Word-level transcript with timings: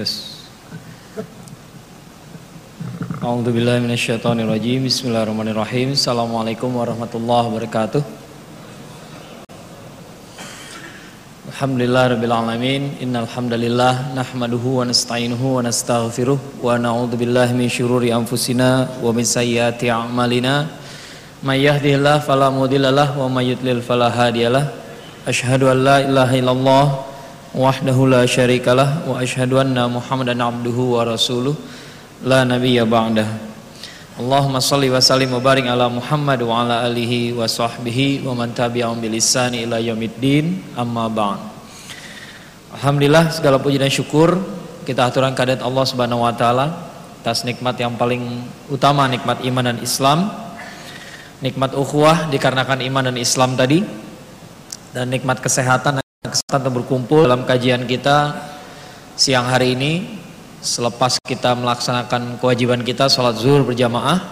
Tes. 0.00 0.32
A'udzubillahiminasyaitonirrajim. 3.20 4.88
Bismillahirrahmanirrahim. 4.88 5.92
Assalamualaikum 5.92 6.72
warahmatullahi 6.72 7.44
wabarakatuh. 7.52 8.00
Alhamdulillah 11.52 12.16
rabbil 12.16 12.32
alamin. 12.32 12.96
Innal 13.04 13.28
hamdalillah 13.28 14.16
nahmaduhu 14.16 14.80
wa 14.80 14.88
nasta'inuhu 14.88 15.60
wa 15.60 15.68
nastaghfiruh 15.68 16.64
wa 16.64 16.80
na'udzu 16.80 17.20
billahi 17.20 17.52
min 17.52 17.68
syururi 17.68 18.08
anfusina 18.08 18.88
wa 19.04 19.12
min 19.12 19.28
sayyiati 19.28 19.92
a'malina. 19.92 20.64
May 21.44 21.68
yahdihillahu 21.68 22.24
fala 22.24 22.48
mudhillalah 22.48 23.20
wa 23.20 23.28
may 23.28 23.52
yudlil 23.52 23.84
fala 23.84 24.08
hadiyalah. 24.08 24.64
Asyhadu 25.28 25.68
an 25.68 25.84
la 25.84 26.00
ilaha 26.00 26.32
illallah 26.40 27.09
wahdahu 27.50 28.06
la 28.06 28.22
syarikalah 28.22 29.02
wa 29.10 29.18
asyhadu 29.18 29.58
anna 29.58 29.90
Muhammadan 29.90 30.38
abduhu 30.38 30.94
wa 30.94 31.02
rasuluh 31.02 31.58
la 32.22 32.46
nabiyya 32.46 32.86
ba'dah. 32.86 33.26
Allahumma 34.20 34.60
salli 34.60 34.92
wa 34.92 35.00
sallim 35.00 35.32
wa 35.32 35.40
ala 35.40 35.88
Muhammad 35.88 36.44
wa 36.44 36.62
ala 36.62 36.84
alihi 36.84 37.32
wa 37.32 37.48
sahbihi 37.48 38.20
wa 38.22 38.36
man 38.36 38.52
tabi'ahum 38.52 39.00
bil 39.00 39.16
ila 39.16 39.76
yaumiddin 39.80 40.76
amma 40.76 41.08
ba'd. 41.08 41.40
Alhamdulillah 42.76 43.34
segala 43.34 43.58
puji 43.58 43.80
dan 43.80 43.90
syukur 43.90 44.38
kita 44.86 45.08
aturan 45.08 45.34
kadat 45.34 45.58
Allah 45.64 45.84
Subhanahu 45.88 46.22
wa 46.22 46.30
taala 46.36 46.70
atas 47.24 47.42
nikmat 47.42 47.80
yang 47.80 47.98
paling 47.98 48.46
utama 48.70 49.10
nikmat 49.10 49.42
iman 49.42 49.74
dan 49.74 49.78
Islam. 49.82 50.30
Nikmat 51.40 51.72
ukhuwah 51.72 52.28
dikarenakan 52.28 52.84
iman 52.84 53.08
dan 53.08 53.16
Islam 53.16 53.56
tadi 53.56 53.80
dan 54.92 55.08
nikmat 55.08 55.40
kesehatan 55.40 56.04
dan 56.30 56.38
kesehatan 56.38 56.70
berkumpul 56.70 57.26
dalam 57.26 57.42
kajian 57.42 57.90
kita 57.90 58.38
siang 59.18 59.50
hari 59.50 59.74
ini 59.74 60.22
selepas 60.62 61.18
kita 61.26 61.58
melaksanakan 61.58 62.38
kewajiban 62.38 62.86
kita 62.86 63.10
sholat 63.10 63.34
zuhur 63.34 63.66
berjamaah 63.66 64.22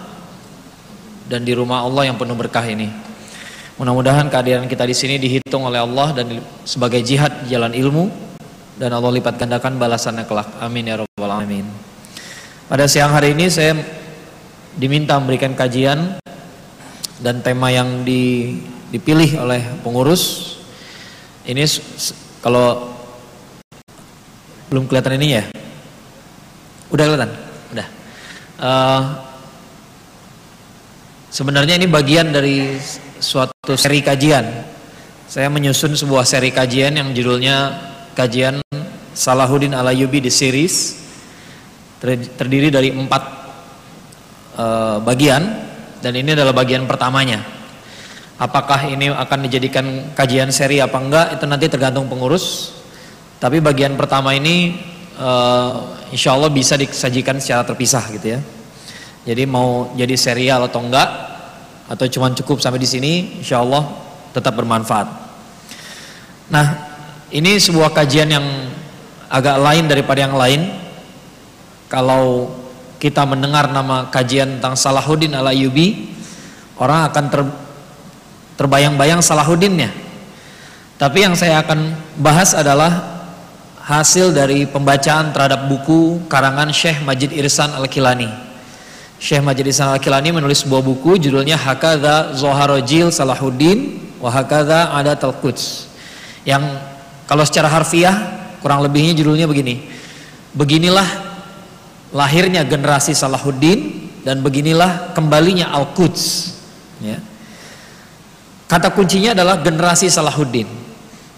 dan 1.27 1.43
di 1.43 1.51
rumah 1.51 1.83
Allah 1.83 2.07
yang 2.07 2.15
penuh 2.15 2.39
berkah 2.39 2.63
ini. 2.63 2.87
Mudah-mudahan 3.75 4.31
kehadiran 4.31 4.63
kita 4.71 4.87
di 4.87 4.95
sini 4.95 5.19
dihitung 5.19 5.67
oleh 5.67 5.83
Allah 5.83 6.15
dan 6.15 6.39
sebagai 6.63 7.03
jihad 7.03 7.43
jalan 7.51 7.75
ilmu 7.75 8.07
dan 8.79 8.95
Allah 8.95 9.19
lipat 9.19 9.35
gandakan 9.35 9.75
balasannya 9.75 10.23
kelak. 10.23 10.47
Amin 10.63 10.87
ya 10.87 11.03
rabbal 11.03 11.35
alamin. 11.35 11.67
Pada 12.71 12.87
siang 12.87 13.11
hari 13.11 13.35
ini 13.35 13.51
saya 13.51 13.75
diminta 14.79 15.19
memberikan 15.19 15.51
kajian 15.51 16.15
dan 17.19 17.43
tema 17.43 17.75
yang 17.75 18.07
di, 18.07 18.55
dipilih 18.87 19.43
oleh 19.43 19.59
pengurus 19.83 20.58
ini 21.49 21.65
kalau 22.45 22.93
belum 24.69 24.85
kelihatan 24.85 25.17
ini 25.17 25.27
ya. 25.33 25.43
Udah 26.93 27.03
kelihatan? 27.09 27.31
Udah. 27.73 27.87
Uh, 28.61 29.01
sebenarnya 31.33 31.81
ini 31.81 31.89
bagian 31.89 32.29
dari 32.29 32.77
suatu 33.17 33.73
seri 33.73 34.05
kajian. 34.05 34.45
Saya 35.25 35.49
menyusun 35.49 35.97
sebuah 35.97 36.25
seri 36.25 36.53
kajian 36.53 36.97
yang 37.01 37.09
judulnya 37.17 37.73
kajian 38.13 38.61
Salahuddin 39.13 39.73
Alayubi 39.73 40.21
di 40.21 40.31
series 40.33 40.97
terdiri 42.37 42.71
dari 42.71 42.89
empat 42.95 43.23
uh, 44.55 44.97
bagian 45.03 45.43
dan 45.99 46.13
ini 46.13 46.33
adalah 46.33 46.53
bagian 46.53 46.85
pertamanya. 46.85 47.58
Apakah 48.39 48.87
ini 48.87 49.11
akan 49.11 49.39
dijadikan 49.51 50.15
kajian 50.15 50.47
seri 50.55 50.79
apa 50.79 50.95
enggak 50.95 51.35
itu 51.35 51.43
nanti 51.43 51.67
tergantung 51.67 52.07
pengurus. 52.07 52.71
Tapi 53.35 53.59
bagian 53.59 53.99
pertama 53.99 54.31
ini 54.31 54.79
uh, 55.19 55.99
insya 56.15 56.39
Allah 56.39 56.47
bisa 56.47 56.79
disajikan 56.79 57.35
secara 57.43 57.67
terpisah 57.67 58.07
gitu 58.15 58.35
ya. 58.35 58.39
Jadi 59.27 59.43
mau 59.43 59.91
jadi 59.91 60.15
serial 60.15 60.71
atau 60.71 60.79
enggak 60.79 61.09
atau 61.91 62.05
cuma 62.07 62.31
cukup 62.31 62.63
sampai 62.63 62.79
di 62.79 62.87
sini, 62.87 63.43
insya 63.43 63.59
Allah 63.59 63.83
tetap 64.31 64.55
bermanfaat. 64.55 65.07
Nah, 66.53 66.65
ini 67.33 67.59
sebuah 67.59 67.91
kajian 67.91 68.29
yang 68.29 68.45
agak 69.27 69.57
lain 69.59 69.85
daripada 69.85 70.19
yang 70.23 70.37
lain. 70.37 70.61
Kalau 71.89 72.53
kita 73.01 73.25
mendengar 73.25 73.67
nama 73.73 74.07
kajian 74.13 74.57
tentang 74.57 74.77
Salahuddin 74.77 75.33
Al-Ayyubi, 75.33 76.13
orang 76.77 77.09
akan 77.09 77.25
ter, 77.33 77.41
terbayang-bayang 78.59 79.23
Salahuddinnya. 79.23 79.87
Tapi 80.99 81.23
yang 81.23 81.31
saya 81.39 81.63
akan 81.63 81.95
bahas 82.19 82.51
adalah 82.51 83.23
hasil 83.87 84.35
dari 84.35 84.67
pembacaan 84.67 85.31
terhadap 85.31 85.71
buku 85.71 86.27
karangan 86.27 86.67
Syekh 86.75 86.99
Majid 87.07 87.31
Irsan 87.31 87.71
Al-Kilani. 87.71 88.27
Syekh 89.15 89.39
Majid 89.39 89.63
Irsan 89.63 89.95
Al-Kilani 89.95 90.35
menulis 90.35 90.67
sebuah 90.67 90.83
buku 90.83 91.15
judulnya 91.15 91.55
Hakadha 91.55 92.35
Zoharojil 92.35 93.15
Salahuddin 93.15 94.11
wa 94.19 94.27
Hakadha 94.27 94.91
Adat 94.91 95.23
Al-Quds. 95.23 95.87
Yang 96.43 96.83
kalau 97.31 97.47
secara 97.47 97.71
harfiah 97.71 98.43
kurang 98.59 98.83
lebihnya 98.83 99.15
judulnya 99.15 99.47
begini. 99.47 99.87
Beginilah 100.51 101.07
lahirnya 102.11 102.67
generasi 102.67 103.15
Salahuddin 103.15 104.11
dan 104.27 104.43
beginilah 104.43 105.15
kembalinya 105.15 105.71
Al-Quds 105.71 106.23
ya. 106.99 107.23
Kata 108.69 108.93
kuncinya 108.93 109.33
adalah 109.33 109.59
generasi 109.59 110.05
Salahuddin 110.07 110.69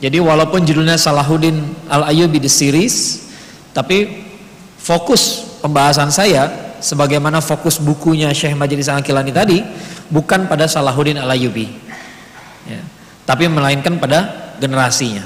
jadi 0.04 0.20
walaupun 0.20 0.68
judulnya 0.68 1.00
Salahuddin 1.00 1.64
Al-Ayyubi 1.88 2.44
the 2.44 2.52
series 2.52 3.26
tapi 3.72 4.28
fokus 4.76 5.48
pembahasan 5.64 6.12
saya 6.12 6.76
sebagaimana 6.84 7.40
fokus 7.40 7.80
bukunya 7.80 8.28
Syekh 8.36 8.54
Majid 8.60 8.84
Kilani 8.84 9.32
tadi 9.32 9.64
bukan 10.12 10.52
pada 10.52 10.68
Salahuddin 10.68 11.18
Al-Ayyubi 11.18 11.72
ya. 12.68 12.82
tapi 13.24 13.48
melainkan 13.48 13.96
pada 13.96 14.54
generasinya 14.60 15.24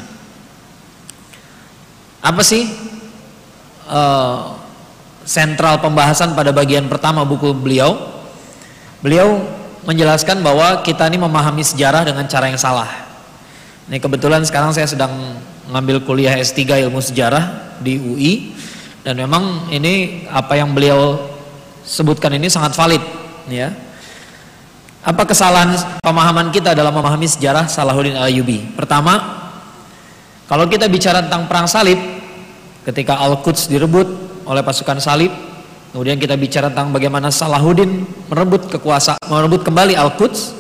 apa 2.22 2.42
sih 2.42 2.66
uh, 3.90 4.58
sentral 5.26 5.82
pembahasan 5.82 6.38
pada 6.38 6.54
bagian 6.54 6.86
pertama 6.86 7.26
buku 7.26 7.52
beliau. 7.52 7.98
Beliau 9.02 9.42
menjelaskan 9.86 10.42
bahwa 10.42 10.82
kita 10.82 11.06
ini 11.08 11.22
memahami 11.22 11.62
sejarah 11.62 12.06
dengan 12.06 12.26
cara 12.26 12.50
yang 12.50 12.60
salah. 12.60 12.90
Ini 13.86 14.02
kebetulan 14.02 14.42
sekarang 14.42 14.74
saya 14.74 14.90
sedang 14.90 15.38
mengambil 15.70 16.02
kuliah 16.02 16.34
S3 16.38 16.90
ilmu 16.90 17.02
sejarah 17.02 17.78
di 17.82 18.02
UI 18.02 18.34
dan 19.06 19.22
memang 19.22 19.70
ini 19.70 20.26
apa 20.34 20.58
yang 20.58 20.74
beliau 20.74 21.22
sebutkan 21.86 22.34
ini 22.34 22.50
sangat 22.50 22.74
valid 22.74 23.02
ya. 23.46 23.70
Apa 25.06 25.22
kesalahan 25.22 25.78
pemahaman 26.02 26.50
kita 26.50 26.74
dalam 26.74 26.90
memahami 26.90 27.30
sejarah 27.30 27.70
Salahuddin 27.70 28.18
Ayyubi? 28.18 28.74
Pertama, 28.74 29.22
kalau 30.50 30.66
kita 30.66 30.90
bicara 30.90 31.22
tentang 31.22 31.46
perang 31.46 31.70
salib 31.70 32.02
ketika 32.90 33.22
Al-Quds 33.22 33.70
direbut 33.70 34.10
oleh 34.50 34.66
pasukan 34.66 34.98
salib. 34.98 35.30
Kemudian 35.96 36.20
kita 36.20 36.36
bicara 36.36 36.68
tentang 36.68 36.92
bagaimana 36.92 37.32
Salahuddin 37.32 38.04
merebut 38.28 38.68
kekuasaan, 38.68 39.16
merebut 39.32 39.64
kembali 39.64 39.96
Al-Quds. 39.96 40.52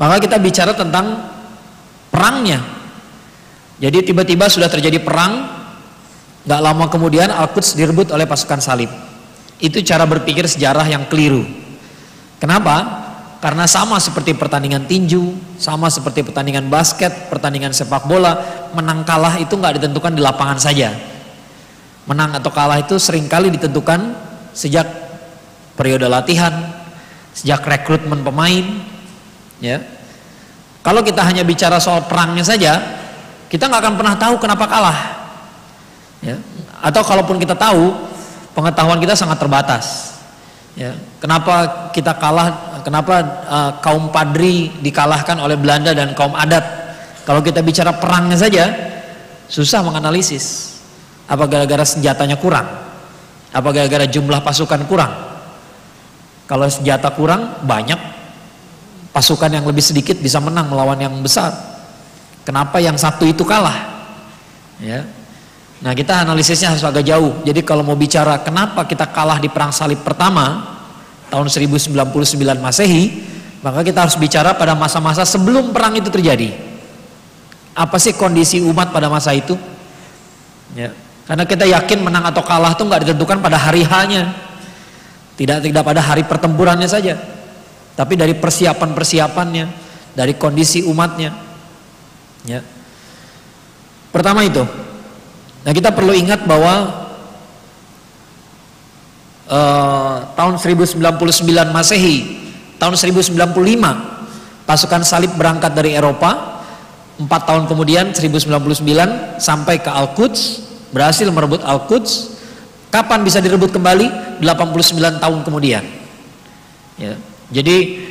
Maka 0.00 0.24
kita 0.24 0.40
bicara 0.40 0.72
tentang 0.72 1.28
perangnya. 2.08 2.64
Jadi 3.76 4.08
tiba-tiba 4.08 4.48
sudah 4.48 4.72
terjadi 4.72 5.04
perang, 5.04 5.52
gak 6.48 6.64
lama 6.64 6.88
kemudian 6.88 7.28
Al-Quds 7.28 7.76
direbut 7.76 8.08
oleh 8.08 8.24
pasukan 8.24 8.56
salib. 8.56 8.88
Itu 9.60 9.84
cara 9.84 10.08
berpikir 10.08 10.48
sejarah 10.48 10.88
yang 10.88 11.12
keliru. 11.12 11.44
Kenapa? 12.40 13.04
Karena 13.36 13.68
sama 13.68 14.00
seperti 14.00 14.32
pertandingan 14.32 14.88
tinju, 14.88 15.36
sama 15.60 15.92
seperti 15.92 16.24
pertandingan 16.24 16.72
basket, 16.72 17.28
pertandingan 17.28 17.76
sepak 17.76 18.08
bola, 18.08 18.40
menang 18.72 19.04
kalah 19.04 19.36
itu 19.36 19.60
nggak 19.60 19.76
ditentukan 19.76 20.16
di 20.16 20.24
lapangan 20.24 20.56
saja 20.56 21.11
Menang 22.02 22.34
atau 22.34 22.50
kalah 22.50 22.82
itu 22.82 22.98
sering 22.98 23.30
kali 23.30 23.46
ditentukan 23.54 24.14
sejak 24.50 24.84
periode 25.78 26.10
latihan, 26.10 26.50
sejak 27.30 27.62
rekrutmen 27.62 28.26
pemain, 28.26 28.82
ya. 29.62 29.78
Kalau 30.82 30.98
kita 31.06 31.22
hanya 31.22 31.46
bicara 31.46 31.78
soal 31.78 32.02
perangnya 32.10 32.42
saja, 32.42 32.82
kita 33.46 33.70
nggak 33.70 33.82
akan 33.86 33.94
pernah 33.94 34.14
tahu 34.18 34.34
kenapa 34.42 34.64
kalah, 34.66 34.98
ya. 36.26 36.36
Atau 36.82 37.06
kalaupun 37.06 37.38
kita 37.38 37.54
tahu, 37.54 37.94
pengetahuan 38.50 38.98
kita 38.98 39.14
sangat 39.14 39.38
terbatas, 39.38 40.18
ya. 40.74 40.98
Kenapa 41.22 41.90
kita 41.94 42.18
kalah? 42.18 42.82
Kenapa 42.82 43.14
uh, 43.46 43.70
kaum 43.78 44.10
Padri 44.10 44.74
dikalahkan 44.82 45.38
oleh 45.38 45.54
Belanda 45.54 45.94
dan 45.94 46.18
kaum 46.18 46.34
adat? 46.34 46.66
Kalau 47.22 47.38
kita 47.38 47.62
bicara 47.62 47.94
perangnya 47.94 48.34
saja, 48.34 48.74
susah 49.46 49.86
menganalisis. 49.86 50.71
Apa 51.32 51.48
gara-gara 51.48 51.80
senjatanya 51.88 52.36
kurang? 52.36 52.68
Apa 53.56 53.68
gara-gara 53.72 54.04
jumlah 54.04 54.44
pasukan 54.44 54.84
kurang? 54.84 55.12
Kalau 56.44 56.68
senjata 56.68 57.08
kurang, 57.16 57.64
banyak 57.64 57.96
pasukan 59.16 59.48
yang 59.48 59.64
lebih 59.64 59.80
sedikit 59.80 60.20
bisa 60.20 60.36
menang 60.44 60.68
melawan 60.68 61.00
yang 61.00 61.16
besar. 61.24 61.56
Kenapa 62.44 62.84
yang 62.84 63.00
satu 63.00 63.24
itu 63.24 63.48
kalah? 63.48 64.04
Ya. 64.76 65.08
Nah 65.80 65.96
kita 65.96 66.20
analisisnya 66.20 66.76
harus 66.76 66.84
agak 66.84 67.08
jauh. 67.08 67.40
Jadi 67.48 67.64
kalau 67.64 67.80
mau 67.80 67.96
bicara 67.96 68.36
kenapa 68.44 68.84
kita 68.84 69.08
kalah 69.08 69.40
di 69.40 69.48
perang 69.48 69.72
salib 69.72 70.04
pertama 70.04 70.76
tahun 71.32 71.48
1099 71.48 72.12
Masehi, 72.60 73.24
maka 73.64 73.80
kita 73.80 74.04
harus 74.04 74.20
bicara 74.20 74.52
pada 74.52 74.76
masa-masa 74.76 75.24
sebelum 75.24 75.72
perang 75.72 75.96
itu 75.96 76.12
terjadi. 76.12 76.52
Apa 77.72 77.96
sih 77.96 78.12
kondisi 78.12 78.60
umat 78.60 78.92
pada 78.92 79.08
masa 79.08 79.32
itu? 79.32 79.56
Ya. 80.76 80.92
Karena 81.22 81.44
kita 81.46 81.64
yakin 81.64 82.02
menang 82.02 82.26
atau 82.26 82.42
kalah 82.42 82.74
itu 82.74 82.82
nggak 82.82 83.06
ditentukan 83.06 83.38
pada 83.38 83.54
hari 83.54 83.86
hanya, 83.86 84.34
tidak 85.38 85.62
tidak 85.62 85.82
pada 85.86 86.02
hari 86.02 86.26
pertempurannya 86.26 86.90
saja, 86.90 87.14
tapi 87.94 88.18
dari 88.18 88.34
persiapan-persiapannya, 88.34 89.66
dari 90.18 90.34
kondisi 90.34 90.82
umatnya. 90.82 91.30
Ya. 92.42 92.60
Pertama 94.10 94.42
itu. 94.42 94.66
Nah 95.62 95.70
kita 95.70 95.94
perlu 95.94 96.10
ingat 96.10 96.42
bahwa 96.42 97.06
uh, 99.46 100.16
tahun 100.34 100.58
1099 100.58 100.98
Masehi 101.70 102.16
tahun 102.82 102.98
1095 102.98 103.38
pasukan 104.66 105.02
salib 105.06 105.30
berangkat 105.38 105.70
dari 105.70 105.94
Eropa 105.94 106.58
empat 107.20 107.42
tahun 107.46 107.70
kemudian 107.70 108.10
1099 108.10 109.38
sampai 109.38 109.78
ke 109.78 109.90
Al-Quds 109.90 110.71
berhasil 110.92 111.26
merebut 111.32 111.64
Al-Quds 111.64 112.38
kapan 112.92 113.24
bisa 113.24 113.40
direbut 113.40 113.72
kembali 113.72 114.38
89 114.44 115.22
tahun 115.22 115.38
kemudian 115.42 115.82
ya. 117.00 117.16
jadi 117.48 118.06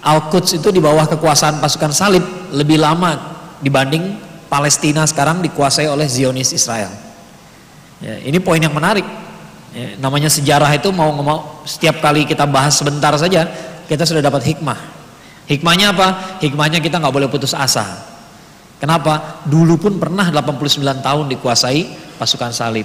Al-Quds 0.00 0.62
itu 0.62 0.68
di 0.72 0.80
bawah 0.80 1.04
kekuasaan 1.04 1.60
pasukan 1.60 1.92
salib 1.92 2.24
lebih 2.54 2.80
lama 2.80 3.18
dibanding 3.60 4.16
Palestina 4.48 5.04
sekarang 5.04 5.44
dikuasai 5.44 5.90
oleh 5.90 6.08
Zionis 6.08 6.54
Israel 6.54 6.90
ya, 8.00 8.16
ini 8.22 8.38
poin 8.40 8.62
yang 8.62 8.72
menarik 8.72 9.04
ya, 9.74 9.98
namanya 10.00 10.30
sejarah 10.30 10.70
itu 10.72 10.88
mau 10.94 11.10
mau 11.12 11.60
setiap 11.66 12.00
kali 12.00 12.24
kita 12.24 12.48
bahas 12.48 12.78
sebentar 12.78 13.12
saja 13.18 13.70
kita 13.90 14.06
sudah 14.06 14.22
dapat 14.22 14.46
hikmah. 14.46 14.78
Hikmahnya 15.50 15.90
apa? 15.90 16.38
Hikmahnya 16.38 16.78
kita 16.78 17.02
nggak 17.02 17.10
boleh 17.10 17.26
putus 17.26 17.58
asa. 17.58 18.06
Kenapa? 18.78 19.42
Dulu 19.50 19.82
pun 19.82 19.98
pernah 19.98 20.30
89 20.30 20.78
tahun 21.02 21.26
dikuasai 21.26 21.82
pasukan 22.20 22.52
salib. 22.52 22.84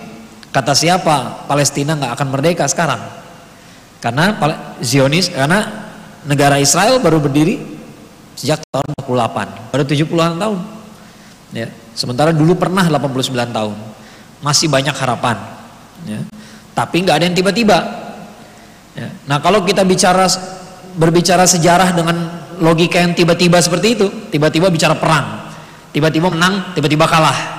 Kata 0.55 0.71
siapa? 0.71 1.43
Palestina 1.51 1.99
nggak 1.99 2.15
akan 2.15 2.27
merdeka 2.31 2.63
sekarang. 2.71 3.03
Karena 3.99 4.39
Zionis, 4.79 5.27
karena 5.27 5.67
negara 6.23 6.55
Israel 6.63 7.03
baru 7.03 7.19
berdiri 7.19 7.59
sejak 8.39 8.63
tahun 8.71 8.87
48, 9.03 9.75
baru 9.75 9.83
70-an 9.83 10.33
tahun. 10.39 10.59
Ya. 11.51 11.67
Sementara 11.91 12.31
dulu 12.31 12.55
pernah 12.55 12.87
89 12.87 13.31
tahun. 13.51 13.75
Masih 14.39 14.71
banyak 14.71 14.95
harapan. 14.95 15.35
Ya. 16.07 16.19
Tapi 16.75 17.03
nggak 17.03 17.15
ada 17.19 17.25
yang 17.27 17.35
tiba-tiba. 17.35 17.77
Ya. 18.95 19.11
Nah 19.27 19.43
kalau 19.43 19.63
kita 19.63 19.83
bicara 19.83 20.27
berbicara 20.95 21.43
sejarah 21.43 21.91
dengan 21.91 22.15
logika 22.63 23.03
yang 23.03 23.11
tiba-tiba 23.11 23.59
seperti 23.59 23.99
itu, 23.99 24.07
tiba-tiba 24.31 24.71
bicara 24.71 24.95
perang, 24.95 25.51
tiba-tiba 25.91 26.31
menang, 26.31 26.71
tiba-tiba 26.75 27.03
kalah. 27.07 27.54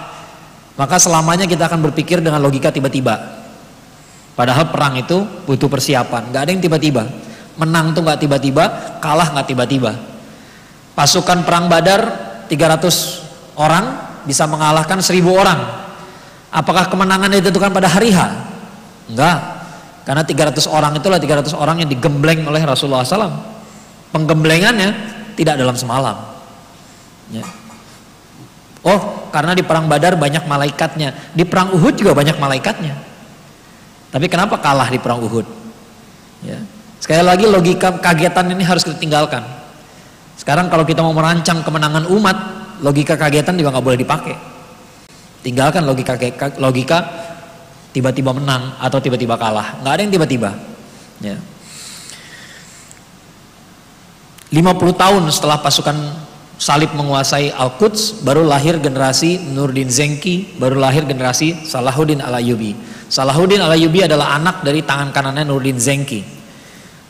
Maka 0.77 1.01
selamanya 1.01 1.49
kita 1.49 1.67
akan 1.73 1.81
berpikir 1.89 2.21
dengan 2.21 2.41
logika 2.45 2.69
tiba-tiba. 2.69 3.45
Padahal 4.37 4.69
perang 4.69 5.01
itu 5.01 5.25
butuh 5.49 5.73
persiapan, 5.73 6.29
nggak 6.29 6.43
ada 6.45 6.51
yang 6.53 6.61
tiba-tiba. 6.61 7.09
Menang 7.57 7.97
tuh 7.97 8.05
nggak 8.05 8.21
tiba-tiba, 8.21 8.65
kalah 9.01 9.33
nggak 9.33 9.49
tiba-tiba. 9.49 9.97
Pasukan 10.93 11.49
perang 11.49 11.73
Badar 11.73 12.01
300 12.45 13.57
orang 13.57 13.85
bisa 14.29 14.45
mengalahkan 14.45 15.01
1000 15.01 15.25
orang. 15.33 15.61
Apakah 16.53 16.93
kemenangan 16.93 17.33
ditentukan 17.33 17.73
pada 17.73 17.89
hari 17.89 18.13
H? 18.13 18.21
Enggak. 19.09 19.39
Karena 20.05 20.23
300 20.23 20.69
orang 20.69 20.93
itulah 21.01 21.19
300 21.19 21.57
orang 21.57 21.83
yang 21.83 21.89
digembleng 21.89 22.45
oleh 22.45 22.63
Rasulullah 22.63 23.03
SAW. 23.03 23.33
Penggemblengannya 24.13 24.93
tidak 25.35 25.57
dalam 25.57 25.75
semalam. 25.75 26.17
Ya. 27.33 27.43
Oh, 28.87 29.27
karena 29.35 29.51
di 29.51 29.67
perang 29.67 29.91
Badar 29.91 30.15
banyak 30.15 30.47
malaikatnya. 30.47 31.35
Di 31.35 31.43
perang 31.43 31.75
Uhud 31.75 31.99
juga 31.99 32.15
banyak 32.15 32.39
malaikatnya. 32.39 32.95
Tapi 34.15 34.31
kenapa 34.31 34.63
kalah 34.63 34.87
di 34.87 35.03
perang 35.03 35.19
Uhud? 35.19 35.43
Ya. 36.47 36.63
Sekali 37.03 37.27
lagi 37.27 37.51
logika 37.51 37.99
kagetan 37.99 38.47
ini 38.55 38.63
harus 38.63 38.87
kita 38.87 38.95
tinggalkan. 38.95 39.43
Sekarang 40.39 40.71
kalau 40.71 40.87
kita 40.87 41.03
mau 41.03 41.11
merancang 41.11 41.67
kemenangan 41.67 42.07
umat, 42.15 42.37
logika 42.79 43.19
kagetan 43.19 43.59
juga 43.59 43.75
nggak 43.75 43.87
boleh 43.91 43.99
dipakai. 43.99 44.39
Tinggalkan 45.43 45.83
logika 45.83 46.15
logika 46.63 46.99
tiba-tiba 47.91 48.31
menang 48.31 48.79
atau 48.79 49.03
tiba-tiba 49.03 49.35
kalah. 49.35 49.83
Nggak 49.83 49.93
ada 49.99 50.01
yang 50.07 50.13
tiba-tiba. 50.15 50.51
Ya. 51.19 51.37
50 54.55 54.63
tahun 54.95 55.23
setelah 55.35 55.59
pasukan 55.59 56.26
salib 56.57 56.93
menguasai 56.97 57.53
Al-Quds, 57.53 58.25
baru 58.25 58.45
lahir 58.45 58.81
generasi 58.81 59.53
Nurdin 59.53 59.93
Zenki, 59.93 60.57
baru 60.57 60.81
lahir 60.81 61.05
generasi 61.05 61.69
Salahuddin 61.69 62.25
Al-Ayyubi. 62.25 62.77
Salahuddin 63.07 63.61
Al-Ayyubi 63.61 64.09
adalah 64.09 64.37
anak 64.41 64.65
dari 64.65 64.83
tangan 64.83 65.13
kanannya 65.13 65.45
Nurdin 65.47 65.77
Zenki. 65.77 66.25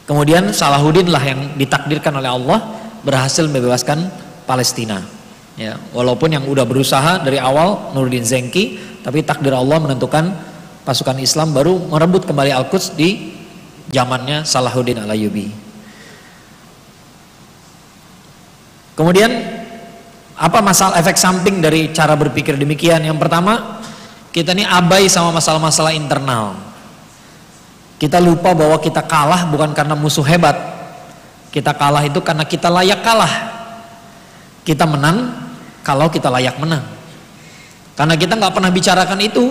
Kemudian 0.07 0.55
Salahuddin 0.55 1.11
lah 1.11 1.23
yang 1.23 1.41
ditakdirkan 1.59 2.15
oleh 2.15 2.31
Allah 2.31 2.59
berhasil 3.03 3.47
membebaskan 3.47 4.07
Palestina. 4.47 5.03
Ya, 5.57 5.81
walaupun 5.91 6.37
yang 6.37 6.45
udah 6.45 6.69
berusaha 6.69 7.25
dari 7.25 7.41
awal 7.41 7.97
Nurdin 7.97 8.23
Zenki, 8.23 8.77
tapi 9.01 9.25
takdir 9.25 9.57
Allah 9.57 9.81
menentukan 9.81 10.37
pasukan 10.85 11.19
Islam 11.19 11.57
baru 11.57 11.81
merebut 11.91 12.29
kembali 12.29 12.53
Al-Quds 12.55 12.95
di 12.95 13.35
zamannya 13.91 14.47
Salahuddin 14.47 15.03
Al-Ayyubi. 15.03 15.66
Kemudian 18.97 19.29
apa 20.37 20.59
masalah 20.65 20.97
efek 20.97 21.21
samping 21.21 21.61
dari 21.61 21.93
cara 21.93 22.17
berpikir 22.17 22.57
demikian? 22.57 23.05
Yang 23.05 23.21
pertama, 23.21 23.85
kita 24.33 24.57
ini 24.57 24.65
abai 24.65 25.05
sama 25.13 25.37
masalah-masalah 25.37 25.93
internal. 25.93 26.57
Kita 28.01 28.21
lupa 28.21 28.57
bahwa 28.57 28.81
kita 28.81 29.05
kalah 29.05 29.49
bukan 29.53 29.77
karena 29.77 29.93
musuh 29.93 30.25
hebat. 30.25 30.57
Kita 31.53 31.77
kalah 31.77 32.05
itu 32.05 32.21
karena 32.25 32.45
kita 32.49 32.69
layak 32.73 33.01
kalah. 33.05 33.33
Kita 34.65 34.89
menang 34.89 35.33
kalau 35.85 36.09
kita 36.09 36.33
layak 36.33 36.57
menang. 36.57 36.85
Karena 37.97 38.17
kita 38.17 38.37
nggak 38.37 38.53
pernah 38.53 38.69
bicarakan 38.69 39.21
itu, 39.25 39.45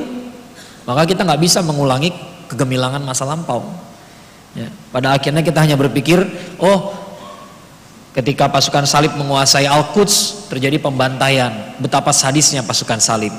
maka 0.86 1.06
kita 1.06 1.25
nggak 1.25 1.42
bisa 1.42 1.66
mengulangi 1.66 2.14
kegemilangan 2.50 3.02
masa 3.02 3.25
lampau. 3.25 3.66
Ya, 4.54 4.70
pada 4.94 5.18
akhirnya 5.18 5.42
kita 5.42 5.66
hanya 5.66 5.78
berpikir, 5.78 6.22
oh 6.62 7.05
ketika 8.15 8.48
pasukan 8.48 8.88
salib 8.88 9.12
menguasai 9.19 9.67
Al-Quds 9.67 10.48
terjadi 10.48 10.79
pembantaian, 10.79 11.75
betapa 11.77 12.15
sadisnya 12.15 12.63
pasukan 12.63 12.98
salib. 13.03 13.36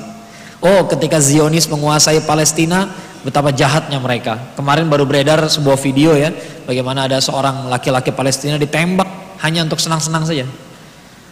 Oh 0.60 0.84
ketika 0.86 1.16
Zionis 1.16 1.64
menguasai 1.66 2.20
Palestina, 2.28 2.92
betapa 3.24 3.50
jahatnya 3.50 3.96
mereka. 3.96 4.36
Kemarin 4.54 4.86
baru 4.92 5.08
beredar 5.08 5.40
sebuah 5.48 5.80
video 5.80 6.12
ya, 6.12 6.30
bagaimana 6.68 7.08
ada 7.08 7.16
seorang 7.18 7.72
laki-laki 7.72 8.12
Palestina 8.12 8.60
ditembak 8.60 9.40
hanya 9.40 9.64
untuk 9.64 9.80
senang-senang 9.80 10.28
saja. 10.28 10.44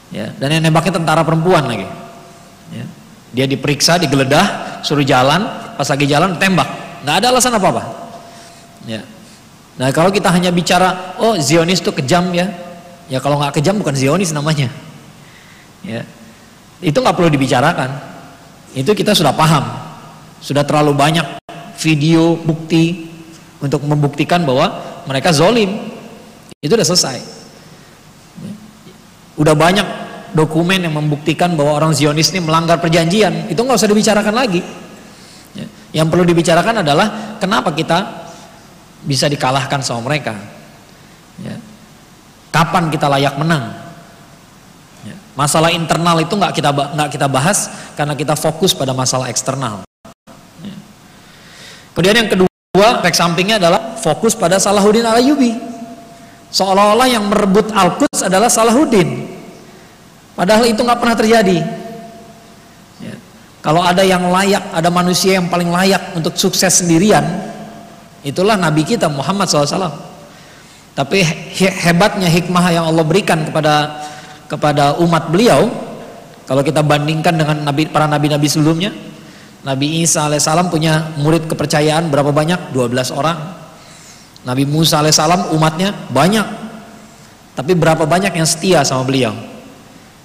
Ya, 0.08 0.30
dan 0.40 0.48
yang 0.48 0.62
nembaknya 0.64 0.96
tentara 0.96 1.20
perempuan 1.26 1.68
lagi. 1.68 1.86
Ya. 2.72 2.86
Dia 3.34 3.46
diperiksa, 3.50 3.98
digeledah, 3.98 4.80
suruh 4.86 5.02
jalan, 5.02 5.42
pas 5.74 5.88
lagi 5.90 6.06
jalan 6.06 6.38
tembak 6.38 6.84
nggak 7.04 7.16
ada 7.20 7.26
alasan 7.34 7.52
apa 7.52 7.68
apa 7.68 7.82
ya 8.88 9.02
nah 9.74 9.90
kalau 9.90 10.08
kita 10.08 10.30
hanya 10.30 10.54
bicara 10.54 11.18
oh 11.20 11.36
Zionis 11.36 11.82
itu 11.82 11.90
kejam 11.90 12.30
ya 12.32 12.48
ya 13.08 13.18
kalau 13.20 13.40
nggak 13.40 13.60
kejam 13.60 13.76
bukan 13.80 13.94
Zionis 13.96 14.30
namanya. 14.30 14.68
Ya. 15.84 16.02
Itu 16.80 17.00
nggak 17.00 17.16
perlu 17.16 17.30
dibicarakan. 17.32 17.90
Itu 18.74 18.92
kita 18.92 19.14
sudah 19.14 19.32
paham. 19.32 19.64
Sudah 20.44 20.66
terlalu 20.66 20.92
banyak 20.96 21.24
video 21.80 22.36
bukti 22.36 23.08
untuk 23.60 23.84
membuktikan 23.84 24.44
bahwa 24.44 24.80
mereka 25.08 25.32
zolim. 25.32 25.92
Itu 26.60 26.76
udah 26.76 26.88
selesai. 26.88 27.16
Ya. 28.40 28.52
udah 29.38 29.54
banyak 29.54 29.86
dokumen 30.34 30.82
yang 30.82 30.94
membuktikan 30.96 31.54
bahwa 31.54 31.78
orang 31.78 31.92
Zionis 31.94 32.32
ini 32.34 32.42
melanggar 32.42 32.82
perjanjian. 32.82 33.48
Itu 33.52 33.62
nggak 33.62 33.78
usah 33.78 33.88
dibicarakan 33.88 34.34
lagi. 34.34 34.62
Yang 35.94 36.06
perlu 36.10 36.26
dibicarakan 36.26 36.82
adalah 36.82 37.38
kenapa 37.38 37.70
kita 37.70 38.26
bisa 39.06 39.30
dikalahkan 39.30 39.78
sama 39.78 40.10
mereka. 40.10 40.34
Ya. 41.38 41.54
Kapan 42.54 42.86
kita 42.86 43.10
layak 43.10 43.34
menang? 43.34 43.74
Ya. 45.02 45.18
Masalah 45.34 45.74
internal 45.74 46.22
itu 46.22 46.38
nggak 46.38 46.54
kita 46.54 46.70
nggak 46.70 47.10
kita 47.10 47.26
bahas 47.26 47.66
karena 47.98 48.14
kita 48.14 48.38
fokus 48.38 48.70
pada 48.70 48.94
masalah 48.94 49.26
eksternal. 49.26 49.82
Ya. 50.62 50.76
Kemudian 51.98 52.14
yang 52.14 52.30
kedua, 52.30 53.02
efek 53.02 53.18
sampingnya 53.18 53.58
adalah 53.58 53.98
fokus 53.98 54.38
pada 54.38 54.62
Salahuddin 54.62 55.02
Al-Ayyubi. 55.02 55.50
Seolah-olah 56.54 57.10
yang 57.10 57.26
merebut 57.26 57.74
Al-Quds 57.74 58.30
adalah 58.30 58.46
Salahuddin. 58.46 59.34
Padahal 60.38 60.70
itu 60.70 60.78
nggak 60.78 61.00
pernah 61.02 61.18
terjadi. 61.18 61.58
Ya. 63.02 63.18
Kalau 63.66 63.82
ada 63.82 64.06
yang 64.06 64.30
layak, 64.30 64.70
ada 64.70 64.94
manusia 64.94 65.42
yang 65.42 65.50
paling 65.50 65.74
layak 65.74 66.14
untuk 66.14 66.38
sukses 66.38 66.70
sendirian, 66.70 67.50
itulah 68.22 68.54
Nabi 68.54 68.86
kita 68.86 69.10
Muhammad 69.10 69.50
SAW. 69.50 70.13
Tapi 70.94 71.26
hebatnya 71.58 72.30
hikmah 72.30 72.64
yang 72.70 72.86
Allah 72.86 73.02
berikan 73.02 73.42
kepada 73.42 74.06
kepada 74.46 74.94
umat 75.02 75.26
beliau, 75.34 75.66
kalau 76.46 76.62
kita 76.62 76.86
bandingkan 76.86 77.34
dengan 77.34 77.66
nabi, 77.66 77.90
para 77.90 78.06
nabi-nabi 78.06 78.46
sebelumnya, 78.46 78.94
Nabi 79.64 80.04
Isa 80.04 80.28
alaihissalam 80.28 80.68
punya 80.68 81.16
murid 81.18 81.48
kepercayaan 81.48 82.12
berapa 82.12 82.30
banyak? 82.30 82.76
12 82.76 83.16
orang. 83.16 83.38
Nabi 84.44 84.68
Musa 84.68 85.00
alaihissalam 85.00 85.56
umatnya 85.56 85.90
banyak. 86.12 86.46
Tapi 87.56 87.72
berapa 87.72 88.04
banyak 88.04 88.36
yang 88.36 88.44
setia 88.44 88.84
sama 88.84 89.08
beliau? 89.08 89.32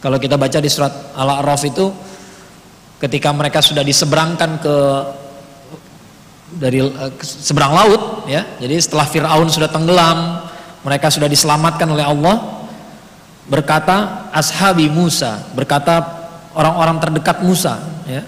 Kalau 0.04 0.20
kita 0.20 0.36
baca 0.36 0.60
di 0.60 0.68
surat 0.68 0.92
Al-A'raf 1.16 1.64
itu 1.64 1.88
ketika 3.00 3.32
mereka 3.32 3.64
sudah 3.64 3.80
diseberangkan 3.80 4.60
ke 4.60 4.76
dari 6.60 6.82
uh, 6.82 7.14
seberang 7.22 7.72
laut 7.78 8.26
ya 8.26 8.42
jadi 8.58 8.76
setelah 8.82 9.06
Firaun 9.06 9.48
sudah 9.54 9.70
tenggelam 9.70 10.49
mereka 10.86 11.12
sudah 11.12 11.28
diselamatkan 11.28 11.88
oleh 11.90 12.06
Allah. 12.06 12.60
Berkata 13.50 14.30
ashabi 14.30 14.86
Musa 14.94 15.42
berkata 15.58 16.06
orang-orang 16.54 17.02
terdekat 17.02 17.42
Musa 17.42 17.82
ya. 18.06 18.22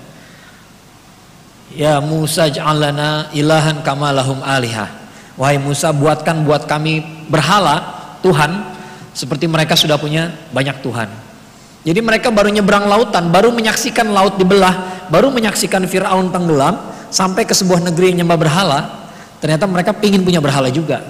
Ya 1.71 1.93
Musa 2.03 2.49
ja'alana 2.49 3.31
ilahan 3.31 3.85
kama 3.85 4.09
lahum 4.11 4.41
alihah. 4.41 4.89
Wahai 5.39 5.61
Musa 5.61 5.93
buatkan 5.95 6.43
buat 6.43 6.67
kami 6.67 7.25
berhala 7.31 8.01
Tuhan 8.19 8.65
seperti 9.15 9.47
mereka 9.47 9.77
sudah 9.77 9.95
punya 9.95 10.33
banyak 10.51 10.83
Tuhan. 10.83 11.07
Jadi 11.81 11.99
mereka 12.01 12.29
baru 12.29 12.53
nyebrang 12.53 12.85
lautan, 12.85 13.33
baru 13.33 13.49
menyaksikan 13.49 14.05
laut 14.13 14.37
dibelah, 14.37 15.05
baru 15.09 15.33
menyaksikan 15.33 15.81
Fir'aun 15.89 16.29
tenggelam, 16.29 16.77
sampai 17.09 17.43
ke 17.43 17.57
sebuah 17.57 17.81
negeri 17.89 18.13
yang 18.13 18.23
nyembah 18.23 18.37
berhala, 18.37 18.79
ternyata 19.41 19.65
mereka 19.65 19.91
pingin 19.91 20.21
punya 20.21 20.37
berhala 20.37 20.69
juga. 20.69 21.01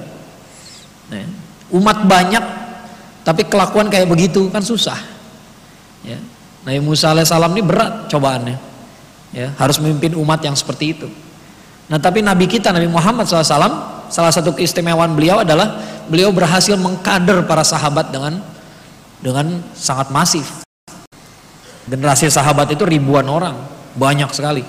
Umat 1.71 2.03
banyak, 2.07 2.43
tapi 3.23 3.47
kelakuan 3.47 3.87
kayak 3.87 4.07
begitu 4.07 4.47
kan 4.51 4.63
susah. 4.63 4.97
Ya. 6.03 6.17
Nabi 6.61 6.79
Musa 6.81 7.13
alaihissalam 7.13 7.51
ini 7.57 7.63
berat 7.65 8.07
cobaannya. 8.11 8.57
Ya, 9.31 9.55
harus 9.55 9.79
memimpin 9.79 10.11
umat 10.19 10.43
yang 10.43 10.53
seperti 10.59 10.91
itu. 10.91 11.07
Nah 11.87 11.99
tapi 11.99 12.19
Nabi 12.19 12.51
kita 12.51 12.71
Nabi 12.75 12.91
Muhammad 12.91 13.27
SAW 13.27 14.11
salah 14.11 14.31
satu 14.31 14.51
keistimewaan 14.51 15.15
beliau 15.15 15.39
adalah 15.39 15.79
beliau 16.11 16.35
berhasil 16.35 16.75
mengkader 16.75 17.47
para 17.47 17.63
sahabat 17.63 18.11
dengan 18.11 18.43
dengan 19.23 19.63
sangat 19.71 20.11
masif. 20.11 20.63
Generasi 21.87 22.27
sahabat 22.27 22.71
itu 22.75 22.83
ribuan 22.83 23.27
orang, 23.27 23.55
banyak 23.95 24.27
sekali. 24.35 24.63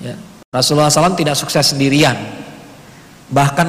Ya. 0.00 0.16
Rasulullah 0.48 0.88
SAW 0.88 1.16
tidak 1.18 1.36
sukses 1.36 1.76
sendirian. 1.76 2.16
Bahkan 3.28 3.68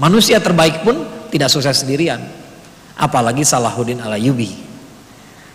manusia 0.00 0.40
terbaik 0.40 0.80
pun 0.84 1.17
tidak 1.28 1.48
sukses 1.52 1.84
sendirian. 1.84 2.20
Apalagi 2.98 3.46
Salahuddin 3.46 4.02
Alayubi. 4.02 4.66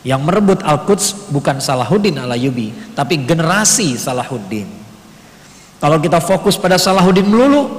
Yang 0.04 0.22
merebut 0.24 0.60
Al-Quds 0.64 1.32
bukan 1.32 1.64
Salahuddin 1.64 2.20
Alayubi, 2.20 2.76
tapi 2.92 3.24
generasi 3.24 3.96
Salahuddin. 3.96 4.68
Kalau 5.80 6.00
kita 6.00 6.20
fokus 6.24 6.56
pada 6.56 6.80
Salahuddin 6.80 7.28
melulu, 7.28 7.72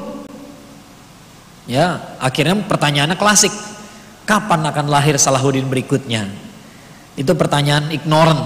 ya 1.65 2.17
akhirnya 2.21 2.61
pertanyaannya 2.65 3.17
klasik. 3.17 3.53
Kapan 4.25 4.65
akan 4.73 4.89
lahir 4.89 5.21
Salahuddin 5.21 5.69
berikutnya? 5.69 6.25
Itu 7.13 7.37
pertanyaan 7.37 7.93
ignorant 7.93 8.41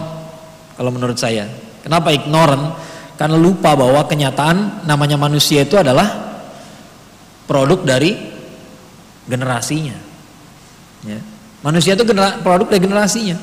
kalau 0.75 0.90
menurut 0.90 1.19
saya. 1.19 1.47
Kenapa 1.83 2.11
ignorant? 2.11 2.75
Karena 3.19 3.35
lupa 3.35 3.75
bahwa 3.75 3.99
kenyataan 4.07 4.87
namanya 4.87 5.19
manusia 5.19 5.67
itu 5.67 5.75
adalah 5.75 6.38
produk 7.50 7.83
dari 7.83 8.38
generasinya. 9.28 9.97
Ya. 11.04 11.20
Manusia 11.62 11.94
itu 11.94 12.02
genera 12.02 12.40
produk 12.40 12.66
dari 12.66 12.82
generasinya. 12.82 13.37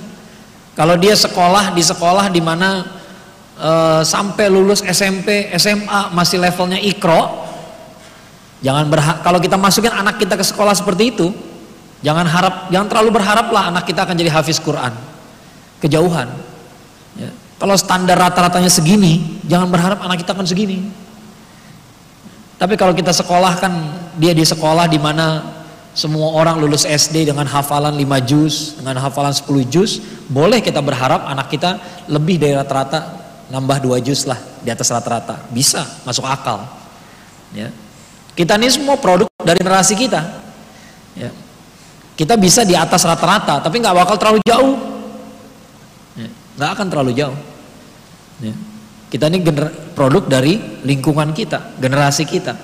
Kalau 0.76 1.00
dia 1.00 1.16
sekolah 1.16 1.72
di 1.72 1.84
sekolah 1.86 2.28
di 2.28 2.44
mana 2.44 2.84
e, 3.56 3.72
sampai 4.04 4.52
lulus 4.52 4.84
SMP, 4.84 5.48
SMA 5.56 6.12
masih 6.12 6.42
levelnya 6.42 6.82
ikro, 6.82 7.48
jangan 8.60 8.92
berharap 8.92 9.24
kalau 9.24 9.40
kita 9.40 9.56
masukin 9.56 9.94
anak 9.94 10.20
kita 10.20 10.36
ke 10.36 10.44
sekolah 10.44 10.76
seperti 10.76 11.16
itu, 11.16 11.32
jangan 12.04 12.28
harap, 12.28 12.68
jangan 12.68 12.92
terlalu 12.92 13.16
berharaplah 13.16 13.72
anak 13.72 13.88
kita 13.88 14.04
akan 14.04 14.16
jadi 14.20 14.32
hafiz 14.36 14.60
Quran 14.60 14.92
kejauhan. 15.80 16.28
Ya. 17.16 17.32
Kalau 17.56 17.76
standar 17.80 18.20
rata-ratanya 18.20 18.68
segini, 18.68 19.40
jangan 19.48 19.72
berharap 19.72 20.04
anak 20.04 20.24
kita 20.24 20.36
akan 20.36 20.44
segini. 20.44 20.84
Tapi 22.56 22.80
kalau 22.80 22.96
kita 22.96 23.12
sekolahkan 23.12 23.72
dia 24.16 24.32
di 24.32 24.44
sekolah 24.44 24.88
di 24.88 25.00
mana 25.00 25.44
semua 25.96 26.36
orang 26.36 26.60
lulus 26.60 26.84
SD 26.84 27.32
dengan 27.32 27.48
hafalan 27.48 27.96
5 27.96 28.30
juz, 28.30 28.76
dengan 28.76 29.00
hafalan 29.00 29.32
10 29.32 29.64
juz, 29.66 30.04
boleh 30.28 30.60
kita 30.60 30.84
berharap 30.84 31.24
anak 31.26 31.48
kita 31.48 31.80
lebih 32.12 32.36
dari 32.36 32.54
rata-rata 32.54 33.16
nambah 33.48 33.80
2 33.80 34.06
juz 34.06 34.28
lah 34.28 34.38
di 34.60 34.70
atas 34.70 34.92
rata-rata. 34.92 35.48
Bisa, 35.50 35.88
masuk 36.04 36.28
akal. 36.28 36.68
Ya. 37.56 37.72
Kita 38.36 38.60
ini 38.60 38.68
semua 38.68 39.00
produk 39.00 39.32
dari 39.40 39.64
generasi 39.64 39.96
kita. 39.96 40.22
Ya. 41.16 41.32
Kita 42.20 42.36
bisa 42.36 42.68
di 42.68 42.76
atas 42.76 43.08
rata-rata, 43.08 43.64
tapi 43.64 43.80
nggak 43.80 43.96
bakal 43.96 44.20
terlalu 44.20 44.44
jauh 44.44 44.96
nggak 46.56 46.70
akan 46.72 46.88
terlalu 46.88 47.12
jauh. 47.16 47.38
Ya. 48.40 48.56
Kita 49.12 49.32
ini 49.32 49.44
produk 49.96 50.28
dari 50.28 50.60
lingkungan 50.84 51.32
kita, 51.32 51.80
generasi 51.80 52.28
kita. 52.28 52.56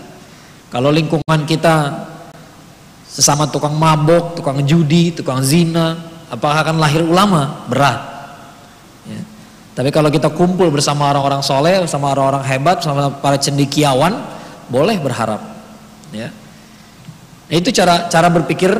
Kalau 0.72 0.92
lingkungan 0.92 1.48
kita 1.48 1.76
sesama 3.12 3.52
tukang 3.52 3.76
mabok, 3.76 4.40
tukang 4.40 4.64
judi, 4.64 5.12
tukang 5.12 5.44
zina, 5.44 6.00
apakah 6.32 6.64
akan 6.64 6.80
lahir 6.80 7.04
ulama? 7.04 7.68
Berat. 7.68 8.00
Ya. 9.04 9.22
Tapi 9.76 9.92
kalau 9.92 10.08
kita 10.08 10.32
kumpul 10.32 10.72
bersama 10.72 11.12
orang-orang 11.12 11.44
soleh, 11.44 11.84
bersama 11.84 12.16
orang-orang 12.16 12.48
hebat, 12.48 12.80
bersama 12.80 13.12
para 13.20 13.36
cendikiawan, 13.36 14.16
boleh 14.72 14.96
berharap. 15.04 15.44
Ya. 16.16 16.32
Nah, 17.52 17.56
itu 17.60 17.76
cara 17.76 18.08
cara 18.08 18.32
berpikir 18.32 18.72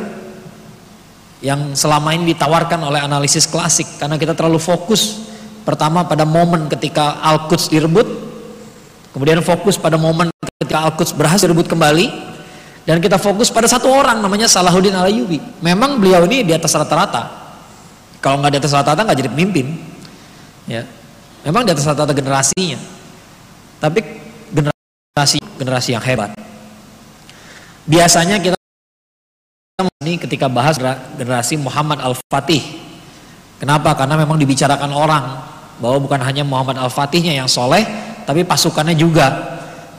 yang 1.44 1.76
selama 1.76 2.16
ini 2.16 2.32
ditawarkan 2.32 2.80
oleh 2.88 3.04
analisis 3.04 3.44
klasik 3.44 3.84
karena 4.00 4.16
kita 4.16 4.32
terlalu 4.32 4.56
fokus 4.56 5.28
pertama 5.66 6.08
pada 6.08 6.24
momen 6.24 6.70
ketika 6.72 7.20
Al-Quds 7.20 7.68
direbut 7.68 8.06
kemudian 9.10 9.42
fokus 9.42 9.74
pada 9.76 9.98
momen 9.98 10.30
ketika 10.62 10.88
Al-Quds 10.88 11.12
berhasil 11.18 11.50
direbut 11.50 11.66
kembali 11.66 12.31
dan 12.82 12.98
kita 12.98 13.16
fokus 13.18 13.50
pada 13.50 13.70
satu 13.70 13.90
orang 13.90 14.18
namanya 14.18 14.50
Salahuddin 14.50 14.94
Al-Ayyubi 14.94 15.62
memang 15.62 16.02
beliau 16.02 16.26
ini 16.26 16.42
di 16.42 16.52
atas 16.54 16.74
rata-rata 16.74 17.30
kalau 18.18 18.42
nggak 18.42 18.52
di 18.54 18.58
atas 18.58 18.72
rata-rata 18.74 19.02
nggak 19.06 19.18
jadi 19.18 19.30
pemimpin 19.30 19.66
ya 20.66 20.82
memang 21.46 21.66
di 21.66 21.70
atas 21.70 21.86
rata-rata 21.86 22.14
generasinya 22.14 22.78
tapi 23.78 24.00
generasi 24.50 25.38
generasi 25.58 25.90
yang 25.94 26.02
hebat 26.02 26.34
biasanya 27.86 28.38
kita 28.38 28.58
ini 30.02 30.18
ketika 30.18 30.50
bahas 30.50 30.76
generasi 31.16 31.54
Muhammad 31.58 32.02
Al-Fatih. 32.02 32.60
Kenapa? 33.62 33.94
Karena 33.94 34.18
memang 34.18 34.34
dibicarakan 34.34 34.90
orang 34.90 35.24
bahwa 35.78 36.02
bukan 36.02 36.20
hanya 36.22 36.42
Muhammad 36.42 36.82
Al-Fatihnya 36.82 37.38
yang 37.38 37.46
soleh, 37.46 37.86
tapi 38.26 38.42
pasukannya 38.42 38.98
juga. 38.98 39.30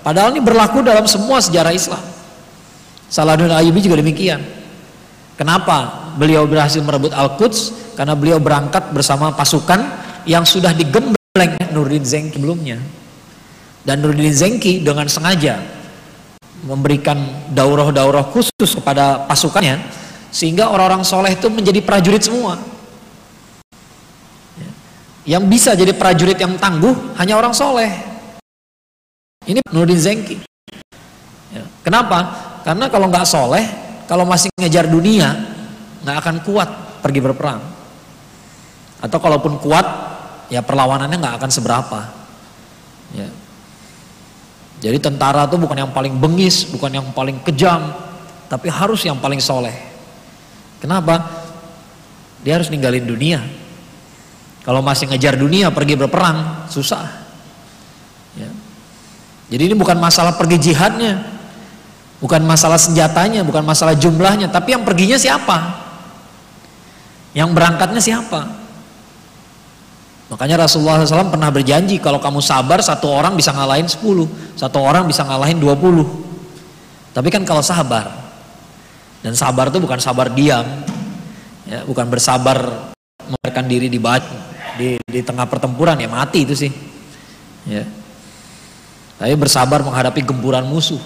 Padahal 0.03 0.35
ini 0.35 0.43
berlaku 0.43 0.83
dalam 0.83 1.07
semua 1.07 1.39
sejarah 1.39 1.71
Islam. 1.71 2.03
Salahuddin 3.13 3.53
Ayyubi 3.53 3.85
juga 3.85 4.01
demikian. 4.01 4.41
Kenapa? 5.37 6.09
Beliau 6.17 6.49
berhasil 6.49 6.81
merebut 6.81 7.13
Al-Quds 7.13 7.93
karena 7.93 8.17
beliau 8.17 8.41
berangkat 8.41 8.89
bersama 8.89 9.29
pasukan 9.29 9.85
yang 10.25 10.41
sudah 10.41 10.73
digembleng 10.73 11.53
Nurdin 11.69 12.01
Zengki 12.01 12.41
sebelumnya. 12.41 12.81
Dan 13.85 14.01
Nurdin 14.01 14.33
Zengki 14.33 14.81
dengan 14.81 15.05
sengaja 15.05 15.61
memberikan 16.65 17.21
daurah-daurah 17.53 18.33
khusus 18.33 18.73
kepada 18.81 19.29
pasukannya 19.29 19.77
sehingga 20.33 20.73
orang-orang 20.73 21.05
soleh 21.05 21.37
itu 21.37 21.51
menjadi 21.51 21.83
prajurit 21.83 22.23
semua 22.23 22.55
ya. 24.55 24.69
yang 25.37 25.43
bisa 25.45 25.75
jadi 25.75 25.91
prajurit 25.91 26.39
yang 26.39 26.55
tangguh 26.55 26.95
hanya 27.19 27.35
orang 27.35 27.51
soleh 27.51 27.91
ini 29.43 29.59
Nurdin 29.75 29.99
Zengki 29.99 30.39
ya. 31.51 31.67
kenapa? 31.83 32.52
Karena 32.63 32.87
kalau 32.87 33.07
nggak 33.11 33.27
soleh 33.27 33.65
kalau 34.07 34.23
masih 34.27 34.49
ngejar 34.59 34.87
dunia 34.87 35.35
nggak 36.03 36.17
akan 36.19 36.35
kuat 36.47 36.69
pergi 37.03 37.19
berperang 37.19 37.61
atau 39.03 39.19
kalaupun 39.19 39.59
kuat 39.59 39.85
ya 40.47 40.63
perlawanannya 40.63 41.19
nggak 41.19 41.35
akan 41.39 41.51
seberapa 41.51 41.99
ya 43.15 43.27
jadi 44.83 44.99
tentara 44.99 45.47
itu 45.47 45.55
bukan 45.55 45.79
yang 45.79 45.91
paling 45.95 46.19
bengis, 46.19 46.67
bukan 46.67 46.91
yang 46.91 47.07
paling 47.15 47.39
kejam, 47.47 47.87
tapi 48.51 48.67
harus 48.67 48.99
yang 49.07 49.15
paling 49.15 49.39
soleh. 49.39 49.71
Kenapa? 50.83 51.23
Dia 52.43 52.59
harus 52.59 52.67
ninggalin 52.67 53.07
dunia. 53.07 53.39
Kalau 54.67 54.83
masih 54.83 55.07
ngejar 55.07 55.39
dunia 55.39 55.71
pergi 55.71 55.95
berperang, 55.95 56.67
susah. 56.67 57.23
Jadi 59.47 59.71
ini 59.71 59.75
bukan 59.79 59.95
masalah 60.03 60.35
pergi 60.35 60.59
jihadnya, 60.59 61.32
bukan 62.23 62.39
masalah 62.47 62.79
senjatanya, 62.79 63.43
bukan 63.43 63.67
masalah 63.67 63.91
jumlahnya, 63.99 64.47
tapi 64.47 64.71
yang 64.71 64.87
perginya 64.87 65.19
siapa? 65.19 65.83
Yang 67.35 67.51
berangkatnya 67.51 67.99
siapa? 67.99 68.47
Makanya 70.31 70.63
Rasulullah 70.63 71.03
SAW 71.03 71.35
pernah 71.35 71.51
berjanji 71.51 71.99
kalau 71.99 72.23
kamu 72.23 72.39
sabar 72.39 72.79
satu 72.79 73.11
orang 73.11 73.35
bisa 73.35 73.51
ngalahin 73.51 73.91
10, 73.91 73.99
satu 74.55 74.79
orang 74.79 75.03
bisa 75.03 75.27
ngalahin 75.27 75.59
20. 75.59 77.11
Tapi 77.11 77.27
kan 77.27 77.43
kalau 77.43 77.59
sabar, 77.59 78.07
dan 79.19 79.35
sabar 79.35 79.67
itu 79.67 79.83
bukan 79.83 79.99
sabar 79.99 80.31
diam, 80.31 80.63
ya, 81.67 81.83
bukan 81.83 82.07
bersabar 82.07 82.89
membiarkan 83.19 83.65
diri 83.67 83.91
di, 83.91 83.99
di 84.79 84.89
di 85.03 85.19
tengah 85.21 85.45
pertempuran 85.45 85.99
ya 85.99 86.07
mati 86.07 86.47
itu 86.47 86.55
sih. 86.55 86.71
Ya. 87.67 87.83
Tapi 89.19 89.35
bersabar 89.35 89.83
menghadapi 89.83 90.23
gempuran 90.23 90.65
musuh. 90.65 90.99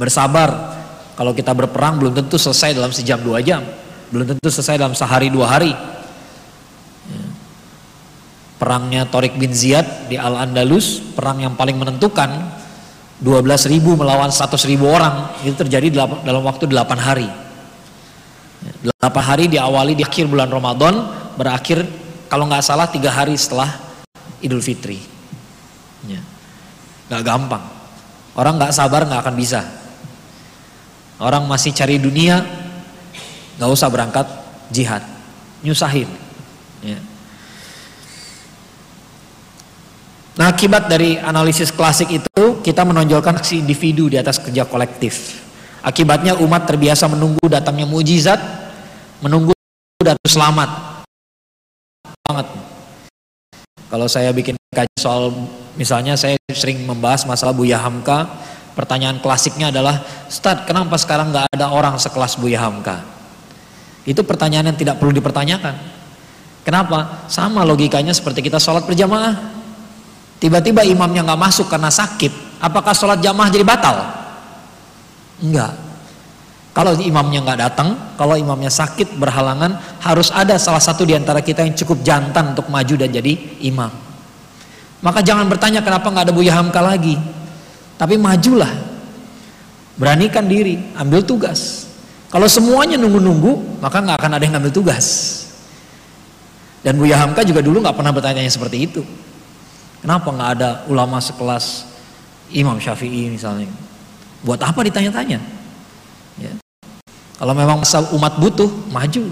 Bersabar. 0.00 0.82
Kalau 1.14 1.30
kita 1.30 1.54
berperang 1.54 2.02
belum 2.02 2.10
tentu 2.10 2.34
selesai 2.34 2.74
dalam 2.74 2.90
sejam 2.90 3.22
dua 3.22 3.38
jam. 3.38 3.62
Belum 4.10 4.26
tentu 4.26 4.50
selesai 4.50 4.78
dalam 4.78 4.94
sehari 4.98 5.30
dua 5.30 5.46
hari. 5.46 5.70
Ya. 7.06 7.26
Perangnya 8.58 9.06
Torik 9.06 9.38
bin 9.38 9.54
Ziyad 9.54 10.10
di 10.10 10.18
Al-Andalus, 10.18 10.98
perang 11.14 11.38
yang 11.38 11.54
paling 11.54 11.78
menentukan 11.78 12.30
12 13.22 13.70
ribu 13.70 13.94
melawan 13.94 14.34
100 14.34 14.58
ribu 14.66 14.90
orang. 14.90 15.38
Itu 15.46 15.54
terjadi 15.62 16.10
dalam 16.26 16.42
waktu 16.42 16.66
8 16.66 16.98
hari. 16.98 17.30
8 18.82 18.90
ya, 18.90 19.22
hari 19.22 19.44
diawali 19.46 19.94
di 19.94 20.02
akhir 20.02 20.26
bulan 20.26 20.50
Ramadan 20.50 20.94
berakhir 21.38 21.86
kalau 22.26 22.48
nggak 22.50 22.64
salah 22.64 22.88
tiga 22.90 23.12
hari 23.14 23.38
setelah 23.38 23.70
Idul 24.42 24.64
Fitri. 24.64 24.98
Ya. 26.10 26.18
Nggak 27.06 27.22
gampang. 27.22 27.64
Orang 28.34 28.58
nggak 28.58 28.74
sabar 28.74 29.06
nggak 29.06 29.22
akan 29.22 29.36
bisa 29.38 29.83
orang 31.18 31.46
masih 31.46 31.70
cari 31.70 31.98
dunia 31.98 32.42
nggak 33.58 33.70
usah 33.70 33.88
berangkat 33.90 34.26
jihad 34.70 35.02
nyusahin 35.62 36.08
ya. 36.82 36.98
Nah 40.34 40.50
akibat 40.50 40.90
dari 40.90 41.14
analisis 41.14 41.70
klasik 41.70 42.10
itu 42.10 42.58
kita 42.58 42.82
menonjolkan 42.82 43.38
aksi 43.38 43.62
individu 43.62 44.10
di 44.10 44.18
atas 44.18 44.42
kerja 44.42 44.66
kolektif. 44.66 45.38
Akibatnya 45.78 46.34
umat 46.42 46.66
terbiasa 46.66 47.06
menunggu 47.06 47.46
datangnya 47.46 47.86
mujizat, 47.86 48.42
menunggu 49.22 49.54
datang 50.02 50.26
selamat. 50.26 50.70
Banget. 52.26 52.46
Kalau 53.86 54.10
saya 54.10 54.34
bikin 54.34 54.58
kajian 54.74 54.98
soal 54.98 55.30
Misalnya 55.74 56.14
saya 56.14 56.38
sering 56.54 56.86
membahas 56.86 57.26
masalah 57.26 57.50
Buya 57.50 57.82
Hamka, 57.82 58.30
pertanyaan 58.74 59.22
klasiknya 59.22 59.70
adalah, 59.70 60.02
Ustaz 60.26 60.66
kenapa 60.66 60.98
sekarang 60.98 61.30
nggak 61.30 61.46
ada 61.54 61.70
orang 61.70 61.96
sekelas 61.96 62.36
Buya 62.36 62.60
Hamka? 62.60 63.00
Itu 64.04 64.20
pertanyaan 64.26 64.74
yang 64.74 64.78
tidak 64.78 65.00
perlu 65.00 65.14
dipertanyakan. 65.14 65.74
Kenapa? 66.66 67.24
Sama 67.32 67.64
logikanya 67.64 68.12
seperti 68.12 68.44
kita 68.44 68.60
sholat 68.60 68.84
berjamaah. 68.84 69.54
Tiba-tiba 70.42 70.84
imamnya 70.84 71.24
nggak 71.24 71.40
masuk 71.40 71.72
karena 71.72 71.88
sakit, 71.88 72.60
apakah 72.60 72.92
sholat 72.92 73.22
jamaah 73.24 73.48
jadi 73.48 73.64
batal? 73.64 73.96
Enggak. 75.40 75.72
Kalau 76.74 76.90
imamnya 76.98 77.38
nggak 77.46 77.60
datang, 77.70 77.88
kalau 78.18 78.34
imamnya 78.34 78.66
sakit 78.66 79.14
berhalangan, 79.14 79.78
harus 80.02 80.34
ada 80.34 80.58
salah 80.58 80.82
satu 80.82 81.06
di 81.06 81.14
antara 81.14 81.38
kita 81.38 81.62
yang 81.62 81.78
cukup 81.78 82.02
jantan 82.02 82.50
untuk 82.50 82.66
maju 82.66 82.94
dan 82.98 83.14
jadi 83.14 83.62
imam. 83.62 83.94
Maka 84.98 85.22
jangan 85.22 85.46
bertanya 85.46 85.86
kenapa 85.86 86.10
nggak 86.10 86.24
ada 86.28 86.34
Buya 86.34 86.58
Hamka 86.58 86.82
lagi. 86.82 87.14
Tapi 87.94 88.18
majulah. 88.18 88.70
Beranikan 89.94 90.50
diri, 90.50 90.74
ambil 90.98 91.22
tugas. 91.22 91.86
Kalau 92.26 92.50
semuanya 92.50 92.98
nunggu-nunggu, 92.98 93.78
maka 93.78 94.02
nggak 94.02 94.18
akan 94.18 94.32
ada 94.34 94.42
yang 94.42 94.58
ngambil 94.58 94.74
tugas. 94.74 95.06
Dan 96.82 96.98
Buya 96.98 97.14
Hamka 97.14 97.46
juga 97.46 97.62
dulu 97.62 97.78
nggak 97.78 97.94
pernah 97.94 98.10
bertanya 98.10 98.42
seperti 98.50 98.90
itu. 98.90 99.02
Kenapa 100.02 100.34
nggak 100.34 100.50
ada 100.58 100.70
ulama 100.90 101.22
sekelas 101.22 101.86
Imam 102.50 102.76
Syafi'i 102.82 103.30
misalnya? 103.30 103.70
Buat 104.42 104.66
apa 104.66 104.82
ditanya-tanya? 104.82 105.38
Ya. 106.42 106.52
Kalau 107.38 107.54
memang 107.54 107.86
masa 107.86 108.02
umat 108.18 108.34
butuh, 108.42 108.68
maju. 108.90 109.30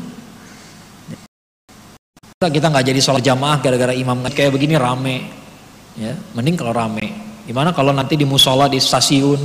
Kita 2.42 2.66
nggak 2.70 2.86
jadi 2.86 3.00
sholat 3.02 3.22
jamaah 3.22 3.58
gara-gara 3.62 3.94
imam 3.94 4.18
kayak 4.30 4.50
begini 4.54 4.74
rame, 4.74 5.30
ya 5.94 6.14
mending 6.34 6.58
kalau 6.58 6.74
rame 6.74 7.31
gimana 7.42 7.74
kalau 7.74 7.90
nanti 7.90 8.14
di 8.14 8.22
musola 8.22 8.70
di 8.70 8.78
stasiun 8.78 9.40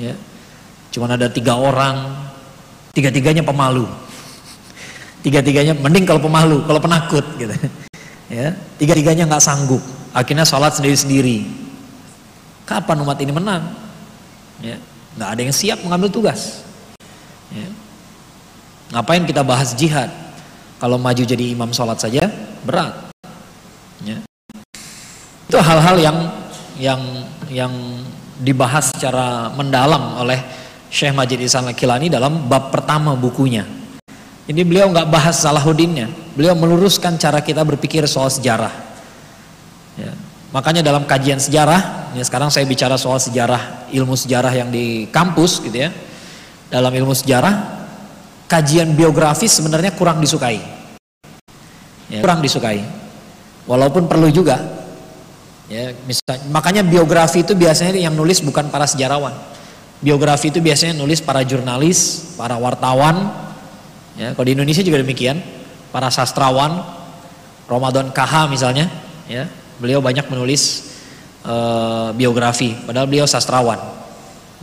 ya 0.00 0.16
cuma 0.92 1.08
ada 1.08 1.28
tiga 1.28 1.56
orang 1.56 2.12
tiga 2.92 3.08
tiganya 3.12 3.44
pemalu. 3.44 3.88
Tiga 5.22 5.38
tiganya 5.38 5.72
mending 5.76 6.02
kalau 6.02 6.20
pemalu 6.20 6.64
kalau 6.66 6.80
penakut 6.80 7.24
gitu. 7.36 7.52
Ya 8.32 8.56
tiga 8.80 8.96
tiganya 8.96 9.28
nggak 9.28 9.44
sanggup. 9.44 9.84
Akhirnya 10.16 10.48
sholat 10.48 10.72
sendiri 10.72 10.96
sendiri 10.96 11.38
kapan 12.64 13.04
umat 13.04 13.20
ini 13.20 13.28
menang? 13.28 13.60
Ya 14.64 14.80
nggak 15.20 15.28
ada 15.36 15.40
yang 15.44 15.52
siap 15.52 15.84
mengambil 15.84 16.08
tugas. 16.08 16.64
Ya. 17.52 17.68
ngapain 18.96 19.28
kita 19.28 19.44
bahas 19.44 19.76
jihad? 19.76 20.08
Kalau 20.80 20.96
maju 20.96 21.20
jadi 21.20 21.52
imam 21.52 21.68
sholat 21.76 22.00
saja 22.00 22.24
berat. 22.64 23.12
Itu 25.52 25.60
hal-hal 25.60 26.00
yang 26.00 26.16
yang 26.78 27.00
yang 27.50 27.72
dibahas 28.40 28.90
secara 28.90 29.52
mendalam 29.52 30.18
oleh 30.18 30.40
Syekh 30.92 31.16
Majid 31.16 31.40
Ihsan 31.40 31.68
Kilani 31.72 32.12
dalam 32.12 32.48
bab 32.48 32.68
pertama 32.68 33.16
bukunya. 33.16 33.64
Ini 34.42 34.66
beliau 34.66 34.90
nggak 34.90 35.08
bahas 35.08 35.38
Salahuddinnya, 35.40 36.10
beliau 36.34 36.52
meluruskan 36.58 37.14
cara 37.16 37.38
kita 37.40 37.62
berpikir 37.62 38.04
soal 38.10 38.28
sejarah. 38.28 38.74
Ya. 39.96 40.12
Makanya 40.52 40.84
dalam 40.84 41.08
kajian 41.08 41.40
sejarah, 41.40 42.12
ya 42.12 42.20
sekarang 42.26 42.52
saya 42.52 42.68
bicara 42.68 43.00
soal 43.00 43.16
sejarah, 43.16 43.88
ilmu 43.88 44.12
sejarah 44.18 44.52
yang 44.52 44.68
di 44.68 45.08
kampus 45.08 45.64
gitu 45.64 45.88
ya. 45.88 45.90
Dalam 46.68 46.92
ilmu 46.92 47.16
sejarah, 47.16 47.86
kajian 48.50 48.92
biografis 48.92 49.54
sebenarnya 49.56 49.96
kurang 49.96 50.20
disukai. 50.20 50.60
Ya, 52.12 52.20
kurang 52.20 52.44
disukai. 52.44 52.84
Walaupun 53.64 54.10
perlu 54.10 54.28
juga, 54.28 54.60
Ya, 55.72 55.96
misal, 56.04 56.36
makanya 56.52 56.84
biografi 56.84 57.40
itu 57.40 57.56
biasanya 57.56 57.96
yang 57.96 58.12
nulis 58.12 58.44
bukan 58.44 58.68
para 58.68 58.84
sejarawan. 58.84 59.32
Biografi 60.04 60.52
itu 60.52 60.60
biasanya 60.60 60.92
nulis 61.00 61.24
para 61.24 61.40
jurnalis, 61.40 62.28
para 62.36 62.60
wartawan. 62.60 63.32
Ya, 64.20 64.36
kalau 64.36 64.44
di 64.44 64.52
Indonesia 64.52 64.84
juga 64.84 65.00
demikian, 65.00 65.40
para 65.88 66.12
sastrawan. 66.12 67.00
Ramadan 67.72 68.12
KH 68.12 68.52
misalnya, 68.52 68.92
ya, 69.24 69.48
beliau 69.80 70.04
banyak 70.04 70.28
menulis 70.28 70.92
uh, 71.48 72.12
biografi, 72.12 72.76
padahal 72.84 73.08
beliau 73.08 73.24
sastrawan. 73.24 73.80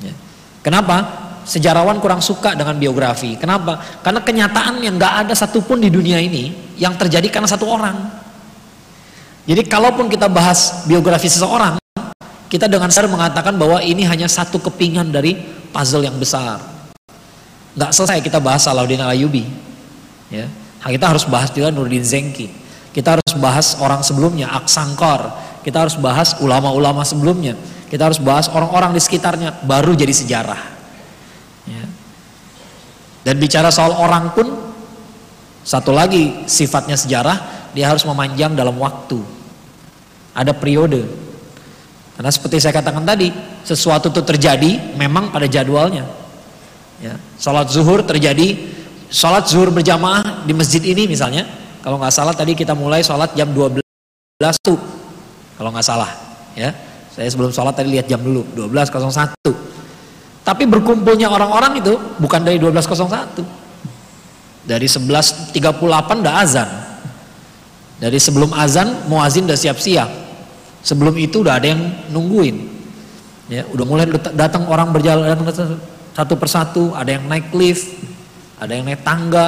Ya. 0.05 0.13
Kenapa? 0.61 1.25
Sejarawan 1.49 1.97
kurang 1.97 2.21
suka 2.21 2.53
dengan 2.53 2.77
biografi. 2.77 3.33
Kenapa? 3.33 3.81
Karena 4.05 4.21
kenyataan 4.21 4.77
yang 4.85 5.01
nggak 5.01 5.25
ada 5.25 5.33
satupun 5.33 5.81
di 5.81 5.89
dunia 5.89 6.21
ini 6.21 6.77
yang 6.77 6.93
terjadi 6.93 7.25
karena 7.33 7.49
satu 7.49 7.65
orang. 7.65 8.18
Jadi 9.49 9.65
kalaupun 9.65 10.05
kita 10.13 10.29
bahas 10.29 10.85
biografi 10.85 11.25
seseorang, 11.25 11.81
kita 12.53 12.69
dengan 12.69 12.93
sadar 12.93 13.09
mengatakan 13.09 13.57
bahwa 13.57 13.81
ini 13.81 14.05
hanya 14.05 14.29
satu 14.29 14.61
kepingan 14.61 15.09
dari 15.09 15.33
puzzle 15.73 16.05
yang 16.05 16.13
besar. 16.21 16.61
Nggak 17.73 17.89
selesai 17.89 18.21
kita 18.21 18.37
bahas 18.37 18.61
Salahuddin 18.61 19.01
Alayubi. 19.01 19.49
Ya. 20.29 20.45
Kita 20.85 21.09
harus 21.09 21.25
bahas 21.25 21.49
juga 21.49 21.73
Nurdin 21.73 22.05
Zengki. 22.05 22.45
Kita 22.93 23.17
harus 23.17 23.33
bahas 23.41 23.73
orang 23.81 24.05
sebelumnya, 24.05 24.53
Aksangkor. 24.53 25.33
Kita 25.65 25.81
harus 25.81 25.97
bahas 25.97 26.37
ulama-ulama 26.45 27.01
sebelumnya. 27.01 27.57
Kita 27.89 28.05
harus 28.05 28.21
bahas 28.21 28.45
orang-orang 28.53 28.93
di 28.93 29.01
sekitarnya, 29.01 29.65
baru 29.65 29.97
jadi 29.97 30.13
sejarah. 30.13 30.61
Ya. 31.65 31.85
Dan 33.25 33.41
bicara 33.41 33.73
soal 33.73 33.97
orang 33.97 34.29
pun, 34.29 34.45
satu 35.65 35.89
lagi 35.89 36.45
sifatnya 36.45 36.93
sejarah, 36.93 37.69
dia 37.73 37.89
harus 37.89 38.05
memanjang 38.05 38.53
dalam 38.53 38.77
waktu 38.77 39.38
ada 40.33 40.51
periode. 40.55 41.05
Karena 42.15 42.31
seperti 42.31 42.59
saya 42.59 42.75
katakan 42.75 43.07
tadi, 43.07 43.31
sesuatu 43.63 44.11
itu 44.11 44.21
terjadi 44.25 44.95
memang 44.99 45.31
pada 45.31 45.47
jadwalnya. 45.47 46.03
Ya, 46.99 47.15
salat 47.39 47.71
zuhur 47.71 48.03
terjadi, 48.03 48.59
salat 49.07 49.47
zuhur 49.47 49.71
berjamaah 49.71 50.43
di 50.43 50.51
masjid 50.51 50.83
ini 50.83 51.07
misalnya, 51.07 51.47
kalau 51.79 51.95
nggak 51.95 52.11
salah 52.11 52.35
tadi 52.35 52.59
kita 52.59 52.75
mulai 52.75 52.99
salat 52.99 53.31
jam 53.39 53.47
12 53.55 53.79
tuh, 54.59 54.75
kalau 55.55 55.71
nggak 55.71 55.87
salah, 55.87 56.11
ya. 56.59 56.75
Saya 57.19 57.35
sebelum 57.35 57.51
sholat 57.51 57.75
tadi 57.75 57.91
lihat 57.91 58.07
jam 58.07 58.23
dulu, 58.23 58.47
12.01. 58.55 59.35
Tapi 60.47 60.63
berkumpulnya 60.63 61.27
orang-orang 61.27 61.83
itu 61.83 61.99
bukan 62.15 62.47
dari 62.47 62.55
12.01. 62.55 63.43
Dari 64.63 64.87
11.38 64.87 65.51
udah 66.23 66.33
azan. 66.39 66.69
Dari 67.99 68.15
sebelum 68.15 68.55
azan, 68.55 69.11
muazin 69.11 69.43
udah 69.43 69.59
siap-siap. 69.59 70.09
Sebelum 70.79 71.19
itu 71.19 71.43
udah 71.43 71.59
ada 71.59 71.67
yang 71.75 71.81
nungguin. 72.15 72.79
Ya, 73.51 73.67
udah 73.67 73.85
mulai 73.85 74.07
datang 74.31 74.63
orang 74.71 74.95
berjalan 74.95 75.35
satu 76.15 76.33
persatu, 76.39 76.95
ada 76.95 77.19
yang 77.19 77.27
naik 77.27 77.51
lift, 77.51 77.91
ada 78.55 78.71
yang 78.71 78.87
naik 78.87 79.03
tangga, 79.03 79.47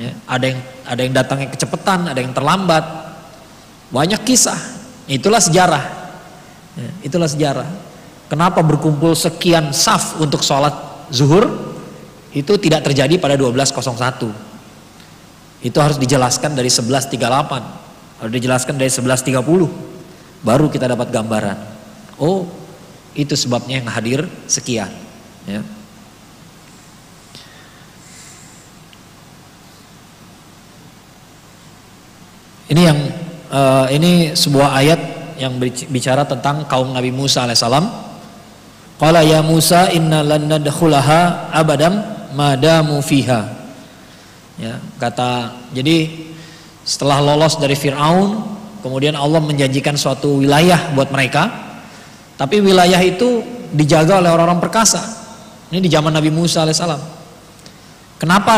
ya, 0.00 0.16
ada 0.24 0.44
yang 0.48 0.58
ada 0.86 1.00
yang 1.02 1.12
datangnya 1.12 1.48
kecepatan, 1.52 2.08
ada 2.08 2.20
yang 2.22 2.32
terlambat. 2.32 2.84
Banyak 3.92 4.24
kisah. 4.24 4.56
Itulah 5.04 5.42
sejarah. 5.42 5.84
Ya, 6.78 6.90
itulah 7.04 7.28
sejarah. 7.28 7.68
Kenapa 8.26 8.58
berkumpul 8.64 9.14
sekian 9.14 9.70
saf 9.70 10.18
untuk 10.18 10.42
sholat 10.42 10.74
zuhur? 11.12 11.74
Itu 12.34 12.58
tidak 12.60 12.84
terjadi 12.84 13.16
pada 13.16 13.38
12.01. 13.38 14.55
Itu 15.64 15.80
harus 15.80 15.96
dijelaskan 15.96 16.52
dari 16.52 16.68
11.38. 16.68 18.20
Harus 18.20 18.32
dijelaskan 18.32 18.74
dari 18.76 18.90
11.30. 18.92 20.42
Baru 20.44 20.66
kita 20.68 20.88
dapat 20.88 21.08
gambaran. 21.12 21.58
Oh, 22.20 22.48
itu 23.16 23.32
sebabnya 23.32 23.80
yang 23.80 23.88
hadir 23.88 24.20
sekian. 24.44 24.92
Ya. 25.48 25.64
Ini 32.66 32.82
yang 32.82 32.98
uh, 33.48 33.86
ini 33.94 34.34
sebuah 34.34 34.74
ayat 34.74 35.00
yang 35.38 35.60
bicara 35.92 36.26
tentang 36.26 36.66
kaum 36.66 36.92
Nabi 36.92 37.14
Musa 37.14 37.46
alaihissalam. 37.46 37.86
Qala 38.96 39.20
ya 39.22 39.44
Musa 39.44 39.92
inna 39.92 40.24
lan 40.24 40.48
abadam 41.52 41.94
madamu 42.32 42.98
fiha. 43.04 43.65
Ya, 44.56 44.80
kata 44.96 45.52
jadi 45.76 46.08
setelah 46.86 47.20
lolos 47.20 47.60
dari 47.60 47.76
Firaun, 47.76 48.40
kemudian 48.80 49.12
Allah 49.18 49.42
menjanjikan 49.42 49.98
suatu 50.00 50.40
wilayah 50.40 50.92
buat 50.96 51.12
mereka. 51.12 51.66
Tapi 52.36 52.60
wilayah 52.60 53.00
itu 53.00 53.40
dijaga 53.72 54.20
oleh 54.20 54.28
orang-orang 54.32 54.60
perkasa. 54.60 55.00
Ini 55.72 55.80
di 55.80 55.88
zaman 55.88 56.12
Nabi 56.12 56.28
Musa 56.28 56.64
alaihissalam. 56.64 57.00
Kenapa 58.16 58.54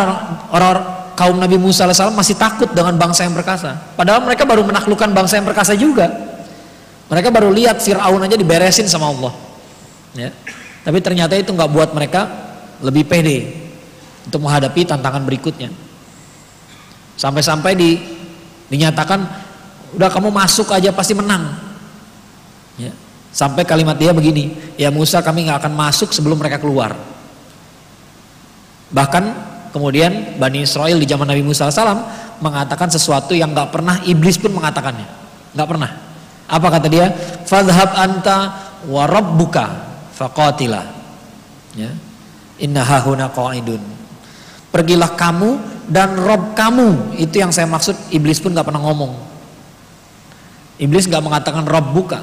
orang 0.55 0.99
kaum 1.19 1.35
Nabi 1.35 1.59
Musa 1.59 1.91
AS 1.91 1.99
masih 2.15 2.39
takut 2.39 2.71
dengan 2.71 2.95
bangsa 2.95 3.27
yang 3.27 3.35
perkasa. 3.35 3.75
Padahal 3.99 4.23
mereka 4.23 4.47
baru 4.47 4.63
menaklukkan 4.63 5.11
bangsa 5.11 5.43
yang 5.43 5.47
perkasa 5.51 5.75
juga. 5.75 6.07
Mereka 7.11 7.35
baru 7.35 7.51
lihat 7.51 7.83
Fir'aun 7.83 8.23
aja 8.23 8.39
diberesin 8.39 8.87
sama 8.87 9.11
Allah. 9.11 9.35
Ya. 10.15 10.31
Tapi 10.87 11.03
ternyata 11.03 11.35
itu 11.35 11.51
nggak 11.51 11.71
buat 11.75 11.91
mereka 11.91 12.31
lebih 12.79 13.11
pede 13.11 13.51
untuk 14.31 14.47
menghadapi 14.47 14.87
tantangan 14.87 15.27
berikutnya. 15.27 15.75
Sampai-sampai 17.19 17.75
di, 17.75 17.99
dinyatakan, 18.71 19.21
udah 19.99 20.09
kamu 20.09 20.31
masuk 20.31 20.71
aja 20.71 20.95
pasti 20.95 21.19
menang. 21.19 21.51
Ya. 22.79 22.95
Sampai 23.35 23.67
kalimat 23.67 23.99
dia 23.99 24.15
begini, 24.15 24.55
ya 24.79 24.89
Musa 24.95 25.21
kami 25.21 25.51
nggak 25.51 25.67
akan 25.67 25.75
masuk 25.75 26.15
sebelum 26.15 26.39
mereka 26.39 26.63
keluar. 26.63 26.95
Bahkan 28.89 29.49
Kemudian 29.69 30.41
Bani 30.41 30.65
Israel 30.65 30.97
di 30.97 31.07
zaman 31.07 31.29
Nabi 31.29 31.45
Musa 31.45 31.69
SAW 31.69 32.09
mengatakan 32.41 32.89
sesuatu 32.89 33.37
yang 33.37 33.53
nggak 33.53 33.71
pernah 33.71 34.01
iblis 34.09 34.41
pun 34.41 34.57
mengatakannya, 34.57 35.07
nggak 35.53 35.69
pernah. 35.69 35.91
Apa 36.49 36.67
kata 36.73 36.89
dia? 36.89 37.13
Fadhab 37.45 37.93
anta 37.93 38.39
wa 38.89 39.05
rabbuka 39.05 39.67
faqatila. 40.17 40.83
Ya. 41.77 41.93
Inna 42.65 42.81
hahuna 42.81 43.29
qaidun. 43.29 43.79
Pergilah 44.79 45.19
kamu 45.19 45.59
dan 45.91 46.15
Rob 46.15 46.55
kamu. 46.55 47.19
Itu 47.19 47.43
yang 47.43 47.51
saya 47.51 47.67
maksud. 47.67 48.15
Iblis 48.15 48.39
pun 48.39 48.55
nggak 48.55 48.71
pernah 48.71 48.79
ngomong. 48.87 49.11
Iblis 50.79 51.11
nggak 51.11 51.19
mengatakan 51.19 51.67
Rob 51.67 51.91
buka. 51.91 52.23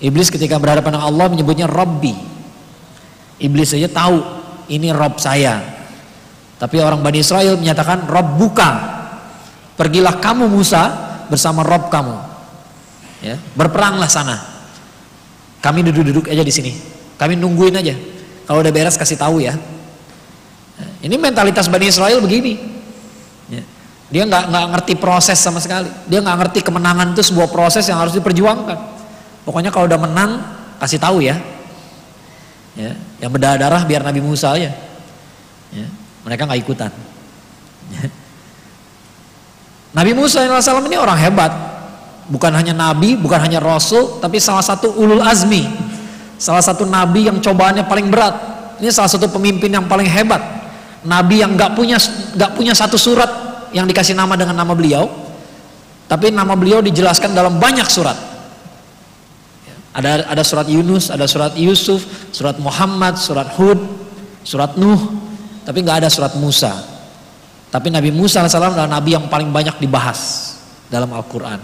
Iblis 0.00 0.32
ketika 0.32 0.56
berhadapan 0.56 0.96
dengan 0.96 1.12
Allah 1.12 1.28
menyebutnya 1.28 1.68
Robbi. 1.68 2.16
Iblis 3.36 3.76
saja 3.76 3.84
tahu 3.92 4.24
ini 4.72 4.88
Rob 4.96 5.20
saya, 5.20 5.60
tapi 6.56 6.80
orang 6.80 7.04
Bani 7.04 7.20
Israel 7.20 7.60
menyatakan 7.60 8.08
Rob 8.08 8.40
buka. 8.40 8.96
Pergilah 9.76 10.18
kamu 10.18 10.48
Musa 10.48 10.88
bersama 11.28 11.62
Rob 11.62 11.92
kamu. 11.92 12.16
Ya, 13.20 13.36
berperanglah 13.54 14.08
sana. 14.08 14.40
Kami 15.60 15.84
duduk-duduk 15.84 16.32
aja 16.32 16.42
di 16.42 16.54
sini. 16.54 16.72
Kami 17.18 17.36
nungguin 17.36 17.76
aja. 17.76 17.94
Kalau 18.46 18.62
udah 18.64 18.72
beres 18.72 18.96
kasih 18.96 19.18
tahu 19.18 19.42
ya. 19.42 19.52
Ini 20.98 21.14
mentalitas 21.14 21.70
Bani 21.70 21.86
Israel 21.86 22.18
begini. 22.18 22.58
Ya. 23.46 23.62
Dia 24.10 24.22
nggak 24.26 24.44
nggak 24.50 24.64
ngerti 24.74 24.94
proses 24.98 25.38
sama 25.38 25.62
sekali. 25.62 25.86
Dia 26.10 26.18
nggak 26.18 26.36
ngerti 26.46 26.60
kemenangan 26.66 27.14
itu 27.14 27.22
sebuah 27.22 27.48
proses 27.50 27.86
yang 27.86 28.02
harus 28.02 28.16
diperjuangkan. 28.18 28.78
Pokoknya 29.46 29.70
kalau 29.70 29.86
udah 29.86 30.00
menang 30.00 30.30
kasih 30.82 30.98
tahu 30.98 31.22
ya. 31.22 31.38
Ya, 32.78 32.94
yang 33.18 33.34
berdarah 33.34 33.82
biar 33.82 34.06
Nabi 34.06 34.22
Musa 34.22 34.54
aja. 34.54 34.70
Ya. 35.74 35.86
Mereka 36.22 36.46
nggak 36.46 36.60
ikutan. 36.62 36.90
Nabi 39.96 40.12
Musa 40.12 40.44
AS 40.44 40.68
ini 40.68 40.96
orang 41.00 41.18
hebat. 41.18 41.52
Bukan 42.28 42.52
hanya 42.52 42.76
nabi, 42.76 43.16
bukan 43.16 43.40
hanya 43.40 43.56
rasul, 43.56 44.20
tapi 44.20 44.36
salah 44.36 44.60
satu 44.60 44.92
ulul 45.00 45.24
azmi. 45.24 45.64
Salah 46.36 46.60
satu 46.60 46.84
nabi 46.84 47.24
yang 47.24 47.40
cobaannya 47.40 47.88
paling 47.88 48.12
berat. 48.12 48.36
Ini 48.84 48.92
salah 48.92 49.08
satu 49.08 49.32
pemimpin 49.32 49.72
yang 49.72 49.88
paling 49.88 50.04
hebat. 50.04 50.38
Nabi 51.06 51.44
yang 51.44 51.54
nggak 51.54 51.78
punya 51.78 51.98
nggak 52.34 52.52
punya 52.58 52.74
satu 52.74 52.98
surat 52.98 53.30
yang 53.70 53.86
dikasih 53.86 54.18
nama 54.18 54.34
dengan 54.34 54.56
nama 54.58 54.74
beliau, 54.74 55.06
tapi 56.10 56.32
nama 56.32 56.56
beliau 56.58 56.82
dijelaskan 56.82 57.36
dalam 57.36 57.60
banyak 57.60 57.86
surat. 57.86 58.16
Ada 59.94 60.30
ada 60.30 60.42
surat 60.46 60.66
Yunus, 60.66 61.10
ada 61.10 61.26
surat 61.26 61.54
Yusuf, 61.58 62.30
surat 62.34 62.58
Muhammad, 62.58 63.18
surat 63.18 63.50
Hud, 63.54 63.78
surat 64.42 64.74
Nuh, 64.74 64.98
tapi 65.62 65.84
nggak 65.84 66.06
ada 66.06 66.08
surat 66.10 66.34
Musa. 66.38 66.98
Tapi 67.68 67.92
Nabi 67.92 68.08
Musa 68.08 68.40
AS 68.40 68.56
adalah 68.56 68.88
nabi 68.88 69.12
yang 69.12 69.28
paling 69.28 69.52
banyak 69.52 69.76
dibahas 69.76 70.56
dalam 70.88 71.12
Al-Quran. 71.12 71.60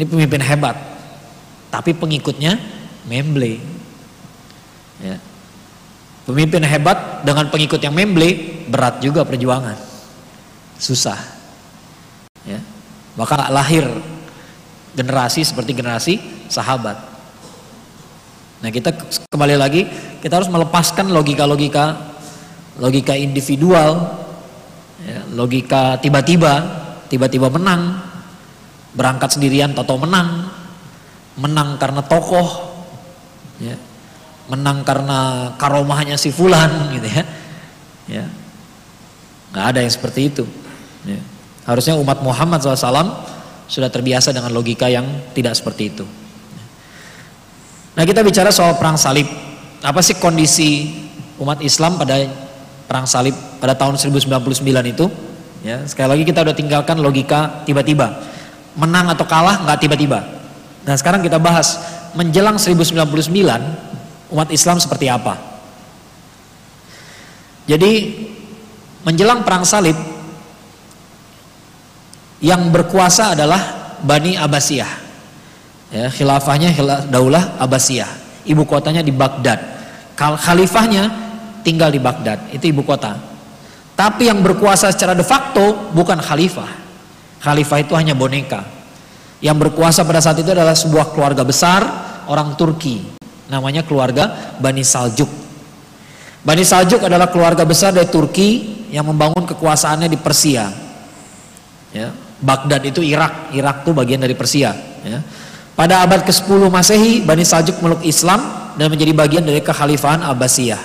Ini 0.00 0.04
pemimpin 0.08 0.40
hebat. 0.40 0.76
Tapi 1.68 1.92
pengikutnya 1.92 2.56
memble. 3.04 3.60
Ya. 5.04 5.20
Pemimpin 6.30 6.62
hebat 6.62 7.26
dengan 7.26 7.50
pengikut 7.50 7.82
yang 7.82 7.90
memble 7.90 8.62
berat 8.70 9.02
juga 9.02 9.26
perjuangan. 9.26 9.74
Susah. 10.78 11.18
Ya. 12.46 12.62
Maka 13.18 13.50
lahir 13.50 13.82
generasi 14.94 15.42
seperti 15.42 15.74
generasi 15.74 16.14
sahabat. 16.46 17.02
Nah 18.62 18.70
kita 18.70 18.94
kembali 19.26 19.58
lagi 19.58 19.90
kita 20.22 20.38
harus 20.38 20.46
melepaskan 20.52 21.10
logika-logika 21.10 22.10
logika 22.80 23.12
individual, 23.18 24.16
ya, 25.04 25.20
logika 25.36 26.00
tiba-tiba, 26.00 26.64
tiba-tiba 27.12 27.52
menang, 27.52 28.00
berangkat 28.96 29.36
sendirian 29.36 29.76
atau 29.76 30.00
menang, 30.00 30.48
menang 31.36 31.76
karena 31.76 32.00
tokoh, 32.00 32.48
ya, 33.60 33.76
menang 34.50 34.82
karena 34.82 35.52
karomahnya 35.56 36.18
si 36.18 36.34
fulan, 36.34 36.90
gitu 36.90 37.06
ya, 37.06 37.24
ya, 38.10 38.24
nggak 39.54 39.64
ada 39.74 39.78
yang 39.86 39.92
seperti 39.94 40.34
itu. 40.34 40.44
Ya. 41.06 41.22
Harusnya 41.64 41.94
umat 41.94 42.18
Muhammad 42.26 42.58
SAW 42.58 43.24
sudah 43.70 43.86
terbiasa 43.86 44.34
dengan 44.34 44.50
logika 44.50 44.90
yang 44.90 45.06
tidak 45.30 45.54
seperti 45.54 45.94
itu. 45.94 46.04
Nah 47.94 48.02
kita 48.02 48.26
bicara 48.26 48.50
soal 48.50 48.74
perang 48.74 48.98
salib, 48.98 49.30
apa 49.80 50.00
sih 50.02 50.18
kondisi 50.18 50.90
umat 51.40 51.62
Islam 51.64 51.96
pada 51.96 52.20
perang 52.90 53.06
salib 53.06 53.32
pada 53.62 53.78
tahun 53.78 53.94
1099 53.96 54.34
itu 54.90 55.06
ya 55.62 55.86
sekali 55.86 56.18
lagi 56.18 56.24
kita 56.26 56.42
udah 56.42 56.54
tinggalkan 56.58 56.98
logika 56.98 57.62
tiba-tiba 57.62 58.18
menang 58.74 59.14
atau 59.14 59.24
kalah 59.30 59.62
nggak 59.62 59.78
tiba-tiba 59.78 60.20
nah 60.82 60.98
sekarang 60.98 61.22
kita 61.22 61.38
bahas 61.38 61.78
menjelang 62.18 62.58
1099 62.58 62.98
umat 64.30 64.48
Islam 64.54 64.78
seperti 64.78 65.06
apa 65.10 65.34
jadi 67.68 67.92
menjelang 69.04 69.46
perang 69.46 69.62
salib 69.62 69.96
yang 72.40 72.72
berkuasa 72.72 73.36
adalah 73.36 73.94
Bani 74.00 74.34
Abbasiyah 74.38 74.92
ya 75.92 76.06
khilafahnya 76.08 76.72
daulah 77.10 77.60
Abbasiyah 77.60 78.44
ibu 78.48 78.64
kotanya 78.64 79.04
di 79.04 79.12
Baghdad 79.12 79.60
khalifahnya 80.16 81.30
tinggal 81.62 81.92
di 81.92 82.00
Baghdad, 82.00 82.52
itu 82.52 82.72
ibu 82.72 82.84
kota. 82.84 83.16
Tapi 83.96 84.32
yang 84.32 84.40
berkuasa 84.40 84.88
secara 84.92 85.12
de 85.12 85.24
facto 85.24 85.92
bukan 85.92 86.16
khalifah. 86.20 86.68
Khalifah 87.40 87.78
itu 87.84 87.92
hanya 87.96 88.16
boneka. 88.16 88.64
Yang 89.40 89.68
berkuasa 89.68 90.04
pada 90.04 90.20
saat 90.20 90.40
itu 90.40 90.52
adalah 90.52 90.76
sebuah 90.76 91.12
keluarga 91.12 91.44
besar 91.44 91.80
orang 92.28 92.56
Turki. 92.56 93.19
Namanya 93.50 93.82
keluarga 93.82 94.54
Bani 94.62 94.86
Saljuk. 94.86 95.28
Bani 96.40 96.64
Saljuk 96.64 97.02
adalah 97.02 97.28
keluarga 97.28 97.66
besar 97.66 97.92
dari 97.92 98.08
Turki 98.08 98.80
yang 98.94 99.04
membangun 99.04 99.44
kekuasaannya 99.44 100.08
di 100.08 100.16
Persia. 100.16 100.70
Ya, 101.90 102.14
Baghdad 102.40 102.80
itu 102.86 103.02
Irak, 103.02 103.52
Irak 103.52 103.82
itu 103.84 103.90
bagian 103.90 104.22
dari 104.22 104.38
Persia. 104.38 104.72
Ya. 105.02 105.20
Pada 105.74 106.06
abad 106.06 106.22
ke-10 106.22 106.70
Masehi, 106.70 107.26
Bani 107.26 107.44
Saljuk 107.44 107.82
meluk 107.82 108.06
Islam 108.06 108.72
dan 108.78 108.88
menjadi 108.88 109.12
bagian 109.12 109.44
dari 109.44 109.60
kekhalifahan 109.60 110.22
Abbasiyah. 110.24 110.80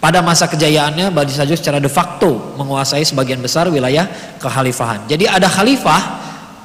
Pada 0.00 0.24
masa 0.24 0.48
kejayaannya 0.48 1.12
Bani 1.12 1.28
Sajuk 1.28 1.60
secara 1.60 1.76
de 1.76 1.92
facto 1.92 2.56
menguasai 2.56 3.04
sebagian 3.04 3.36
besar 3.44 3.68
wilayah 3.68 4.08
kekhalifahan. 4.40 5.04
Jadi 5.04 5.28
ada 5.28 5.44
khalifah 5.44 6.00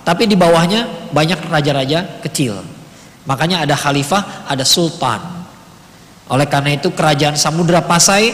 tapi 0.07 0.23
di 0.23 0.39
bawahnya 0.39 1.11
banyak 1.11 1.43
raja-raja 1.51 2.23
kecil. 2.23 2.63
Makanya 3.25 3.65
ada 3.65 3.73
khalifah, 3.73 4.45
ada 4.45 4.61
sultan. 4.61 5.17
Oleh 6.29 6.45
karena 6.49 6.73
itu 6.77 6.93
kerajaan 6.93 7.37
Samudra 7.37 7.85
Pasai, 7.85 8.33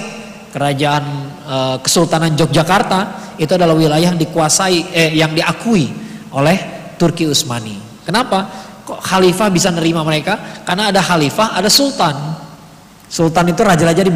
kerajaan 0.51 1.04
e, 1.43 1.58
Kesultanan 1.84 2.36
Yogyakarta 2.36 3.34
itu 3.39 3.51
adalah 3.56 3.75
wilayah 3.75 4.12
yang 4.12 4.19
dikuasai 4.19 4.77
eh 4.91 5.12
yang 5.15 5.32
diakui 5.32 5.91
oleh 6.36 6.58
Turki 6.99 7.27
Utsmani. 7.27 8.04
Kenapa? 8.04 8.47
Kok 8.84 8.99
khalifah 8.99 9.47
bisa 9.47 9.71
nerima 9.71 10.04
mereka? 10.04 10.63
Karena 10.67 10.91
ada 10.91 10.99
khalifah, 10.99 11.56
ada 11.56 11.71
sultan. 11.71 12.15
Sultan 13.12 13.51
itu 13.51 13.63
raja-raja 13.63 14.04
di 14.04 14.12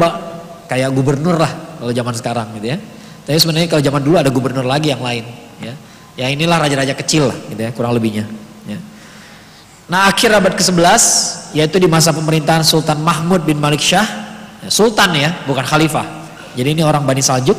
kayak 0.68 0.90
gubernur 0.92 1.36
lah 1.36 1.52
kalau 1.80 1.92
zaman 1.92 2.14
sekarang 2.16 2.46
gitu 2.60 2.76
ya. 2.76 2.78
Tapi 3.26 3.36
sebenarnya 3.40 3.68
kalau 3.68 3.82
zaman 3.82 4.00
dulu 4.04 4.16
ada 4.20 4.30
gubernur 4.32 4.64
lagi 4.64 4.92
yang 4.92 5.00
lain 5.00 5.24
ya. 5.60 5.74
Ya 6.16 6.26
inilah 6.32 6.56
raja-raja 6.56 6.96
kecil 6.96 7.28
lah 7.28 7.36
gitu 7.52 7.60
ya 7.60 7.70
kurang 7.76 7.92
lebihnya 7.92 8.24
ya. 8.24 8.45
Nah 9.86 10.10
akhir 10.10 10.34
abad 10.34 10.58
ke-11 10.58 11.02
yaitu 11.54 11.78
di 11.78 11.86
masa 11.86 12.10
pemerintahan 12.10 12.66
Sultan 12.66 12.98
Mahmud 13.00 13.46
bin 13.46 13.62
Malik 13.62 13.78
Shah 13.78 14.02
ya, 14.66 14.68
Sultan 14.68 15.14
ya 15.14 15.30
bukan 15.46 15.62
khalifah 15.62 16.02
jadi 16.58 16.74
ini 16.74 16.82
orang 16.82 17.06
Bani 17.06 17.22
Saljuk 17.22 17.54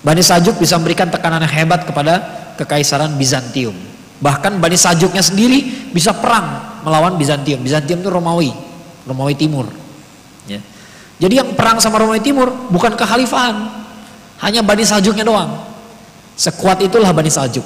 Bani 0.00 0.24
Saljuk 0.24 0.56
bisa 0.56 0.80
memberikan 0.80 1.12
tekanan 1.12 1.44
yang 1.44 1.52
hebat 1.52 1.84
kepada 1.84 2.24
kekaisaran 2.56 3.12
Bizantium 3.20 3.76
bahkan 4.16 4.56
Bani 4.56 4.80
Saljuknya 4.80 5.20
sendiri 5.20 5.92
bisa 5.92 6.16
perang 6.16 6.80
melawan 6.88 7.20
Bizantium 7.20 7.60
Bizantium 7.60 8.00
itu 8.00 8.08
Romawi 8.08 8.50
Romawi 9.04 9.36
Timur 9.36 9.68
ya. 10.48 10.58
Jadi 11.16 11.40
yang 11.40 11.48
perang 11.56 11.80
sama 11.80 11.96
Romawi 11.96 12.20
Timur 12.20 12.52
bukan 12.68 12.92
kekhalifahan, 12.92 13.56
hanya 14.44 14.60
Bani 14.60 14.84
Saljuknya 14.84 15.24
doang. 15.24 15.64
Sekuat 16.36 16.84
itulah 16.84 17.08
Bani 17.16 17.32
Saljuk. 17.32 17.64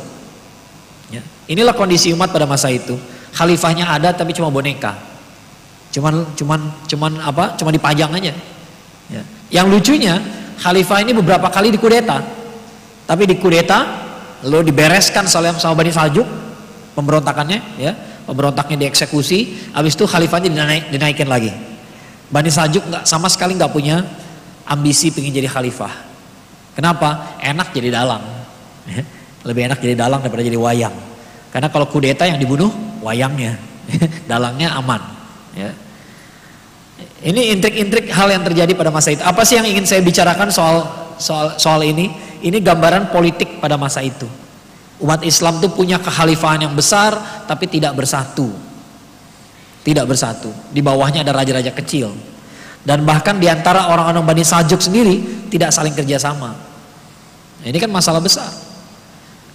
Ya. 1.10 1.22
Inilah 1.50 1.74
kondisi 1.74 2.14
umat 2.14 2.30
pada 2.30 2.46
masa 2.46 2.70
itu. 2.70 2.94
Khalifahnya 3.40 3.88
ada 3.88 4.12
tapi 4.12 4.36
cuma 4.36 4.52
boneka. 4.52 4.92
Cuman 5.88 6.36
cuman 6.36 6.60
cuman 6.84 7.12
apa? 7.24 7.56
Cuma 7.56 7.72
dipajang 7.72 8.12
aja. 8.12 8.36
Ya. 9.08 9.22
Yang 9.48 9.66
lucunya 9.72 10.20
khalifah 10.60 11.00
ini 11.00 11.16
beberapa 11.16 11.48
kali 11.48 11.72
dikudeta. 11.72 12.20
Tapi 13.08 13.24
dikudeta 13.24 13.78
lalu 14.44 14.68
dibereskan 14.68 15.24
sama, 15.24 15.56
sama 15.56 15.72
Bani 15.72 15.88
Saljuk 15.88 16.28
pemberontakannya 16.92 17.80
ya. 17.80 17.96
Pemberontaknya 18.28 18.86
dieksekusi, 18.86 19.72
habis 19.74 19.96
itu 19.96 20.04
khalifahnya 20.04 20.52
dinaik, 20.52 20.92
dinaikin 20.92 21.26
lagi. 21.26 21.50
Bani 22.28 22.52
Saljuk 22.52 22.84
nggak 22.86 23.08
sama 23.08 23.32
sekali 23.32 23.56
nggak 23.56 23.72
punya 23.72 24.04
ambisi 24.68 25.08
pengen 25.10 25.32
jadi 25.32 25.48
khalifah. 25.48 25.90
Kenapa? 26.76 27.40
Enak 27.40 27.72
jadi 27.72 27.88
dalang. 27.88 28.22
Lebih 29.48 29.72
enak 29.72 29.80
jadi 29.80 29.96
dalang 29.96 30.20
daripada 30.20 30.44
jadi 30.44 30.60
wayang. 30.60 31.09
Karena 31.50 31.68
kalau 31.70 31.86
kudeta 31.90 32.26
yang 32.26 32.38
dibunuh 32.38 32.70
wayangnya, 33.02 33.58
dalangnya 34.30 34.74
aman. 34.78 35.02
Ya. 35.54 35.70
Ini 37.20 37.52
intrik-intrik 37.58 38.08
hal 38.08 38.32
yang 38.32 38.44
terjadi 38.46 38.72
pada 38.72 38.88
masa 38.88 39.12
itu. 39.12 39.20
Apa 39.20 39.44
sih 39.44 39.60
yang 39.60 39.68
ingin 39.68 39.84
saya 39.84 40.00
bicarakan 40.00 40.48
soal 40.48 40.76
soal 41.20 41.58
soal 41.60 41.84
ini? 41.84 42.08
Ini 42.40 42.56
gambaran 42.64 43.12
politik 43.12 43.60
pada 43.60 43.76
masa 43.76 44.00
itu. 44.00 44.24
Umat 45.00 45.20
Islam 45.24 45.60
itu 45.60 45.68
punya 45.72 46.00
kekhalifahan 46.00 46.64
yang 46.64 46.72
besar 46.72 47.44
tapi 47.44 47.68
tidak 47.68 47.92
bersatu 47.96 48.70
tidak 49.80 50.04
bersatu. 50.08 50.52
Di 50.70 50.84
bawahnya 50.84 51.24
ada 51.24 51.32
raja-raja 51.32 51.72
kecil. 51.72 52.12
Dan 52.80 53.04
bahkan 53.04 53.36
di 53.36 53.48
antara 53.48 53.92
orang-orang 53.92 54.24
Bani 54.24 54.44
Saljuk 54.44 54.80
sendiri 54.80 55.48
tidak 55.52 55.72
saling 55.72 55.92
kerjasama. 55.92 56.56
Ini 57.60 57.76
kan 57.76 57.92
masalah 57.92 58.24
besar. 58.24 58.48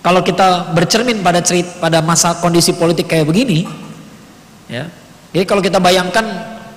Kalau 0.05 0.21
kita 0.21 0.69
bercermin 0.77 1.25
pada 1.25 1.41
cerita 1.41 1.81
pada 1.81 1.97
masa 2.05 2.37
kondisi 2.37 2.77
politik 2.77 3.09
kayak 3.09 3.25
begini, 3.25 3.65
ya. 4.69 4.85
Jadi 5.33 5.45
kalau 5.49 5.65
kita 5.65 5.81
bayangkan 5.81 6.21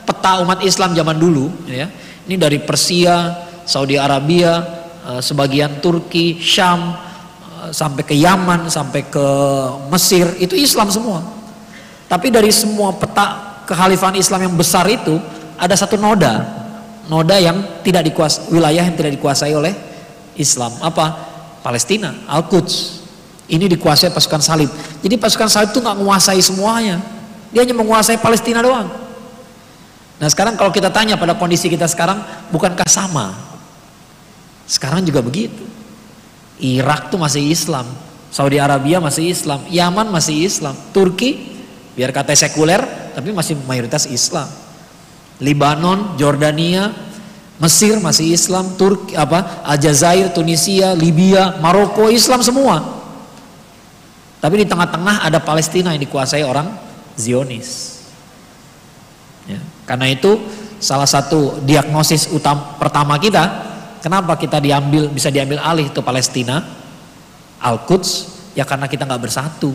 peta 0.09 0.41
umat 0.41 0.65
Islam 0.65 0.97
zaman 0.97 1.21
dulu, 1.21 1.53
ya, 1.69 1.93
ini 2.25 2.41
dari 2.41 2.57
Persia, 2.57 3.45
Saudi 3.69 4.01
Arabia, 4.01 4.65
eh, 5.13 5.21
sebagian 5.21 5.77
Turki, 5.85 6.41
Syam, 6.41 6.97
eh, 7.69 7.69
sampai 7.69 8.01
ke 8.09 8.17
Yaman, 8.17 8.73
sampai 8.73 9.05
ke 9.13 9.27
Mesir, 9.93 10.33
itu 10.41 10.57
Islam 10.57 10.89
semua. 10.89 11.21
Tapi 12.09 12.33
dari 12.33 12.49
semua 12.49 12.97
peta 12.97 13.61
kekhalifahan 13.69 14.17
Islam 14.17 14.49
yang 14.49 14.55
besar 14.57 14.89
itu 14.89 15.21
ada 15.61 15.77
satu 15.77 16.01
noda, 16.01 16.49
noda 17.13 17.37
yang 17.37 17.85
tidak 17.85 18.09
dikuasai, 18.09 18.49
wilayah 18.49 18.89
yang 18.89 18.97
tidak 18.97 19.13
dikuasai 19.21 19.53
oleh 19.53 19.77
Islam. 20.41 20.73
Apa? 20.81 21.29
Palestina, 21.61 22.25
Al-Quds. 22.25 22.98
Ini 23.49 23.65
dikuasai 23.65 24.13
pasukan 24.13 24.45
salib. 24.45 24.71
Jadi 25.01 25.17
pasukan 25.17 25.49
salib 25.49 25.73
itu 25.73 25.81
nggak 25.81 25.97
menguasai 25.97 26.41
semuanya. 26.45 27.01
Dia 27.49 27.65
hanya 27.65 27.73
menguasai 27.73 28.21
Palestina 28.21 28.61
doang. 28.61 28.93
Nah 30.21 30.29
sekarang 30.29 30.61
kalau 30.61 30.69
kita 30.69 30.93
tanya 30.93 31.17
pada 31.17 31.33
kondisi 31.33 31.73
kita 31.73 31.89
sekarang, 31.89 32.21
bukankah 32.53 32.85
sama? 32.85 33.33
Sekarang 34.69 35.01
juga 35.01 35.25
begitu. 35.25 35.65
Irak 36.61 37.09
tuh 37.09 37.17
masih 37.17 37.49
Islam, 37.49 37.89
Saudi 38.29 38.61
Arabia 38.61 39.01
masih 39.01 39.33
Islam, 39.33 39.65
Yaman 39.73 40.13
masih 40.13 40.45
Islam, 40.45 40.77
Turki 40.93 41.59
biar 41.99 42.15
kata 42.15 42.31
sekuler 42.39 42.79
tapi 43.19 43.35
masih 43.35 43.59
mayoritas 43.67 44.07
Islam 44.07 44.47
Libanon 45.43 46.15
Jordania 46.15 46.95
Mesir 47.59 47.99
masih 47.99 48.31
Islam 48.31 48.79
Turki 48.79 49.19
apa 49.19 49.67
Aljazair 49.67 50.31
Tunisia 50.31 50.95
Libya 50.95 51.59
Maroko 51.59 52.07
Islam 52.07 52.39
semua 52.47 52.98
tapi 54.39 54.63
di 54.63 54.67
tengah-tengah 54.67 55.27
ada 55.27 55.39
Palestina 55.43 55.91
yang 55.95 56.03
dikuasai 56.03 56.47
orang 56.47 56.71
Zionis. 57.19 57.99
Ya. 59.49 59.57
karena 59.89 60.13
itu 60.13 60.37
salah 60.77 61.09
satu 61.09 61.65
diagnosis 61.65 62.29
utama 62.37 62.77
pertama 62.77 63.17
kita 63.17 63.49
kenapa 64.05 64.37
kita 64.37 64.61
diambil 64.61 65.09
bisa 65.09 65.33
diambil 65.33 65.57
alih 65.65 65.89
itu 65.89 66.05
Palestina? 66.05 66.61
Al-Quds 67.59 68.11
ya 68.55 68.63
karena 68.63 68.87
kita 68.87 69.03
nggak 69.09 69.23
bersatu. 69.23 69.75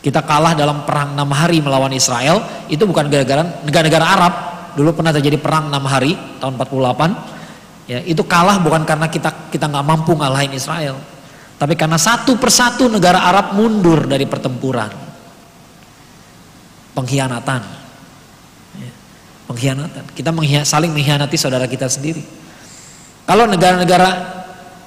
Kita 0.00 0.24
kalah 0.24 0.56
dalam 0.56 0.88
perang 0.88 1.12
enam 1.12 1.28
hari 1.28 1.60
melawan 1.60 1.92
Israel 1.92 2.40
itu 2.72 2.88
bukan 2.88 3.12
gara-gara 3.12 3.44
negara-negara 3.66 4.06
Arab. 4.06 4.34
Dulu 4.72 4.96
pernah 4.96 5.12
terjadi 5.12 5.36
perang 5.36 5.68
enam 5.68 5.84
hari 5.84 6.16
tahun 6.40 6.56
48 6.56 7.90
ya 7.90 7.98
itu 8.06 8.22
kalah 8.22 8.62
bukan 8.62 8.86
karena 8.86 9.10
kita 9.10 9.50
kita 9.50 9.66
nggak 9.66 9.82
mampu 9.82 10.14
ngalahin 10.14 10.54
Israel 10.54 10.94
tapi 11.60 11.76
karena 11.76 12.00
satu 12.00 12.40
persatu 12.40 12.88
negara 12.88 13.20
Arab 13.20 13.52
mundur 13.52 14.08
dari 14.08 14.24
pertempuran 14.24 14.88
pengkhianatan 16.96 17.62
ya, 18.80 18.92
pengkhianatan 19.44 20.04
kita 20.16 20.32
saling 20.64 20.90
mengkhianati 20.96 21.36
saudara 21.36 21.68
kita 21.68 21.84
sendiri 21.84 22.24
kalau 23.28 23.44
negara-negara 23.46 24.40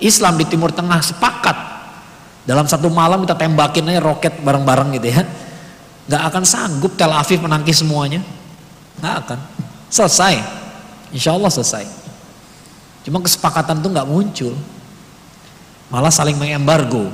Islam 0.04 0.36
di 0.36 0.44
Timur 0.44 0.76
Tengah 0.76 1.00
sepakat 1.00 1.58
dalam 2.44 2.68
satu 2.68 2.92
malam 2.92 3.24
kita 3.24 3.40
tembakin 3.40 3.88
aja 3.88 4.04
roket 4.04 4.36
bareng-bareng 4.44 5.00
gitu 5.00 5.08
ya. 5.08 5.24
Gak 6.12 6.24
akan 6.28 6.44
sanggup 6.44 7.00
Tel 7.00 7.16
Aviv 7.16 7.40
menangkis 7.40 7.80
semuanya. 7.80 8.20
Gak 9.00 9.16
akan. 9.24 9.40
Selesai. 9.88 10.44
Insya 11.16 11.32
Allah 11.32 11.48
selesai. 11.48 11.88
Cuma 13.08 13.24
kesepakatan 13.24 13.80
itu 13.80 13.88
gak 13.88 14.08
muncul. 14.12 14.54
Malah 15.94 16.10
saling 16.10 16.34
mengembargo. 16.42 17.14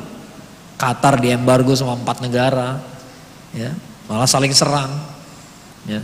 Qatar 0.79 1.19
diembargo 1.19 1.75
sama 1.75 1.99
empat 1.99 2.23
negara. 2.23 2.79
Ya, 3.51 3.75
malah 4.07 4.23
saling 4.23 4.55
serang. 4.55 4.87
Ya, 5.83 5.99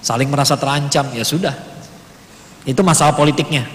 saling 0.00 0.32
merasa 0.32 0.56
terancam. 0.56 1.12
Ya 1.12 1.20
sudah. 1.28 1.52
Itu 2.64 2.80
masalah 2.80 3.12
politiknya. 3.12 3.68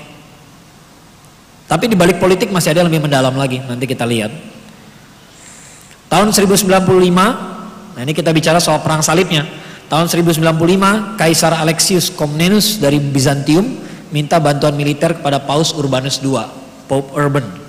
Tapi 1.69 1.85
di 1.85 1.93
balik 1.93 2.17
politik 2.17 2.49
masih 2.49 2.73
ada 2.73 2.81
yang 2.81 2.89
lebih 2.89 3.05
mendalam 3.05 3.37
lagi. 3.37 3.61
Nanti 3.61 3.85
kita 3.85 4.09
lihat. 4.09 4.33
Tahun 6.09 6.29
1095, 6.29 6.69
nah 7.93 8.01
ini 8.01 8.13
kita 8.13 8.29
bicara 8.33 8.57
soal 8.57 8.81
perang 8.81 9.05
salibnya. 9.05 9.45
Tahun 9.89 10.05
1095, 10.09 11.17
Kaisar 11.17 11.53
Alexius 11.57 12.09
Komnenus 12.13 12.81
dari 12.81 12.97
Bizantium 12.97 13.81
minta 14.09 14.41
bantuan 14.41 14.73
militer 14.77 15.17
kepada 15.17 15.41
Paus 15.41 15.73
Urbanus 15.73 16.21
II, 16.21 16.41
Pope 16.85 17.13
Urban. 17.17 17.64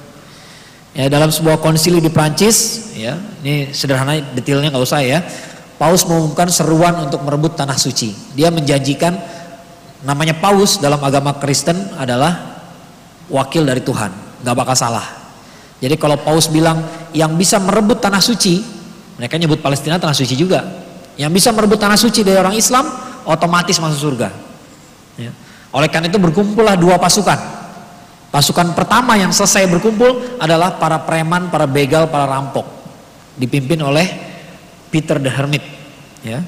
Ya, 0.96 1.12
dalam 1.12 1.28
sebuah 1.28 1.60
konsili 1.60 2.00
di 2.00 2.08
Prancis, 2.08 2.88
ya, 2.96 3.20
ini 3.44 3.68
sederhana 3.76 4.16
detailnya 4.32 4.72
nggak 4.72 4.80
usah 4.80 5.04
ya. 5.04 5.20
Paus 5.76 6.08
mengumumkan 6.08 6.48
seruan 6.48 6.96
untuk 7.04 7.20
merebut 7.20 7.52
tanah 7.52 7.76
suci. 7.76 8.16
Dia 8.32 8.48
menjanjikan 8.48 9.12
namanya 10.08 10.40
Paus 10.40 10.80
dalam 10.80 10.96
agama 11.04 11.36
Kristen 11.36 11.76
adalah 12.00 12.64
wakil 13.28 13.68
dari 13.68 13.84
Tuhan, 13.84 14.08
nggak 14.40 14.56
bakal 14.56 14.72
salah. 14.72 15.04
Jadi 15.84 16.00
kalau 16.00 16.16
Paus 16.16 16.48
bilang 16.48 16.80
yang 17.12 17.36
bisa 17.36 17.60
merebut 17.60 18.00
tanah 18.00 18.24
suci, 18.24 18.64
mereka 19.20 19.36
nyebut 19.36 19.60
Palestina 19.60 20.00
tanah 20.00 20.16
suci 20.16 20.32
juga. 20.32 20.64
Yang 21.20 21.44
bisa 21.44 21.48
merebut 21.52 21.76
tanah 21.76 22.00
suci 22.00 22.24
dari 22.24 22.40
orang 22.40 22.56
Islam, 22.56 22.88
otomatis 23.28 23.76
masuk 23.76 24.00
surga. 24.00 24.32
Ya. 25.20 25.28
Oleh 25.76 25.92
karena 25.92 26.08
itu 26.08 26.16
berkumpullah 26.16 26.76
dua 26.80 26.96
pasukan. 26.96 27.55
Pasukan 28.36 28.76
pertama 28.76 29.16
yang 29.16 29.32
selesai 29.32 29.64
berkumpul 29.64 30.36
adalah 30.36 30.76
para 30.76 31.00
preman, 31.08 31.48
para 31.48 31.64
begal, 31.64 32.12
para 32.12 32.28
rampok. 32.28 32.68
Dipimpin 33.32 33.80
oleh 33.80 34.04
Peter 34.92 35.16
the 35.16 35.32
Hermit. 35.32 35.64
Ya. 36.20 36.44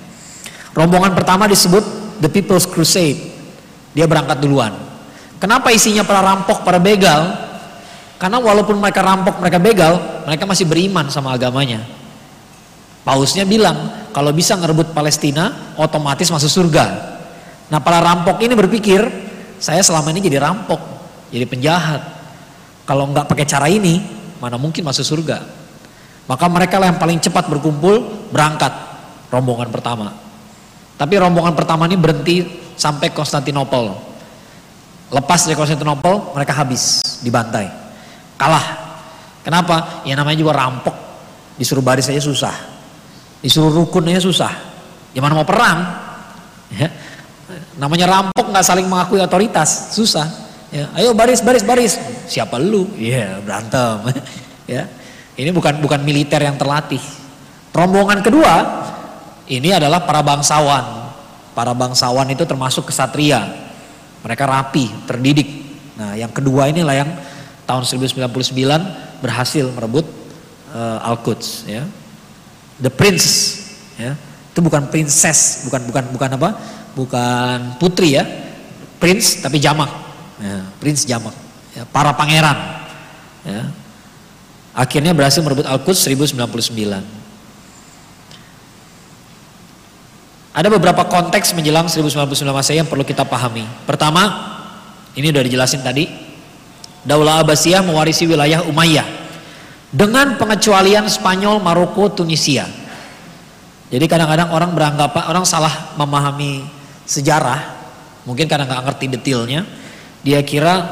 Rombongan 0.77 1.17
pertama 1.17 1.49
disebut 1.49 1.81
The 2.21 2.29
People's 2.29 2.69
Crusade. 2.69 3.33
Dia 3.97 4.05
berangkat 4.05 4.37
duluan. 4.37 4.77
Kenapa 5.41 5.73
isinya 5.73 6.05
para 6.05 6.21
rampok, 6.21 6.61
para 6.61 6.77
begal? 6.77 7.33
Karena 8.21 8.37
walaupun 8.37 8.77
mereka 8.77 9.01
rampok, 9.01 9.41
mereka 9.41 9.57
begal, 9.57 9.95
mereka 10.29 10.45
masih 10.45 10.69
beriman 10.69 11.09
sama 11.09 11.41
agamanya. 11.41 11.89
Pausnya 13.01 13.49
bilang, 13.49 14.13
kalau 14.13 14.37
bisa 14.37 14.61
ngerebut 14.61 14.93
Palestina, 14.93 15.73
otomatis 15.81 16.29
masuk 16.29 16.53
surga. 16.53 16.85
Nah 17.73 17.81
para 17.81 18.05
rampok 18.05 18.45
ini 18.45 18.53
berpikir, 18.53 19.09
saya 19.57 19.81
selama 19.81 20.13
ini 20.13 20.21
jadi 20.21 20.37
rampok, 20.45 20.98
jadi 21.29 21.45
penjahat. 21.45 22.03
Kalau 22.89 23.05
nggak 23.13 23.29
pakai 23.29 23.45
cara 23.45 23.69
ini, 23.69 24.01
mana 24.41 24.57
mungkin 24.57 24.85
masuk 24.85 25.05
surga. 25.05 25.45
Maka 26.29 26.45
mereka 26.49 26.77
lah 26.81 26.93
yang 26.93 27.01
paling 27.01 27.21
cepat 27.21 27.49
berkumpul, 27.49 28.29
berangkat 28.33 28.73
rombongan 29.33 29.69
pertama. 29.69 30.13
Tapi 30.97 31.15
rombongan 31.21 31.53
pertama 31.53 31.85
ini 31.89 31.97
berhenti 31.97 32.45
sampai 32.77 33.13
Konstantinopel. 33.13 33.93
Lepas 35.09 35.49
dari 35.49 35.57
Konstantinopel, 35.57 36.37
mereka 36.37 36.53
habis, 36.57 37.01
dibantai. 37.21 37.69
Kalah. 38.37 38.89
Kenapa? 39.45 40.05
Ya 40.05 40.17
namanya 40.17 40.37
juga 40.37 40.53
rampok. 40.57 40.93
Disuruh 41.57 41.81
baris 41.81 42.05
saja 42.05 42.21
susah. 42.21 42.53
Disuruh 43.41 43.73
rukun 43.73 44.09
aja 44.09 44.21
susah. 44.21 44.53
Gimana 45.17 45.33
mau 45.33 45.49
perang? 45.49 45.79
Ya. 46.73 46.93
Namanya 47.81 48.07
rampok 48.11 48.53
nggak 48.53 48.67
saling 48.67 48.85
mengakui 48.85 49.23
otoritas, 49.23 49.97
susah. 49.97 50.48
Ya, 50.69 50.87
ayo 50.97 51.17
baris 51.17 51.41
baris 51.41 51.65
baris. 51.65 51.97
Siapa 52.29 52.61
lu? 52.61 52.89
Iya, 52.95 53.17
yeah, 53.17 53.33
berantem. 53.41 53.97
ya. 54.79 54.83
Ini 55.39 55.51
bukan 55.55 55.81
bukan 55.81 56.03
militer 56.03 56.43
yang 56.43 56.59
terlatih. 56.59 57.01
Rombongan 57.73 58.21
kedua 58.21 58.55
ini 59.49 59.73
adalah 59.73 60.05
para 60.05 60.21
bangsawan. 60.21 61.13
Para 61.57 61.73
bangsawan 61.73 62.29
itu 62.29 62.45
termasuk 62.45 62.91
kesatria. 62.91 63.49
Mereka 64.21 64.45
rapi, 64.45 64.91
terdidik. 65.07 65.49
Nah, 65.95 66.19
yang 66.19 66.31
kedua 66.31 66.69
inilah 66.69 66.95
yang 66.95 67.11
tahun 67.65 67.87
1099 67.87 69.23
berhasil 69.23 69.65
merebut 69.73 70.07
uh, 70.75 71.07
Al-Quds 71.07 71.71
ya. 71.71 71.87
The 72.83 72.91
Prince 72.91 73.27
ya. 73.97 74.15
Itu 74.53 74.61
bukan 74.61 74.91
princess, 74.91 75.65
bukan 75.71 75.87
bukan 75.87 76.05
bukan 76.13 76.31
apa? 76.35 76.51
bukan 76.99 77.79
putri 77.79 78.19
ya, 78.19 78.27
prince 78.99 79.39
tapi 79.39 79.63
jamak, 79.63 79.87
ya, 80.39 80.67
prince 80.79 81.05
jamak, 81.05 81.35
ya, 81.75 81.85
para 81.89 82.15
pangeran. 82.15 82.57
Ya. 83.47 83.71
Akhirnya 84.75 85.11
berhasil 85.11 85.43
merebut 85.43 85.67
Al-Quds 85.67 86.07
1099. 86.07 87.19
Ada 90.59 90.69
beberapa 90.75 91.07
konteks 91.07 91.55
menjelang 91.55 91.87
1099 91.87 92.35
Masehi 92.51 92.83
yang 92.83 92.91
perlu 92.91 93.07
kita 93.07 93.23
pahami. 93.23 93.63
Pertama, 93.87 94.27
ini 95.15 95.31
udah 95.31 95.43
dijelasin 95.47 95.87
tadi, 95.87 96.11
Daulah 97.07 97.47
Abbasiyah 97.47 97.83
mewarisi 97.87 98.27
wilayah 98.27 98.67
Umayyah 98.67 99.07
dengan 99.95 100.35
pengecualian 100.35 101.07
Spanyol, 101.07 101.63
Maroko, 101.63 102.11
Tunisia. 102.11 102.67
Jadi 103.89 104.05
kadang-kadang 104.05 104.53
orang 104.53 104.75
beranggapan 104.77 105.25
orang 105.31 105.47
salah 105.49 105.95
memahami 105.97 106.67
sejarah, 107.09 107.73
mungkin 108.29 108.45
karena 108.45 108.69
nggak 108.69 108.83
ngerti 108.93 109.07
detailnya, 109.15 109.65
dia 110.23 110.41
kira 110.43 110.87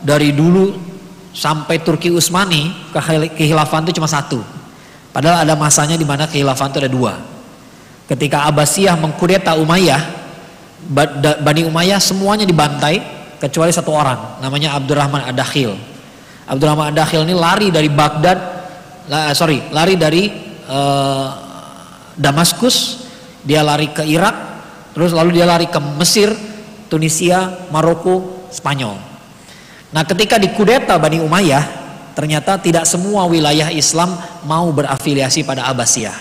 dari 0.00 0.32
dulu 0.32 0.76
sampai 1.30 1.80
Turki 1.80 2.10
Utsmani 2.10 2.90
kehilafan 3.36 3.86
itu 3.86 4.00
cuma 4.00 4.10
satu. 4.10 4.40
Padahal 5.10 5.42
ada 5.42 5.54
masanya 5.58 5.98
di 5.98 6.06
mana 6.06 6.26
kehilafan 6.30 6.70
itu 6.70 6.78
ada 6.82 6.90
dua. 6.90 7.12
Ketika 8.06 8.46
Abbasiyah 8.46 8.98
mengkudeta 8.98 9.54
Umayyah, 9.58 10.02
Bani 11.42 11.62
Umayyah 11.66 12.02
semuanya 12.02 12.46
dibantai 12.46 12.98
kecuali 13.38 13.70
satu 13.70 13.94
orang, 13.94 14.42
namanya 14.42 14.74
Abdurrahman 14.78 15.30
Ad-Dakhil. 15.30 15.74
Abdurrahman 16.50 16.90
Ad-Dakhil 16.90 17.22
ini 17.26 17.34
lari 17.34 17.70
dari 17.70 17.86
Baghdad, 17.86 18.38
sorry, 19.34 19.62
lari 19.70 19.94
dari 19.94 20.26
uh, 20.66 21.28
Damaskus, 22.18 23.06
dia 23.46 23.62
lari 23.62 23.94
ke 23.94 24.02
Irak, 24.02 24.50
Terus 24.90 25.14
lalu 25.14 25.38
dia 25.38 25.46
lari 25.46 25.70
ke 25.70 25.78
Mesir, 25.78 26.34
Tunisia, 26.90 27.70
Maroko, 27.70 28.39
Spanyol. 28.50 28.98
Nah 29.90 30.02
ketika 30.06 30.38
dikudeta 30.38 30.94
Bani 30.98 31.18
Umayyah, 31.18 31.64
ternyata 32.14 32.58
tidak 32.58 32.86
semua 32.86 33.26
wilayah 33.26 33.70
Islam 33.70 34.14
mau 34.46 34.70
berafiliasi 34.70 35.42
pada 35.42 35.66
Abbasiyah. 35.70 36.14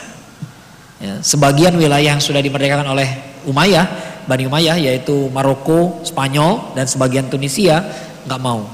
Ya, 1.00 1.16
sebagian 1.24 1.76
wilayah 1.80 2.16
yang 2.16 2.22
sudah 2.22 2.44
dimerdekakan 2.44 2.88
oleh 2.92 3.08
Umayyah, 3.48 3.88
Bani 4.28 4.46
Umayyah 4.46 4.78
yaitu 4.78 5.32
Maroko, 5.32 6.04
Spanyol 6.04 6.76
dan 6.76 6.86
sebagian 6.86 7.32
Tunisia 7.32 7.82
nggak 8.28 8.42
mau. 8.42 8.68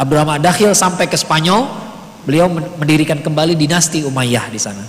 Abraham 0.00 0.40
Dakhil 0.40 0.72
sampai 0.72 1.12
ke 1.12 1.16
Spanyol, 1.20 1.68
beliau 2.24 2.48
mendirikan 2.50 3.20
kembali 3.20 3.52
dinasti 3.52 4.00
Umayyah 4.00 4.48
di 4.48 4.56
sana. 4.56 4.80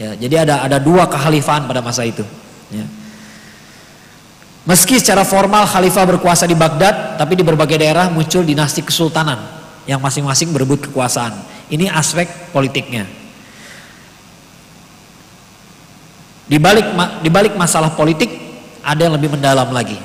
Ya, 0.00 0.16
jadi 0.16 0.48
ada 0.48 0.64
ada 0.64 0.76
dua 0.80 1.08
kekhalifahan 1.08 1.68
pada 1.68 1.84
masa 1.84 2.08
itu. 2.08 2.24
Ya. 2.72 2.84
Meski 4.66 4.98
secara 4.98 5.22
formal 5.22 5.62
khalifah 5.62 6.18
berkuasa 6.18 6.42
di 6.42 6.58
Baghdad, 6.58 7.14
tapi 7.14 7.38
di 7.38 7.46
berbagai 7.46 7.78
daerah 7.78 8.10
muncul 8.10 8.42
dinasti 8.42 8.82
kesultanan 8.82 9.38
yang 9.86 10.02
masing-masing 10.02 10.50
berebut 10.50 10.90
kekuasaan. 10.90 11.38
Ini 11.70 11.86
aspek 11.94 12.50
politiknya. 12.50 13.06
Di 16.46 16.58
balik 16.58 16.86
di 17.22 17.30
balik 17.30 17.54
masalah 17.54 17.94
politik 17.94 18.30
ada 18.82 19.06
yang 19.06 19.14
lebih 19.14 19.38
mendalam 19.38 19.70
lagi. 19.70 19.98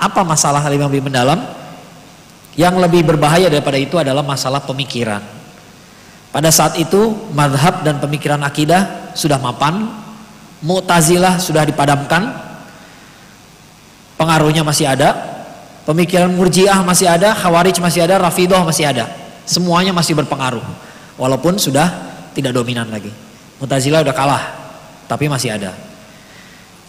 Apa 0.00 0.24
masalah 0.24 0.64
yang 0.72 0.88
lebih 0.88 1.04
mendalam? 1.04 1.40
Yang 2.56 2.80
lebih 2.80 3.04
berbahaya 3.04 3.52
daripada 3.52 3.76
itu 3.76 4.00
adalah 4.00 4.24
masalah 4.24 4.64
pemikiran. 4.64 5.20
Pada 6.32 6.48
saat 6.48 6.80
itu 6.80 7.28
madhab 7.36 7.84
dan 7.84 8.00
pemikiran 8.00 8.40
akidah 8.44 9.12
sudah 9.12 9.36
mapan, 9.36 9.92
Mu'tazilah 10.60 11.40
sudah 11.40 11.64
dipadamkan, 11.64 12.49
pengaruhnya 14.20 14.60
masih 14.60 14.84
ada, 14.84 15.16
pemikiran 15.88 16.28
murjiah 16.28 16.76
masih 16.84 17.08
ada, 17.08 17.32
khawarij 17.32 17.80
masih 17.80 18.04
ada, 18.04 18.20
rafidah 18.20 18.60
masih 18.60 18.84
ada. 18.92 19.08
Semuanya 19.48 19.96
masih 19.96 20.12
berpengaruh. 20.12 20.62
Walaupun 21.16 21.56
sudah 21.56 21.88
tidak 22.36 22.52
dominan 22.52 22.92
lagi. 22.92 23.08
Mutazilah 23.56 24.04
udah 24.04 24.12
kalah, 24.12 24.44
tapi 25.08 25.24
masih 25.24 25.56
ada. 25.56 25.72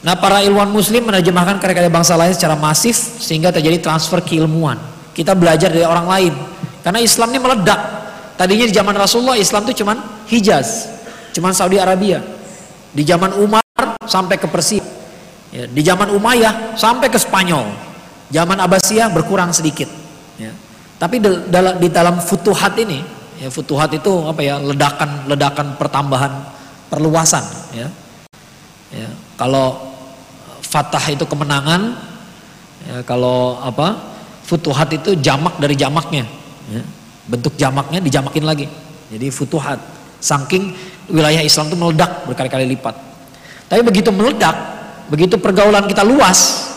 Nah 0.03 0.19
para 0.19 0.43
ilmuwan 0.43 0.67
muslim 0.67 1.07
menerjemahkan 1.07 1.61
karya-karya 1.61 1.91
bangsa 1.93 2.19
lain 2.19 2.35
secara 2.35 2.59
masif 2.59 2.99
sehingga 3.23 3.55
terjadi 3.55 3.79
transfer 3.79 4.19
keilmuan. 4.19 4.75
Kita 5.15 5.31
belajar 5.31 5.71
dari 5.71 5.87
orang 5.87 6.07
lain. 6.07 6.33
Karena 6.83 6.99
Islam 6.99 7.31
ini 7.31 7.39
meledak. 7.39 7.79
Tadinya 8.35 8.65
di 8.65 8.73
zaman 8.73 8.95
Rasulullah 8.97 9.37
Islam 9.37 9.69
itu 9.69 9.85
cuman 9.85 10.25
Hijaz, 10.25 10.89
cuman 11.37 11.53
Saudi 11.53 11.77
Arabia. 11.77 12.17
Di 12.91 13.05
zaman 13.05 13.37
Umar 13.37 13.61
sampai 14.09 14.41
ke 14.41 14.49
Persia. 14.49 15.00
Ya, 15.51 15.67
di 15.67 15.81
zaman 15.83 16.15
Umayyah 16.15 16.79
sampai 16.79 17.11
ke 17.11 17.19
Spanyol. 17.19 17.67
Zaman 18.31 18.55
Abbasiyah 18.55 19.11
berkurang 19.11 19.51
sedikit. 19.51 19.91
Ya. 20.39 20.55
Tapi 20.95 21.19
di, 21.19 21.27
dalam, 21.51 21.75
di 21.75 21.87
dalam 21.91 22.15
futuhat 22.23 22.79
ini, 22.79 23.03
ya, 23.35 23.51
futuhat 23.51 23.91
itu 23.91 24.23
apa 24.23 24.39
ya 24.39 24.55
ledakan 24.63 25.27
ledakan 25.27 25.67
pertambahan 25.75 26.31
perluasan. 26.87 27.43
Ya. 27.75 27.91
Ya, 28.91 29.07
kalau 29.35 29.91
fatah 30.63 31.03
itu 31.11 31.27
kemenangan, 31.27 31.99
ya, 32.87 33.03
kalau 33.03 33.59
apa 33.59 33.99
futuhat 34.47 34.87
itu 34.95 35.19
jamak 35.19 35.59
dari 35.59 35.75
jamaknya. 35.75 36.23
Ya. 36.71 36.83
Bentuk 37.27 37.59
jamaknya 37.59 37.99
dijamakin 37.99 38.47
lagi. 38.47 38.67
Jadi 39.11 39.27
futuhat. 39.27 39.79
Saking 40.21 40.71
wilayah 41.11 41.43
Islam 41.43 41.67
itu 41.67 41.75
meledak 41.75 42.23
berkali-kali 42.29 42.77
lipat. 42.77 42.95
Tapi 43.67 43.81
begitu 43.81 44.13
meledak, 44.13 44.53
Begitu 45.09 45.39
pergaulan 45.41 45.87
kita 45.89 46.05
luas, 46.05 46.69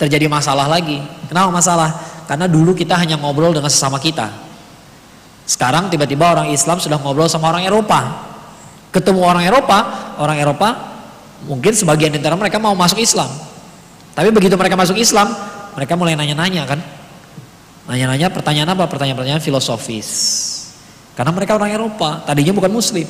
terjadi 0.00 0.26
masalah 0.26 0.66
lagi. 0.66 0.98
Kenapa 1.30 1.52
masalah? 1.54 1.90
Karena 2.24 2.48
dulu 2.48 2.72
kita 2.72 2.96
hanya 2.96 3.20
ngobrol 3.20 3.52
dengan 3.52 3.68
sesama 3.68 4.00
kita. 4.00 4.32
Sekarang 5.44 5.92
tiba-tiba 5.92 6.32
orang 6.32 6.48
Islam 6.50 6.80
sudah 6.80 6.96
ngobrol 6.96 7.28
sama 7.28 7.52
orang 7.52 7.68
Eropa. 7.68 8.00
Ketemu 8.90 9.20
orang 9.20 9.44
Eropa, 9.44 9.78
orang 10.16 10.40
Eropa 10.40 10.68
mungkin 11.44 11.76
sebagian 11.76 12.08
di 12.14 12.18
antara 12.22 12.38
mereka 12.40 12.56
mau 12.56 12.72
masuk 12.72 12.96
Islam. 12.96 13.28
Tapi 14.14 14.30
begitu 14.32 14.54
mereka 14.56 14.78
masuk 14.78 14.96
Islam, 14.96 15.34
mereka 15.76 15.98
mulai 15.98 16.16
nanya-nanya 16.16 16.64
kan. 16.64 16.80
Nanya-nanya 17.84 18.32
pertanyaan 18.32 18.72
apa? 18.72 18.88
Pertanyaan-pertanyaan 18.88 19.44
filosofis. 19.44 20.08
Karena 21.12 21.30
mereka 21.34 21.58
orang 21.58 21.70
Eropa, 21.74 22.24
tadinya 22.24 22.56
bukan 22.56 22.72
muslim. 22.72 23.04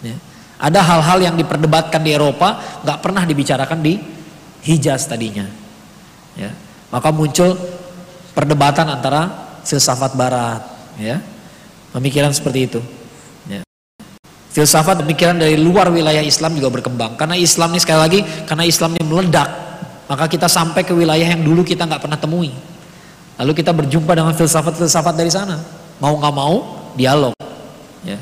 Ya. 0.00 0.16
Ada 0.60 0.84
hal-hal 0.84 1.18
yang 1.24 1.34
diperdebatkan 1.40 2.04
di 2.04 2.12
Eropa 2.12 2.60
nggak 2.84 2.98
pernah 3.00 3.24
dibicarakan 3.24 3.80
di 3.80 3.96
Hijaz 4.60 5.08
tadinya. 5.08 5.48
Ya. 6.36 6.52
Maka 6.92 7.08
muncul 7.08 7.56
perdebatan 8.36 8.92
antara 8.92 9.32
filsafat 9.64 10.12
barat, 10.12 10.60
ya. 11.00 11.24
Pemikiran 11.96 12.28
seperti 12.30 12.68
itu. 12.68 12.80
Ya. 13.48 13.64
Filsafat 14.52 15.00
pemikiran 15.00 15.40
dari 15.40 15.56
luar 15.56 15.88
wilayah 15.88 16.20
Islam 16.20 16.52
juga 16.60 16.68
berkembang. 16.68 17.16
Karena 17.16 17.40
Islam 17.40 17.72
ini 17.72 17.80
sekali 17.80 18.00
lagi, 18.04 18.20
karena 18.44 18.68
Islam 18.68 19.00
ini 19.00 19.04
meledak, 19.08 19.48
maka 20.12 20.28
kita 20.28 20.44
sampai 20.44 20.84
ke 20.84 20.92
wilayah 20.92 21.24
yang 21.24 21.40
dulu 21.40 21.64
kita 21.64 21.88
nggak 21.88 22.04
pernah 22.04 22.20
temui. 22.20 22.52
Lalu 23.40 23.52
kita 23.56 23.72
berjumpa 23.72 24.12
dengan 24.12 24.36
filsafat-filsafat 24.36 25.16
dari 25.16 25.32
sana. 25.32 25.56
Mau 25.96 26.20
nggak 26.20 26.34
mau, 26.36 26.54
dialog. 26.92 27.32
Ya. 28.04 28.20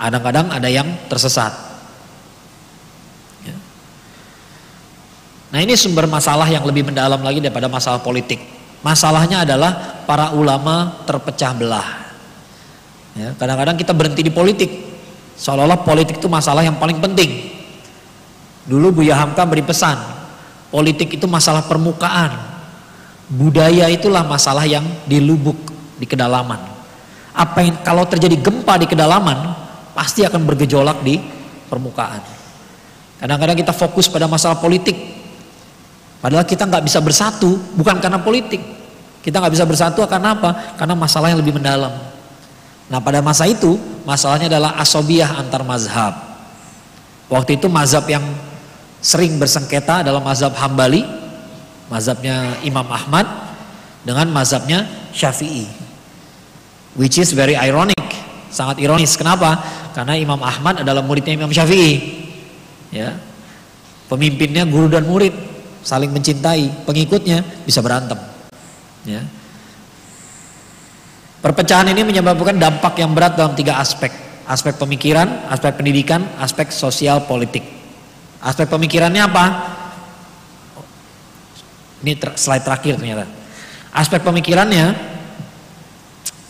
Kadang-kadang 0.00 0.48
ada 0.48 0.64
yang 0.72 0.88
tersesat. 1.12 1.52
Ya. 3.44 3.52
Nah 5.52 5.60
ini 5.60 5.76
sumber 5.76 6.08
masalah 6.08 6.48
yang 6.48 6.64
lebih 6.64 6.88
mendalam 6.88 7.20
lagi 7.20 7.44
daripada 7.44 7.68
masalah 7.68 8.00
politik. 8.00 8.40
Masalahnya 8.80 9.44
adalah 9.44 10.00
para 10.08 10.32
ulama 10.32 11.04
terpecah 11.04 11.52
belah. 11.52 11.88
Ya, 13.12 13.36
kadang-kadang 13.36 13.76
kita 13.76 13.92
berhenti 13.92 14.24
di 14.24 14.32
politik, 14.32 14.70
seolah-olah 15.36 15.84
politik 15.84 16.16
itu 16.16 16.32
masalah 16.32 16.64
yang 16.64 16.80
paling 16.80 16.96
penting. 16.96 17.52
Dulu 18.64 19.04
Buya 19.04 19.20
Hamka 19.20 19.44
beri 19.44 19.60
pesan, 19.60 20.00
politik 20.72 21.12
itu 21.20 21.28
masalah 21.28 21.68
permukaan, 21.68 22.32
budaya 23.28 23.92
itulah 23.92 24.24
masalah 24.24 24.64
yang 24.64 24.86
di 25.04 25.20
lubuk, 25.20 25.60
di 26.00 26.08
kedalaman. 26.08 26.56
Apa 27.36 27.60
yang 27.60 27.76
kalau 27.84 28.08
terjadi 28.08 28.40
gempa 28.40 28.80
di 28.80 28.88
kedalaman, 28.88 29.59
pasti 30.00 30.24
akan 30.24 30.48
bergejolak 30.48 31.04
di 31.04 31.20
permukaan. 31.68 32.24
Kadang-kadang 33.20 33.52
kita 33.52 33.76
fokus 33.76 34.08
pada 34.08 34.24
masalah 34.24 34.56
politik, 34.56 34.96
padahal 36.24 36.48
kita 36.48 36.64
nggak 36.64 36.88
bisa 36.88 37.04
bersatu 37.04 37.60
bukan 37.76 38.00
karena 38.00 38.16
politik. 38.16 38.64
Kita 39.20 39.36
nggak 39.36 39.52
bisa 39.52 39.68
bersatu 39.68 40.00
karena 40.08 40.32
apa? 40.32 40.80
Karena 40.80 40.96
masalah 40.96 41.28
yang 41.28 41.44
lebih 41.44 41.60
mendalam. 41.60 41.92
Nah 42.88 42.96
pada 43.04 43.20
masa 43.20 43.44
itu 43.44 43.76
masalahnya 44.08 44.48
adalah 44.48 44.80
asobiah 44.80 45.36
antar 45.36 45.60
mazhab. 45.68 46.16
Waktu 47.28 47.60
itu 47.60 47.68
mazhab 47.68 48.08
yang 48.08 48.24
sering 49.04 49.36
bersengketa 49.36 50.00
adalah 50.00 50.24
mazhab 50.24 50.56
Hambali, 50.56 51.04
mazhabnya 51.92 52.56
Imam 52.64 52.88
Ahmad 52.88 53.28
dengan 54.00 54.32
mazhabnya 54.32 54.88
Syafi'i. 55.12 55.68
Which 56.96 57.20
is 57.20 57.36
very 57.36 57.52
ironic, 57.52 57.99
sangat 58.50 58.82
ironis. 58.82 59.14
Kenapa? 59.16 59.56
Karena 59.94 60.18
Imam 60.18 60.38
Ahmad 60.42 60.82
adalah 60.82 61.00
muridnya 61.00 61.34
Imam 61.34 61.50
Syafi'i. 61.50 62.20
Ya. 62.90 63.16
Pemimpinnya 64.10 64.66
guru 64.66 64.90
dan 64.90 65.06
murid 65.06 65.32
saling 65.80 66.10
mencintai, 66.10 66.84
pengikutnya 66.84 67.40
bisa 67.64 67.80
berantem. 67.80 68.18
Ya. 69.06 69.22
Perpecahan 71.40 71.88
ini 71.88 72.04
menyebabkan 72.04 72.60
dampak 72.60 73.00
yang 73.00 73.16
berat 73.16 73.38
dalam 73.38 73.56
tiga 73.56 73.80
aspek. 73.80 74.12
Aspek 74.44 74.76
pemikiran, 74.76 75.48
aspek 75.48 75.72
pendidikan, 75.78 76.26
aspek 76.36 76.68
sosial 76.74 77.24
politik. 77.24 77.64
Aspek 78.42 78.68
pemikirannya 78.68 79.22
apa? 79.24 79.44
Ini 82.02 82.12
ter 82.18 82.34
slide 82.36 82.64
terakhir 82.66 82.98
ternyata. 83.00 83.24
Aspek 83.94 84.20
pemikirannya, 84.20 84.86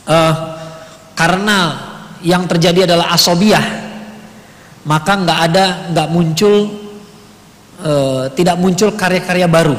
uh, 0.09 0.35
karena 1.15 1.90
yang 2.21 2.45
terjadi 2.45 2.85
adalah 2.85 3.13
asobiah 3.13 3.91
maka 4.85 5.13
nggak 5.13 5.39
ada 5.51 5.65
nggak 5.93 6.09
muncul 6.09 6.73
e, 7.81 7.93
tidak 8.37 8.57
muncul 8.57 8.89
karya-karya 8.97 9.45
baru. 9.45 9.77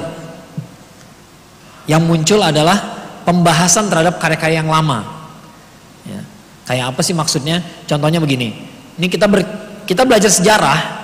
Yang 1.89 2.04
muncul 2.06 2.39
adalah 2.46 2.78
pembahasan 3.26 3.89
terhadap 3.89 4.22
karya-karya 4.22 4.62
yang 4.62 4.70
lama. 4.70 5.22
Ya. 6.06 6.22
kayak 6.66 6.94
apa 6.94 7.02
sih 7.02 7.14
maksudnya? 7.18 7.62
Contohnya 7.89 8.22
begini. 8.22 8.54
Ini 8.98 9.08
kita 9.10 9.26
ber, 9.26 9.42
kita 9.89 10.06
belajar 10.06 10.30
sejarah. 10.30 11.02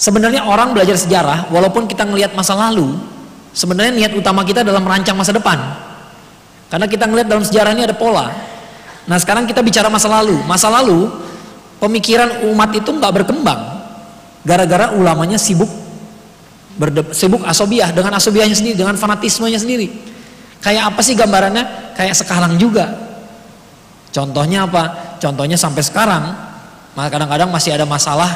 Sebenarnya 0.00 0.48
orang 0.48 0.72
belajar 0.72 0.96
sejarah 0.96 1.52
walaupun 1.52 1.84
kita 1.84 2.08
ngelihat 2.08 2.32
masa 2.32 2.56
lalu 2.56 2.96
sebenarnya 3.52 3.92
niat 3.92 4.12
utama 4.16 4.40
kita 4.48 4.64
dalam 4.64 4.80
merancang 4.80 5.12
masa 5.12 5.36
depan. 5.36 5.60
Karena 6.72 6.88
kita 6.88 7.04
ngelihat 7.04 7.28
dalam 7.28 7.44
sejarah 7.44 7.76
ini 7.76 7.84
ada 7.84 7.92
pola 7.92 8.32
Nah 9.10 9.18
sekarang 9.18 9.50
kita 9.50 9.58
bicara 9.58 9.90
masa 9.90 10.06
lalu. 10.06 10.38
Masa 10.46 10.70
lalu 10.70 11.10
pemikiran 11.82 12.46
umat 12.46 12.70
itu 12.78 12.86
nggak 12.94 13.10
berkembang 13.10 13.82
gara-gara 14.46 14.94
ulamanya 14.94 15.34
sibuk 15.36 15.68
sibuk 17.12 17.42
asobiah 17.44 17.90
dengan 17.92 18.16
asobiahnya 18.16 18.54
sendiri, 18.56 18.78
dengan 18.78 18.94
fanatismenya 18.94 19.58
sendiri. 19.58 19.90
Kayak 20.62 20.94
apa 20.94 21.00
sih 21.02 21.18
gambarannya? 21.18 21.92
Kayak 21.98 22.16
sekarang 22.22 22.56
juga. 22.56 22.88
Contohnya 24.14 24.64
apa? 24.64 25.16
Contohnya 25.20 25.60
sampai 25.60 25.84
sekarang, 25.84 26.32
kadang-kadang 26.96 27.52
masih 27.52 27.76
ada 27.76 27.84
masalah 27.84 28.30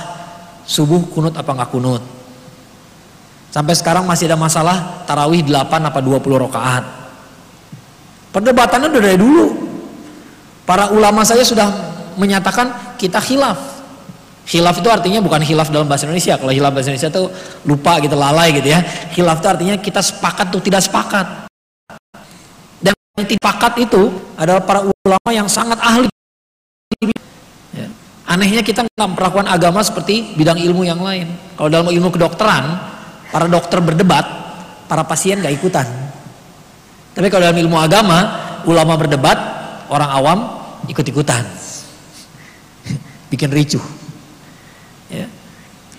subuh 0.68 1.01
kunut 1.09 1.33
apa 1.33 1.57
nggak 1.57 1.70
kunut. 1.72 2.03
Sampai 3.49 3.72
sekarang 3.79 4.05
masih 4.05 4.29
ada 4.29 4.37
masalah 4.37 5.07
tarawih 5.07 5.47
8 5.47 5.89
apa 5.89 6.03
20 6.03 6.45
rakaat. 6.51 6.85
Perdebatannya 8.35 8.91
udah 8.91 9.03
dari 9.09 9.16
dulu. 9.16 9.63
Para 10.64 10.88
ulama 10.92 11.20
saya 11.28 11.44
sudah 11.44 11.68
menyatakan 12.16 12.96
kita 12.96 13.20
khilaf. 13.20 13.56
Khilaf 14.44 14.80
itu 14.80 14.88
artinya 14.92 15.24
bukan 15.24 15.40
khilaf 15.40 15.72
dalam 15.72 15.88
bahasa 15.88 16.04
Indonesia. 16.08 16.36
Kalau 16.36 16.52
khilaf 16.52 16.72
bahasa 16.72 16.88
Indonesia 16.92 17.12
itu 17.12 17.24
lupa 17.64 18.00
gitu, 18.00 18.16
lalai 18.16 18.52
gitu 18.56 18.68
ya. 18.72 18.80
Khilaf 19.12 19.40
itu 19.40 19.48
artinya 19.48 19.74
kita 19.80 20.00
sepakat 20.04 20.52
tuh 20.52 20.60
tidak 20.64 20.84
sepakat. 20.84 21.48
Dan 22.80 22.92
yang 23.16 23.28
tidak 23.28 23.40
sepakat 23.44 23.72
itu 23.80 24.02
adalah 24.36 24.60
para 24.64 24.80
ulama 24.84 25.30
yang 25.32 25.48
sangat 25.48 25.80
ahli. 25.80 26.08
Ya. 27.72 27.88
Anehnya 28.28 28.60
kita 28.60 28.84
nggak 28.84 29.16
perlakuan 29.16 29.48
agama 29.48 29.80
seperti 29.84 30.36
bidang 30.36 30.60
ilmu 30.60 30.84
yang 30.84 31.00
lain. 31.00 31.28
Kalau 31.56 31.68
dalam 31.72 31.88
ilmu 31.88 32.08
kedokteran, 32.12 32.64
para 33.32 33.48
dokter 33.48 33.80
berdebat, 33.80 34.24
para 34.88 35.04
pasien 35.04 35.40
nggak 35.40 35.56
ikutan. 35.56 35.88
Tapi 37.16 37.32
kalau 37.32 37.48
dalam 37.48 37.58
ilmu 37.64 37.76
agama, 37.80 38.18
ulama 38.68 38.96
berdebat, 39.00 39.53
orang 39.89 40.11
awam 40.11 40.39
ikut-ikutan. 40.89 41.43
Bikin 43.32 43.51
ricuh. 43.51 43.82
Ya. 45.12 45.28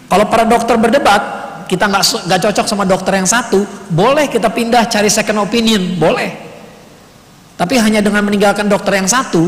kalau 0.10 0.26
para 0.28 0.44
dokter 0.50 0.76
berdebat 0.82 1.22
kita 1.70 1.86
nggak 1.86 2.26
nggak 2.26 2.40
cocok 2.42 2.66
sama 2.66 2.84
dokter 2.90 3.16
yang 3.16 3.30
satu 3.30 3.64
boleh 3.94 4.28
kita 4.28 4.50
pindah 4.50 4.90
cari 4.90 5.10
second 5.10 5.46
opinion 5.46 5.98
boleh. 5.98 6.46
Tapi 7.56 7.80
hanya 7.80 8.04
dengan 8.04 8.26
meninggalkan 8.28 8.68
dokter 8.68 9.00
yang 9.00 9.08
satu 9.08 9.48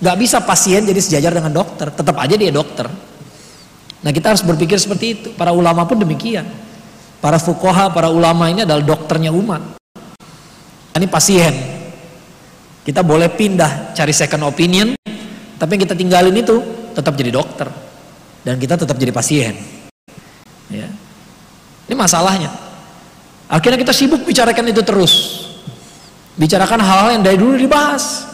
nggak 0.00 0.16
bisa 0.20 0.42
pasien 0.44 0.84
jadi 0.84 1.00
sejajar 1.00 1.32
dengan 1.32 1.52
dokter 1.54 1.88
tetap 1.90 2.16
aja 2.18 2.34
dia 2.34 2.52
dokter. 2.52 2.90
Nah 4.00 4.10
kita 4.10 4.32
harus 4.32 4.42
berpikir 4.44 4.76
seperti 4.80 5.06
itu. 5.12 5.28
Para 5.36 5.52
ulama 5.52 5.84
pun 5.84 6.00
demikian. 6.00 6.48
Para 7.20 7.36
fukoha 7.36 7.92
para 7.92 8.08
ulama 8.08 8.48
ini 8.48 8.64
adalah 8.64 8.80
dokternya 8.80 9.28
umat 9.28 9.80
ini 11.00 11.08
pasien 11.08 11.79
kita 12.90 13.06
boleh 13.06 13.30
pindah 13.30 13.94
cari 13.94 14.10
second 14.10 14.50
opinion, 14.50 14.98
tapi 15.54 15.78
yang 15.78 15.82
kita 15.86 15.94
tinggalin 15.94 16.34
itu 16.34 16.58
tetap 16.90 17.14
jadi 17.14 17.30
dokter 17.30 17.70
dan 18.42 18.58
kita 18.58 18.74
tetap 18.74 18.98
jadi 18.98 19.14
pasien. 19.14 19.54
Ya. 20.66 20.90
Ini 21.86 21.94
masalahnya. 21.94 22.50
Akhirnya 23.46 23.78
kita 23.78 23.94
sibuk 23.94 24.26
bicarakan 24.26 24.74
itu 24.74 24.82
terus. 24.82 25.14
Bicarakan 26.34 26.82
hal-hal 26.82 27.08
yang 27.14 27.22
dari 27.22 27.38
dulu 27.38 27.54
dibahas. 27.54 28.26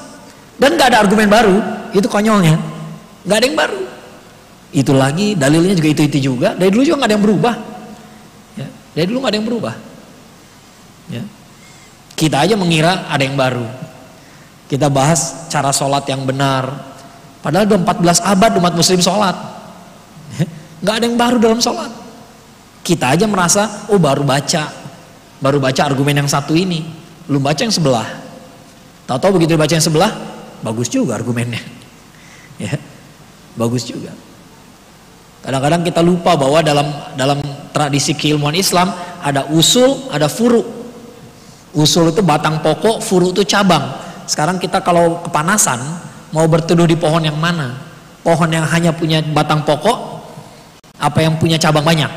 Dan 0.57 0.81
gak 0.81 0.89
ada 0.97 1.05
argumen 1.05 1.29
baru, 1.29 1.61
itu 1.93 2.09
konyolnya. 2.09 2.57
Gak 3.29 3.37
ada 3.37 3.45
yang 3.45 3.61
baru. 3.61 3.81
Itu 4.73 4.97
lagi, 4.97 5.37
dalilnya 5.37 5.77
juga 5.77 5.89
itu-itu 5.93 6.33
juga. 6.33 6.57
Dari 6.57 6.73
dulu 6.73 6.81
juga 6.81 7.05
gak 7.05 7.09
ada 7.13 7.17
yang 7.21 7.25
berubah. 7.29 7.55
Ya. 8.57 8.69
Dari 8.97 9.05
dulu 9.05 9.19
gak 9.21 9.31
ada 9.33 9.37
yang 9.37 9.49
berubah. 9.53 9.75
Ya. 11.13 11.23
Kita 12.17 12.41
aja 12.41 12.57
mengira 12.57 13.05
ada 13.13 13.21
yang 13.21 13.37
baru. 13.37 13.86
Kita 14.67 14.91
bahas 14.91 15.47
cara 15.47 15.71
sholat 15.71 16.03
yang 16.11 16.27
benar. 16.27 16.67
Padahal 17.39 17.71
udah 17.71 17.79
14 17.79 18.19
abad 18.23 18.53
umat 18.59 18.75
muslim 18.75 18.99
sholat. 18.99 19.37
Nggak 20.83 20.95
ada 20.99 21.05
yang 21.07 21.19
baru 21.19 21.37
dalam 21.39 21.61
sholat. 21.63 21.91
Kita 22.83 23.15
aja 23.15 23.27
merasa, 23.31 23.87
oh 23.91 23.99
baru 23.99 24.27
baca. 24.27 24.71
Baru 25.39 25.63
baca 25.63 25.83
argumen 25.87 26.27
yang 26.27 26.31
satu 26.31 26.55
ini. 26.55 26.83
Belum 27.31 27.43
baca 27.43 27.59
yang 27.63 27.75
sebelah. 27.75 28.07
Tahu-tahu 29.07 29.39
begitu 29.39 29.55
dibaca 29.55 29.71
yang 29.71 29.83
sebelah, 29.83 30.11
bagus 30.63 30.91
juga 30.91 31.15
argumennya. 31.19 31.63
Ya, 32.57 32.73
bagus 33.53 33.85
juga. 33.85 34.17
Kadang-kadang 35.45 35.85
kita 35.85 36.01
lupa 36.01 36.41
bahwa 36.41 36.65
dalam 36.65 36.89
dalam 37.21 37.45
tradisi 37.69 38.17
keilmuan 38.17 38.57
Islam 38.57 38.97
ada 39.21 39.45
usul, 39.53 40.09
ada 40.09 40.25
furu. 40.25 40.65
Usul 41.77 42.17
itu 42.17 42.25
batang 42.25 42.65
pokok, 42.65 43.05
furu 43.05 43.37
itu 43.37 43.45
cabang. 43.45 44.06
Sekarang 44.27 44.59
kita 44.59 44.83
kalau 44.83 45.23
kepanasan 45.23 45.79
mau 46.35 46.45
berteduh 46.51 46.87
di 46.87 46.99
pohon 46.99 47.23
yang 47.23 47.39
mana? 47.39 47.79
Pohon 48.27 48.51
yang 48.51 48.67
hanya 48.67 48.91
punya 48.91 49.23
batang 49.23 49.63
pokok 49.63 50.19
apa 50.99 51.23
yang 51.23 51.39
punya 51.39 51.57
cabang 51.57 51.87
banyak? 51.87 52.11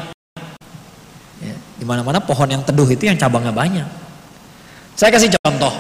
Ya. 1.39 1.55
Di 1.77 1.85
mana-mana 1.85 2.17
pohon 2.17 2.49
yang 2.49 2.65
teduh 2.65 2.89
itu 2.89 3.05
yang 3.05 3.15
cabangnya 3.15 3.53
banyak. 3.53 3.85
Saya 4.97 5.13
kasih 5.13 5.31
contoh. 5.37 5.71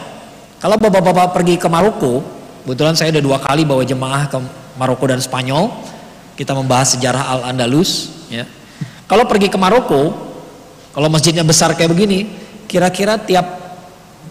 Kalau 0.59 0.75
bapak-bapak 0.77 1.35
pergi 1.35 1.55
ke 1.57 1.67
Maroko, 1.67 2.23
kebetulan 2.63 2.93
saya 2.93 3.11
udah 3.15 3.23
dua 3.23 3.37
kali 3.41 3.65
bawa 3.65 3.83
jemaah 3.83 4.29
ke 4.29 4.37
Maroko 4.77 5.09
dan 5.09 5.19
Spanyol. 5.19 5.71
Kita 6.37 6.55
membahas 6.55 6.95
sejarah 6.95 7.25
Al-Andalus. 7.35 8.15
Ya. 8.31 8.47
Kalau 9.09 9.25
pergi 9.27 9.51
ke 9.51 9.57
Maroko, 9.59 10.13
kalau 10.93 11.09
masjidnya 11.09 11.43
besar 11.43 11.73
kayak 11.75 11.91
begini, 11.91 12.31
kira-kira 12.69 13.17
tiap 13.17 13.68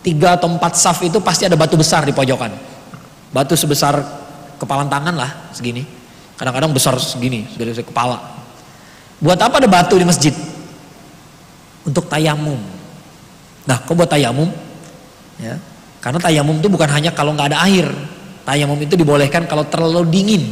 tiga 0.02 0.38
atau 0.38 0.48
empat 0.48 0.78
saf 0.78 1.02
itu 1.04 1.18
pasti 1.18 1.46
ada 1.46 1.56
batu 1.58 1.74
besar 1.74 2.06
di 2.06 2.14
pojokan. 2.14 2.52
Batu 3.34 3.54
sebesar 3.58 3.98
kepalan 4.56 4.88
tangan 4.88 5.14
lah 5.14 5.30
segini. 5.52 5.84
Kadang-kadang 6.38 6.70
besar 6.70 6.94
segini, 7.02 7.44
segini 7.50 7.74
kepala. 7.82 8.18
Buat 9.18 9.42
apa 9.42 9.58
ada 9.58 9.68
batu 9.68 9.98
di 9.98 10.06
masjid? 10.06 10.30
Untuk 11.82 12.06
tayamum. 12.06 12.58
Nah, 13.66 13.76
kok 13.82 13.92
buat 13.98 14.06
tayamum? 14.06 14.48
Ya, 15.38 15.58
karena 15.98 16.18
tayamum 16.22 16.56
itu 16.58 16.68
bukan 16.70 16.88
hanya 16.90 17.10
kalau 17.10 17.34
nggak 17.34 17.54
ada 17.54 17.58
air. 17.66 17.86
Tayamum 18.46 18.78
itu 18.80 18.96
dibolehkan 18.96 19.44
kalau 19.44 19.66
terlalu 19.66 20.08
dingin. 20.08 20.44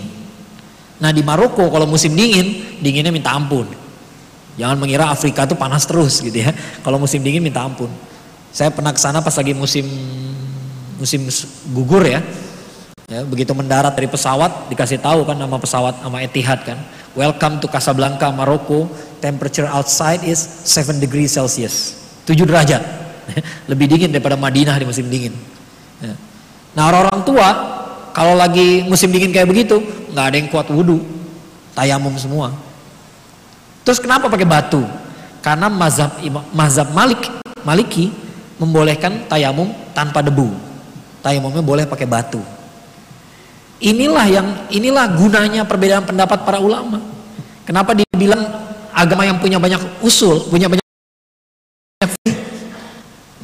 Nah 1.00 1.10
di 1.12 1.24
Maroko 1.24 1.68
kalau 1.72 1.88
musim 1.88 2.12
dingin, 2.12 2.76
dinginnya 2.80 3.08
minta 3.08 3.32
ampun. 3.32 3.64
Jangan 4.56 4.76
mengira 4.80 5.12
Afrika 5.12 5.44
itu 5.44 5.56
panas 5.56 5.84
terus 5.84 6.20
gitu 6.20 6.44
ya. 6.44 6.52
Kalau 6.84 7.00
musim 7.00 7.20
dingin 7.24 7.40
minta 7.40 7.64
ampun. 7.64 7.88
Saya 8.56 8.72
pernah 8.72 8.88
ke 8.88 8.96
sana 8.96 9.20
pas 9.20 9.36
lagi 9.36 9.52
musim 9.52 9.84
musim 10.96 11.28
gugur 11.76 12.00
ya. 12.00 12.24
Ya, 13.04 13.20
begitu 13.20 13.52
mendarat 13.52 13.92
dari 13.92 14.08
pesawat 14.08 14.72
dikasih 14.72 14.96
tahu 15.04 15.28
kan 15.28 15.36
nama 15.36 15.60
pesawat 15.60 16.00
sama 16.00 16.24
Etihad 16.24 16.64
kan. 16.64 16.80
Welcome 17.12 17.60
to 17.60 17.68
Casablanca, 17.68 18.32
Maroko. 18.32 18.88
Temperature 19.20 19.68
outside 19.68 20.24
is 20.24 20.40
7 20.64 20.96
degrees 20.96 21.36
Celsius. 21.36 22.00
7 22.24 22.48
derajat. 22.48 22.80
Lebih 23.70 23.92
dingin 23.92 24.08
daripada 24.08 24.40
Madinah 24.40 24.80
di 24.80 24.88
musim 24.88 25.04
dingin. 25.04 25.36
Ya. 26.00 26.16
Nah 26.72 26.88
orang-orang 26.88 27.28
tua 27.28 27.48
kalau 28.16 28.40
lagi 28.40 28.88
musim 28.88 29.12
dingin 29.12 29.36
kayak 29.36 29.52
begitu 29.52 29.84
nggak 30.16 30.32
ada 30.32 30.36
yang 30.40 30.48
kuat 30.48 30.72
wudhu, 30.72 31.04
tayamum 31.76 32.16
semua. 32.16 32.56
Terus 33.84 34.00
kenapa 34.00 34.32
pakai 34.32 34.48
batu? 34.48 34.80
Karena 35.44 35.68
mazhab 35.68 36.16
mazhab 36.56 36.88
Malik 36.96 37.20
Maliki 37.60 38.24
membolehkan 38.56 39.28
tayamum 39.28 39.72
tanpa 39.92 40.24
debu. 40.24 40.52
Tayamumnya 41.20 41.62
boleh 41.64 41.84
pakai 41.84 42.06
batu. 42.08 42.40
Inilah 43.76 44.26
yang 44.28 44.48
inilah 44.72 45.04
gunanya 45.12 45.62
perbedaan 45.68 46.08
pendapat 46.08 46.48
para 46.48 46.56
ulama. 46.62 46.96
Kenapa 47.68 47.92
dibilang 47.92 48.40
agama 48.94 49.28
yang 49.28 49.36
punya 49.36 49.60
banyak 49.60 50.00
usul, 50.00 50.48
punya 50.48 50.70
banyak 50.70 50.86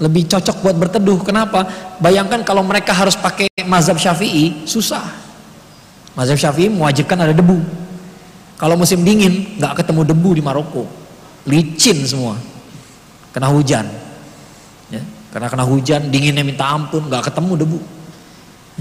lebih 0.03 0.27
cocok 0.27 0.57
buat 0.65 0.77
berteduh. 0.79 1.21
Kenapa? 1.23 1.69
Bayangkan 2.03 2.43
kalau 2.43 2.67
mereka 2.67 2.91
harus 2.91 3.15
pakai 3.15 3.47
mazhab 3.69 4.01
Syafi'i, 4.01 4.67
susah. 4.67 5.05
Mazhab 6.19 6.41
Syafi'i 6.41 6.73
mewajibkan 6.73 7.15
ada 7.23 7.31
debu. 7.31 7.63
Kalau 8.59 8.75
musim 8.79 9.03
dingin, 9.07 9.59
nggak 9.59 9.83
ketemu 9.83 10.07
debu 10.07 10.31
di 10.39 10.43
Maroko, 10.43 10.87
licin 11.47 11.99
semua, 12.07 12.39
kena 13.35 13.51
hujan. 13.51 13.87
Karena 15.33 15.49
kena 15.49 15.64
hujan, 15.64 16.12
dinginnya 16.12 16.45
minta 16.45 16.68
ampun, 16.68 17.09
nggak 17.09 17.33
ketemu 17.33 17.53
debu. 17.64 17.80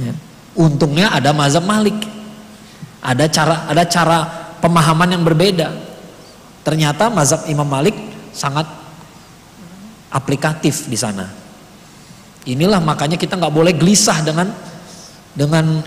Ya. 0.04 0.14
Untungnya 0.52 1.16
ada 1.16 1.32
mazhab 1.32 1.64
Malik, 1.64 1.96
ada 3.00 3.24
cara 3.32 3.72
ada 3.72 3.84
cara 3.88 4.18
pemahaman 4.60 5.16
yang 5.16 5.24
berbeda. 5.24 5.72
Ternyata 6.68 7.08
mazhab 7.08 7.48
Imam 7.48 7.66
Malik 7.66 7.96
sangat 8.36 8.68
aplikatif 10.12 10.92
di 10.92 11.00
sana. 11.00 11.32
Inilah 12.44 12.84
makanya 12.84 13.16
kita 13.16 13.40
nggak 13.40 13.54
boleh 13.56 13.72
gelisah 13.72 14.20
dengan 14.20 14.52
dengan 15.32 15.80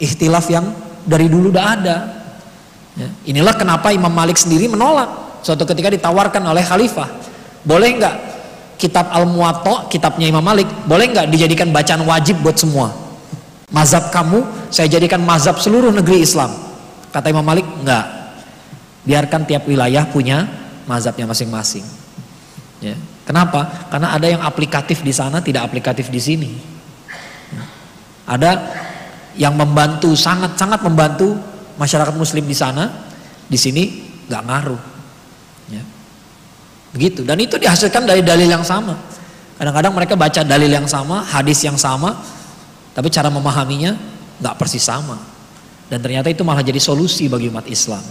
ikhtilaf 0.00 0.48
yang 0.48 0.72
dari 1.04 1.28
dulu 1.28 1.52
udah 1.52 1.66
ada. 1.76 1.96
Ya, 2.96 3.08
inilah 3.28 3.52
kenapa 3.52 3.92
Imam 3.92 4.08
Malik 4.08 4.40
sendiri 4.40 4.64
menolak 4.64 5.44
suatu 5.44 5.68
ketika 5.68 5.92
ditawarkan 5.92 6.40
oleh 6.40 6.64
khalifah. 6.64 7.12
Boleh 7.68 8.00
nggak 8.00 8.16
kitab 8.76 9.08
Al 9.12 9.24
Muwatta, 9.28 9.88
kitabnya 9.88 10.28
Imam 10.28 10.44
Malik, 10.44 10.68
boleh 10.84 11.10
nggak 11.12 11.26
dijadikan 11.32 11.72
bacaan 11.72 12.04
wajib 12.04 12.40
buat 12.44 12.56
semua? 12.56 12.92
Mazhab 13.72 14.14
kamu 14.14 14.70
saya 14.70 14.86
jadikan 14.86 15.20
mazhab 15.24 15.58
seluruh 15.58 15.90
negeri 15.90 16.22
Islam. 16.22 16.54
Kata 17.10 17.32
Imam 17.32 17.42
Malik, 17.42 17.64
enggak. 17.64 18.04
Biarkan 19.02 19.48
tiap 19.48 19.66
wilayah 19.66 20.06
punya 20.06 20.46
mazhabnya 20.86 21.26
masing-masing. 21.26 21.82
Ya. 22.78 22.94
Kenapa? 23.26 23.90
Karena 23.90 24.14
ada 24.14 24.26
yang 24.30 24.42
aplikatif 24.44 25.02
di 25.02 25.10
sana, 25.10 25.42
tidak 25.42 25.66
aplikatif 25.66 26.12
di 26.12 26.20
sini. 26.22 26.50
Ada 28.26 28.58
yang 29.34 29.58
membantu, 29.58 30.14
sangat-sangat 30.14 30.82
membantu 30.86 31.34
masyarakat 31.74 32.14
muslim 32.14 32.46
di 32.46 32.54
sana, 32.54 32.90
di 33.46 33.58
sini 33.58 33.82
nggak 34.30 34.42
ngaruh. 34.46 34.95
Begitu. 36.94 37.26
Dan 37.26 37.40
itu 37.42 37.56
dihasilkan 37.56 38.06
dari 38.06 38.22
dalil 38.22 38.46
yang 38.46 38.62
sama. 38.62 38.94
Kadang-kadang 39.56 39.92
mereka 39.96 40.14
baca 40.14 40.44
dalil 40.44 40.68
yang 40.68 40.84
sama, 40.84 41.24
hadis 41.24 41.64
yang 41.64 41.80
sama, 41.80 42.20
tapi 42.92 43.08
cara 43.08 43.32
memahaminya 43.32 43.96
nggak 44.40 44.54
persis 44.60 44.84
sama. 44.84 45.16
Dan 45.88 46.02
ternyata 46.04 46.28
itu 46.28 46.44
malah 46.44 46.60
jadi 46.60 46.76
solusi 46.76 47.30
bagi 47.30 47.48
umat 47.48 47.64
Islam. 47.70 48.02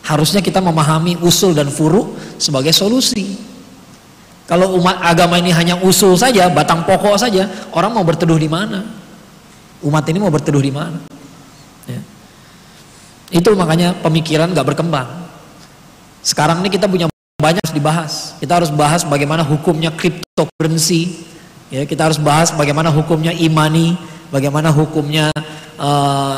Harusnya 0.00 0.40
kita 0.40 0.64
memahami 0.64 1.20
usul 1.20 1.52
dan 1.52 1.68
furu 1.68 2.16
sebagai 2.40 2.72
solusi. 2.72 3.36
Kalau 4.48 4.80
umat 4.80 4.98
agama 5.04 5.36
ini 5.36 5.52
hanya 5.52 5.78
usul 5.84 6.16
saja, 6.16 6.48
batang 6.48 6.82
pokok 6.88 7.14
saja, 7.20 7.46
orang 7.76 7.92
mau 7.92 8.02
berteduh 8.02 8.40
di 8.40 8.48
mana? 8.48 8.82
Umat 9.84 10.04
ini 10.08 10.18
mau 10.18 10.32
berteduh 10.32 10.64
di 10.64 10.72
mana? 10.72 10.98
Ya. 11.84 12.00
Itu 13.30 13.52
makanya 13.54 13.94
pemikiran 14.00 14.50
gak 14.56 14.74
berkembang. 14.74 15.06
Sekarang 16.24 16.64
ini 16.64 16.68
kita 16.72 16.88
punya 16.88 17.09
banyak 17.40 17.60
harus 17.64 17.76
dibahas. 17.76 18.12
Kita 18.38 18.60
harus 18.60 18.70
bahas 18.70 19.02
bagaimana 19.02 19.42
hukumnya 19.42 19.90
cryptocurrency. 19.90 21.26
Ya, 21.72 21.88
kita 21.88 22.10
harus 22.10 22.18
bahas 22.20 22.52
bagaimana 22.52 22.92
hukumnya 22.92 23.32
imani, 23.32 23.96
bagaimana 24.28 24.68
hukumnya 24.68 25.30
uh, 25.80 26.36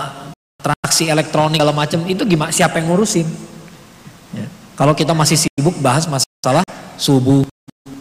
transaksi 0.62 1.11
elektronik 1.11 1.59
segala 1.59 1.74
macam. 1.74 2.05
Itu 2.07 2.22
gimana? 2.22 2.55
Siapa 2.55 2.78
yang 2.78 2.92
ngurusin? 2.92 3.26
Ya. 4.36 4.46
Kalau 4.78 4.94
kita 4.94 5.12
masih 5.12 5.36
sibuk 5.40 5.74
bahas 5.82 6.07
masalah 6.07 6.64
subuh, 7.00 7.42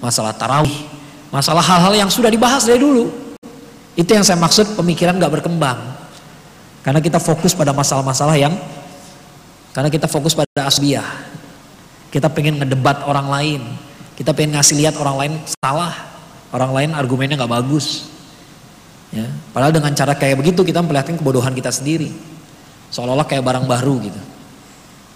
masalah 0.03 0.35
tarawih, 0.35 0.75
masalah 1.33 1.63
hal-hal 1.63 2.05
yang 2.05 2.09
sudah 2.11 2.29
dibahas 2.29 2.67
dari 2.67 2.77
dulu. 2.77 3.09
Itu 3.97 4.11
yang 4.11 4.23
saya 4.23 4.39
maksud 4.39 4.75
pemikiran 4.79 5.19
gak 5.19 5.41
berkembang. 5.41 5.79
Karena 6.81 6.99
kita 6.99 7.21
fokus 7.21 7.53
pada 7.53 7.71
masalah-masalah 7.71 8.35
yang 8.39 8.55
karena 9.71 9.87
kita 9.87 10.07
fokus 10.11 10.35
pada 10.35 10.67
asbiah. 10.67 11.30
Kita 12.11 12.27
pengen 12.27 12.59
ngedebat 12.59 13.07
orang 13.07 13.27
lain. 13.31 13.61
Kita 14.19 14.35
pengen 14.35 14.59
ngasih 14.59 14.75
lihat 14.77 14.95
orang 14.99 15.15
lain 15.17 15.33
salah. 15.63 15.95
Orang 16.51 16.75
lain 16.75 16.91
argumennya 16.91 17.39
gak 17.39 17.49
bagus. 17.63 18.11
Ya, 19.11 19.27
padahal 19.51 19.75
dengan 19.75 19.91
cara 19.91 20.15
kayak 20.15 20.39
begitu 20.39 20.63
kita 20.63 20.79
memperlihatkan 20.79 21.19
kebodohan 21.19 21.51
kita 21.51 21.71
sendiri. 21.71 22.11
Seolah-olah 22.91 23.27
kayak 23.27 23.43
barang 23.43 23.65
baru 23.67 23.95
gitu. 24.03 24.21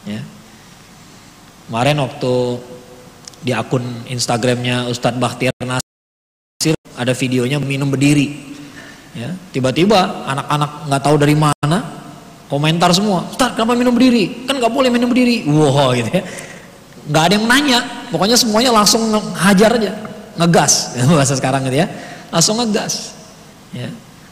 Ya. 0.08 0.20
Kemarin 1.68 2.04
waktu 2.04 2.34
di 3.46 3.54
akun 3.54 3.86
Instagramnya 4.10 4.90
Ustadz 4.90 5.22
Bakhtiar 5.22 5.54
Nasir 5.62 6.74
ada 6.98 7.14
videonya 7.14 7.62
minum 7.62 7.94
berdiri 7.94 8.58
ya 9.14 9.30
tiba-tiba 9.54 10.26
anak-anak 10.26 10.90
nggak 10.90 11.02
tahu 11.06 11.16
dari 11.22 11.38
mana 11.38 11.80
komentar 12.50 12.90
semua 12.90 13.30
Ustadz 13.30 13.54
kenapa 13.54 13.78
minum 13.78 13.94
berdiri 13.94 14.50
kan 14.50 14.58
nggak 14.58 14.74
boleh 14.74 14.90
minum 14.90 15.14
berdiri 15.14 15.46
wow 15.46 15.94
gitu 15.94 16.10
ya 16.10 16.26
nggak 17.06 17.24
ada 17.30 17.34
yang 17.38 17.46
nanya 17.46 17.80
pokoknya 18.10 18.38
semuanya 18.38 18.72
langsung 18.74 19.08
hajar 19.38 19.78
aja 19.78 19.92
ngegas 20.36 20.96
bahasa 21.18 21.34
sekarang 21.38 21.66
gitu 21.70 21.86
ya 21.86 21.88
langsung 22.34 22.58
ngegas 22.62 23.14
ya 23.72 23.90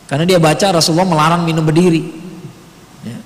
karena 0.10 0.26
dia 0.28 0.38
baca 0.42 0.78
Rasulullah 0.78 1.08
melarang 1.08 1.42
minum 1.48 1.64
berdiri 1.64 2.02
ya. 3.06 3.18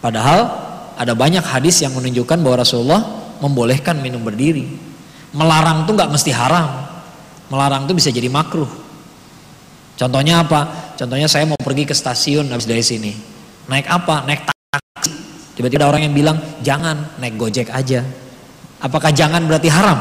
padahal 0.00 0.48
ada 0.96 1.12
banyak 1.16 1.42
hadis 1.42 1.80
yang 1.80 1.96
menunjukkan 1.96 2.38
bahwa 2.44 2.62
Rasulullah 2.62 3.00
membolehkan 3.42 3.98
minum 3.98 4.22
berdiri 4.22 4.92
Melarang 5.32 5.88
tuh 5.88 5.96
nggak 5.96 6.12
mesti 6.12 6.30
haram. 6.32 6.84
Melarang 7.48 7.88
tuh 7.88 7.96
bisa 7.96 8.12
jadi 8.12 8.28
makruh. 8.28 8.68
Contohnya 9.96 10.44
apa? 10.44 10.92
Contohnya 10.96 11.28
saya 11.28 11.48
mau 11.48 11.56
pergi 11.56 11.88
ke 11.88 11.96
stasiun 11.96 12.52
habis 12.52 12.68
dari 12.68 12.84
sini. 12.84 13.12
Naik 13.68 13.88
apa? 13.88 14.28
Naik 14.28 14.44
taksi. 14.44 15.12
Tiba-tiba 15.56 15.88
orang 15.88 16.08
yang 16.08 16.14
bilang, 16.16 16.36
jangan 16.60 17.16
naik 17.16 17.36
gojek 17.40 17.72
aja. 17.72 18.04
Apakah 18.82 19.14
jangan 19.14 19.46
berarti 19.46 19.70
haram? 19.70 19.98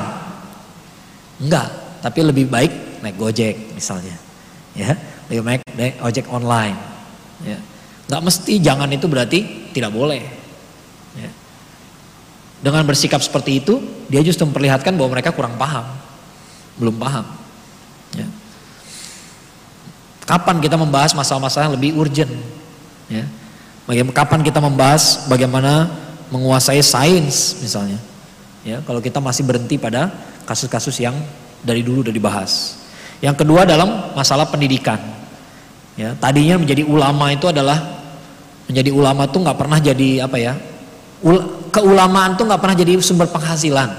Enggak, 1.38 1.69
tapi 2.01 2.25
lebih 2.25 2.49
baik 2.49 3.05
naik 3.05 3.17
gojek 3.17 3.77
misalnya. 3.77 4.17
Ya, 4.73 4.97
lebih 5.29 5.45
baik 5.45 5.61
naik 5.77 6.01
ojek 6.01 6.25
online. 6.34 6.77
Ya. 7.45 7.61
Enggak 8.09 8.21
mesti 8.25 8.53
jangan 8.57 8.89
itu 8.89 9.05
berarti 9.05 9.69
tidak 9.69 9.93
boleh. 9.93 10.25
Ya. 11.13 11.29
Dengan 12.61 12.82
bersikap 12.89 13.21
seperti 13.21 13.61
itu, 13.61 13.77
dia 14.09 14.25
justru 14.25 14.49
memperlihatkan 14.49 14.97
bahwa 14.97 15.13
mereka 15.13 15.29
kurang 15.29 15.61
paham, 15.61 15.86
belum 16.82 16.97
paham. 16.97 17.25
Ya. 18.17 18.25
Kapan 20.25 20.57
kita 20.57 20.73
membahas 20.73 21.13
masalah-masalah 21.13 21.69
yang 21.69 21.75
lebih 21.77 21.91
urgent? 22.01 22.34
Ya. 23.09 23.29
Bagaimana, 23.86 24.13
kapan 24.13 24.41
kita 24.41 24.57
membahas 24.57 25.25
bagaimana 25.29 25.89
menguasai 26.34 26.82
sains 26.82 27.61
misalnya? 27.61 27.97
Ya, 28.62 28.78
kalau 28.86 29.01
kita 29.01 29.18
masih 29.18 29.41
berhenti 29.41 29.82
pada 29.82 30.14
kasus-kasus 30.45 31.01
yang 31.01 31.18
dari 31.66 31.82
dulu 31.82 32.05
udah 32.05 32.14
dibahas. 32.14 32.78
Yang 33.22 33.45
kedua 33.45 33.66
dalam 33.66 34.14
masalah 34.14 34.49
pendidikan. 34.49 34.97
Ya, 35.97 36.14
tadinya 36.18 36.57
menjadi 36.57 36.86
ulama 36.86 37.34
itu 37.34 37.49
adalah 37.49 37.78
menjadi 38.70 38.89
ulama 38.93 39.28
tuh 39.30 39.43
nggak 39.45 39.57
pernah 39.57 39.80
jadi 39.82 40.26
apa 40.26 40.38
ya? 40.38 40.53
keulamaan 41.70 42.34
tuh 42.34 42.49
nggak 42.49 42.62
pernah 42.62 42.76
jadi 42.76 42.97
sumber 42.97 43.30
penghasilan. 43.30 43.89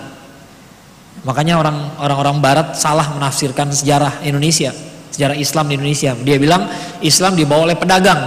Makanya 1.22 1.54
orang 1.62 1.76
orang 2.02 2.38
Barat 2.42 2.74
salah 2.74 3.14
menafsirkan 3.14 3.70
sejarah 3.70 4.26
Indonesia, 4.26 4.74
sejarah 5.14 5.38
Islam 5.38 5.70
di 5.70 5.78
Indonesia. 5.78 6.18
Dia 6.18 6.36
bilang 6.42 6.66
Islam 6.98 7.38
dibawa 7.38 7.70
oleh 7.70 7.78
pedagang. 7.78 8.18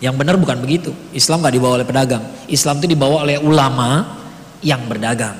Yang 0.00 0.14
benar 0.16 0.34
bukan 0.40 0.56
begitu. 0.60 0.90
Islam 1.12 1.44
nggak 1.44 1.54
dibawa 1.56 1.72
oleh 1.80 1.86
pedagang. 1.88 2.24
Islam 2.48 2.80
itu 2.80 2.96
dibawa 2.96 3.28
oleh 3.28 3.36
ulama 3.40 3.88
yang 4.60 4.84
berdagang. 4.88 5.36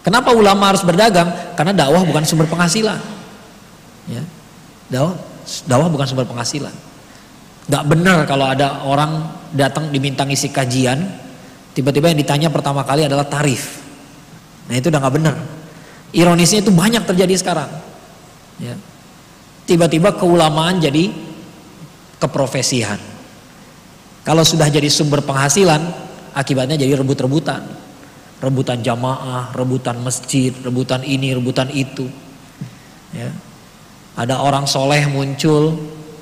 Kenapa 0.00 0.32
ulama 0.32 0.72
harus 0.72 0.80
berdagang? 0.80 1.56
Karena 1.56 1.76
dakwah 1.76 2.02
bukan 2.04 2.24
sumber 2.24 2.48
penghasilan. 2.48 3.00
Ya. 4.08 4.22
Dakwah, 4.88 5.14
dakwah 5.68 5.88
bukan 5.92 6.06
sumber 6.08 6.26
penghasilan. 6.26 6.72
Gak 7.70 7.84
benar 7.86 8.24
kalau 8.24 8.48
ada 8.48 8.82
orang 8.88 9.28
datang 9.54 9.92
diminta 9.92 10.24
ngisi 10.24 10.50
kajian, 10.50 11.04
Tiba-tiba 11.70 12.10
yang 12.10 12.18
ditanya 12.18 12.48
pertama 12.50 12.82
kali 12.82 13.06
adalah 13.06 13.26
tarif. 13.26 13.78
Nah 14.66 14.74
itu 14.74 14.90
udah 14.90 15.00
nggak 15.00 15.14
benar. 15.14 15.36
Ironisnya 16.10 16.66
itu 16.66 16.74
banyak 16.74 17.06
terjadi 17.06 17.34
sekarang. 17.38 17.70
Ya. 18.58 18.74
Tiba-tiba 19.70 20.10
keulamaan 20.18 20.82
jadi 20.82 21.14
keprofesian. 22.18 22.98
Kalau 24.26 24.42
sudah 24.42 24.66
jadi 24.66 24.90
sumber 24.90 25.22
penghasilan, 25.22 25.78
akibatnya 26.34 26.74
jadi 26.74 26.98
rebut-rebutan. 26.98 27.62
Rebutan 28.40 28.80
jamaah, 28.80 29.52
rebutan 29.52 30.00
masjid, 30.00 30.50
rebutan 30.64 31.04
ini, 31.04 31.36
rebutan 31.36 31.68
itu. 31.68 32.08
Ya. 33.12 33.28
Ada 34.16 34.40
orang 34.40 34.64
soleh 34.64 35.04
muncul, 35.06 35.76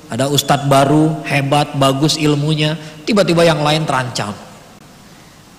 ada 0.09 0.27
ustadz 0.27 0.67
baru, 0.67 1.21
hebat, 1.23 1.77
bagus 1.79 2.19
ilmunya, 2.19 2.75
tiba-tiba 3.07 3.45
yang 3.45 3.61
lain 3.61 3.85
terancam. 3.85 4.33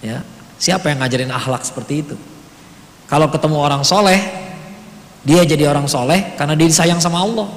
Ya, 0.00 0.24
siapa 0.56 0.88
yang 0.88 1.04
ngajarin 1.04 1.30
akhlak 1.30 1.62
seperti 1.62 2.02
itu? 2.02 2.16
Kalau 3.06 3.28
ketemu 3.28 3.56
orang 3.60 3.82
soleh, 3.84 4.18
dia 5.22 5.44
jadi 5.44 5.68
orang 5.68 5.84
soleh 5.84 6.34
karena 6.34 6.56
dia 6.56 6.66
disayang 6.66 6.98
sama 6.98 7.20
Allah. 7.20 7.48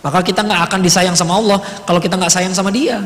Maka 0.00 0.24
kita 0.24 0.40
nggak 0.42 0.60
akan 0.68 0.80
disayang 0.80 1.16
sama 1.16 1.36
Allah 1.36 1.60
kalau 1.84 2.00
kita 2.00 2.16
nggak 2.16 2.32
sayang 2.32 2.56
sama 2.56 2.72
dia. 2.72 3.04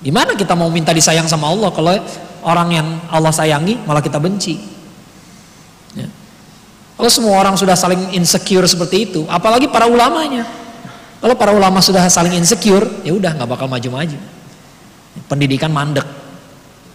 Gimana 0.00 0.36
kita 0.36 0.52
mau 0.56 0.68
minta 0.72 0.92
disayang 0.92 1.28
sama 1.28 1.48
Allah 1.52 1.70
kalau 1.72 1.92
orang 2.44 2.68
yang 2.70 2.86
Allah 3.08 3.32
sayangi 3.32 3.80
malah 3.88 4.04
kita 4.04 4.20
benci? 4.20 4.60
Ya. 5.96 6.06
Kalau 6.94 7.10
semua 7.10 7.40
orang 7.40 7.56
sudah 7.56 7.74
saling 7.74 8.14
insecure 8.14 8.68
seperti 8.68 9.10
itu, 9.10 9.26
apalagi 9.26 9.66
para 9.66 9.88
ulamanya. 9.88 10.46
Kalau 11.24 11.34
para 11.40 11.56
ulama 11.56 11.80
sudah 11.80 12.04
saling 12.12 12.36
insecure, 12.36 12.84
ya 13.00 13.16
udah 13.16 13.32
nggak 13.32 13.48
bakal 13.48 13.66
maju-maju. 13.66 14.18
Pendidikan 15.24 15.72
mandek 15.72 16.04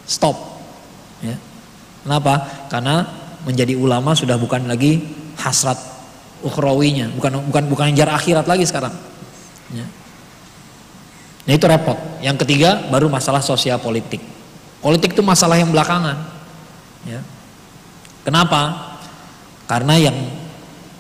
stop. 0.06 0.38
Ya. 1.26 1.36
Kenapa? 2.06 2.46
Karena 2.70 3.10
menjadi 3.44 3.74
ulama 3.74 4.14
sudah 4.14 4.38
bukan 4.38 4.70
lagi 4.70 5.02
hasrat 5.42 5.82
ukhrawinya, 6.46 7.10
bukan 7.18 7.42
bukan 7.50 7.64
bukan 7.68 7.98
jar 7.98 8.14
akhirat 8.14 8.46
lagi 8.46 8.70
sekarang. 8.70 8.94
Ya. 9.74 9.86
Nah 11.50 11.54
itu 11.58 11.66
repot. 11.66 11.98
Yang 12.22 12.46
ketiga 12.46 12.86
baru 12.94 13.10
masalah 13.10 13.42
sosial 13.42 13.82
politik. 13.82 14.22
Politik 14.80 15.16
itu 15.16 15.24
masalah 15.24 15.60
yang 15.60 15.72
belakangan. 15.72 16.18
Ya. 17.04 17.20
Kenapa? 18.24 18.96
Karena 19.68 19.96
yang 20.00 20.18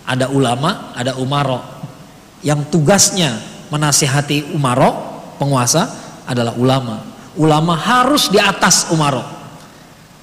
ada 0.03 0.27
ulama, 0.31 0.91
ada 0.95 1.15
umaro. 1.15 1.63
Yang 2.43 2.71
tugasnya 2.71 3.39
menasihati 3.71 4.51
umaro, 4.55 4.95
penguasa 5.39 5.87
adalah 6.27 6.55
ulama 6.55 7.09
ulama 7.39 7.73
harus 7.77 8.27
di 8.27 8.37
atas 8.37 8.91
Umaro. 8.91 9.23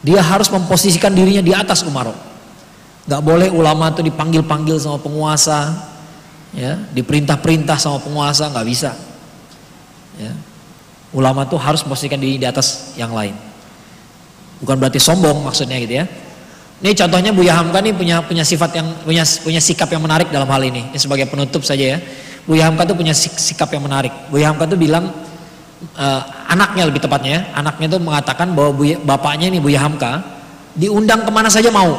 Dia 0.05 0.21
harus 0.21 0.53
memposisikan 0.53 1.11
dirinya 1.17 1.41
di 1.41 1.57
atas 1.57 1.83
Umaro. 1.83 2.13
Gak 3.09 3.23
boleh 3.25 3.49
ulama 3.49 3.91
itu 3.91 4.03
dipanggil-panggil 4.03 4.77
sama 4.83 5.01
penguasa, 5.01 5.73
ya, 6.53 6.75
diperintah-perintah 6.91 7.79
sama 7.79 8.03
penguasa, 8.03 8.51
nggak 8.51 8.67
bisa. 8.67 8.93
Ya. 10.19 10.35
Ulama 11.17 11.49
itu 11.49 11.57
harus 11.57 11.81
memposisikan 11.81 12.21
diri 12.21 12.37
di 12.37 12.45
atas 12.45 12.93
yang 13.01 13.17
lain. 13.17 13.33
Bukan 14.61 14.77
berarti 14.77 15.01
sombong 15.01 15.49
maksudnya 15.49 15.81
gitu 15.81 16.05
ya. 16.05 16.07
Ini 16.77 16.93
contohnya 16.93 17.33
Buya 17.33 17.57
Hamka 17.57 17.81
nih 17.81 17.97
punya 17.97 18.21
punya 18.21 18.45
sifat 18.45 18.77
yang 18.77 18.89
punya 19.01 19.25
punya 19.41 19.61
sikap 19.65 19.89
yang 19.89 20.05
menarik 20.05 20.29
dalam 20.29 20.45
hal 20.45 20.61
ini. 20.61 20.93
Ini 20.93 20.99
sebagai 21.01 21.25
penutup 21.25 21.65
saja 21.65 21.97
ya. 21.97 21.99
Buya 22.45 22.69
Hamka 22.69 22.85
tuh 22.85 22.97
punya 23.01 23.17
sikap 23.17 23.73
yang 23.73 23.89
menarik. 23.89 24.13
Buya 24.29 24.53
Hamka 24.53 24.69
tuh 24.69 24.77
bilang 24.77 25.09
uh, 25.97 26.21
anaknya 26.53 26.85
lebih 26.89 27.01
tepatnya, 27.01 27.49
anaknya 27.57 27.97
itu 27.97 27.99
mengatakan 28.01 28.53
bahwa 28.53 28.77
Buya, 28.77 28.97
bapaknya 29.01 29.49
ini 29.49 29.59
Buya 29.61 29.81
Hamka 29.83 30.21
diundang 30.77 31.25
ke 31.25 31.31
mana 31.33 31.49
saja 31.49 31.73
mau, 31.73 31.97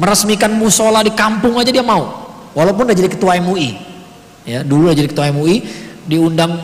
meresmikan 0.00 0.52
musola 0.56 1.04
di 1.04 1.12
kampung 1.12 1.60
aja 1.60 1.68
dia 1.68 1.84
mau, 1.84 2.32
walaupun 2.56 2.88
udah 2.88 2.96
jadi 2.96 3.12
ketua 3.12 3.36
MUI, 3.44 3.76
ya 4.48 4.64
dulu 4.64 4.88
udah 4.88 4.96
jadi 4.96 5.08
ketua 5.12 5.28
MUI, 5.32 5.56
diundang 6.08 6.56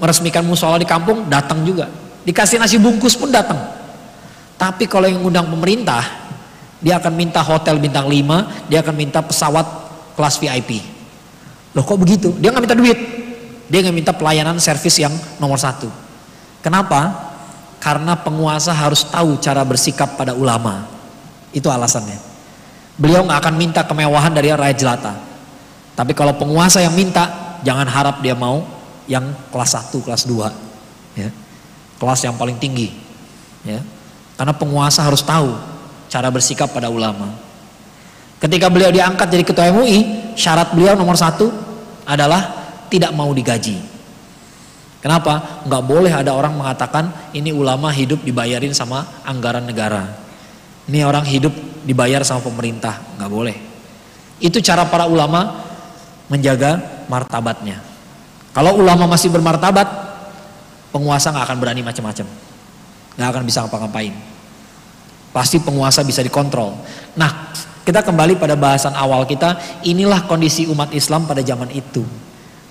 meresmikan 0.00 0.44
musola 0.44 0.76
di 0.76 0.88
kampung 0.88 1.28
datang 1.28 1.64
juga, 1.64 1.88
dikasih 2.22 2.60
nasi 2.60 2.76
bungkus 2.76 3.16
pun 3.16 3.32
datang. 3.32 3.58
Tapi 4.56 4.88
kalau 4.88 5.04
yang 5.04 5.20
undang 5.20 5.48
pemerintah, 5.48 6.00
dia 6.80 6.96
akan 6.96 7.12
minta 7.12 7.40
hotel 7.44 7.76
bintang 7.80 8.08
5, 8.08 8.68
dia 8.68 8.80
akan 8.80 8.94
minta 8.96 9.20
pesawat 9.20 9.66
kelas 10.16 10.36
VIP. 10.40 10.80
Loh 11.76 11.84
kok 11.84 12.00
begitu? 12.00 12.32
Dia 12.40 12.52
nggak 12.52 12.64
minta 12.64 12.76
duit, 12.76 12.98
dia 13.68 13.78
nggak 13.84 13.96
minta 13.96 14.12
pelayanan 14.16 14.56
servis 14.56 14.96
yang 14.96 15.12
nomor 15.36 15.60
satu. 15.60 15.88
Kenapa? 16.64 17.32
Karena 17.80 18.16
penguasa 18.16 18.72
harus 18.72 19.04
tahu 19.04 19.36
cara 19.38 19.60
bersikap 19.62 20.16
pada 20.16 20.32
ulama. 20.32 20.88
Itu 21.52 21.68
alasannya. 21.68 22.16
Beliau 22.96 23.28
nggak 23.28 23.38
akan 23.44 23.54
minta 23.54 23.84
kemewahan 23.84 24.32
dari 24.32 24.48
rakyat 24.52 24.76
jelata. 24.76 25.12
Tapi 25.96 26.12
kalau 26.16 26.36
penguasa 26.36 26.80
yang 26.80 26.96
minta, 26.96 27.56
jangan 27.60 27.88
harap 27.88 28.24
dia 28.24 28.36
mau 28.36 28.75
yang 29.06 29.34
kelas 29.50 29.78
1, 29.90 30.04
kelas 30.04 30.22
2. 30.28 31.18
Ya. 31.18 31.30
Kelas 31.96 32.20
yang 32.22 32.34
paling 32.36 32.58
tinggi. 32.60 32.92
Ya. 33.64 33.80
Karena 34.36 34.52
penguasa 34.52 35.02
harus 35.02 35.24
tahu 35.24 35.56
cara 36.06 36.28
bersikap 36.28 36.70
pada 36.70 36.92
ulama. 36.92 37.32
Ketika 38.36 38.68
beliau 38.68 38.92
diangkat 38.92 39.32
jadi 39.32 39.44
ketua 39.46 39.72
MUI, 39.72 40.32
syarat 40.36 40.76
beliau 40.76 40.92
nomor 40.92 41.16
satu 41.16 41.48
adalah 42.04 42.52
tidak 42.92 43.10
mau 43.16 43.32
digaji. 43.32 43.80
Kenapa? 45.00 45.62
Nggak 45.64 45.84
boleh 45.86 46.12
ada 46.12 46.34
orang 46.34 46.58
mengatakan 46.58 47.30
ini 47.30 47.54
ulama 47.54 47.94
hidup 47.94 48.26
dibayarin 48.26 48.74
sama 48.74 49.06
anggaran 49.22 49.62
negara. 49.62 50.02
Ini 50.90 51.06
orang 51.06 51.22
hidup 51.26 51.54
dibayar 51.86 52.26
sama 52.26 52.42
pemerintah, 52.42 52.98
nggak 53.14 53.30
boleh. 53.30 53.56
Itu 54.42 54.58
cara 54.58 54.82
para 54.90 55.06
ulama 55.06 55.62
menjaga 56.26 57.06
martabatnya. 57.06 57.85
Kalau 58.56 58.72
ulama 58.80 59.04
masih 59.04 59.28
bermartabat, 59.28 59.84
penguasa 60.88 61.28
nggak 61.28 61.44
akan 61.44 61.58
berani 61.60 61.84
macam-macam, 61.84 62.24
nggak 63.20 63.28
akan 63.28 63.42
bisa 63.44 63.60
ngapa-ngapain. 63.68 64.16
Pasti 65.28 65.60
penguasa 65.60 66.00
bisa 66.00 66.24
dikontrol. 66.24 66.72
Nah, 67.20 67.52
kita 67.84 68.00
kembali 68.00 68.40
pada 68.40 68.56
bahasan 68.56 68.96
awal 68.96 69.28
kita, 69.28 69.60
inilah 69.84 70.24
kondisi 70.24 70.64
umat 70.72 70.88
Islam 70.96 71.28
pada 71.28 71.44
zaman 71.44 71.68
itu. 71.68 72.00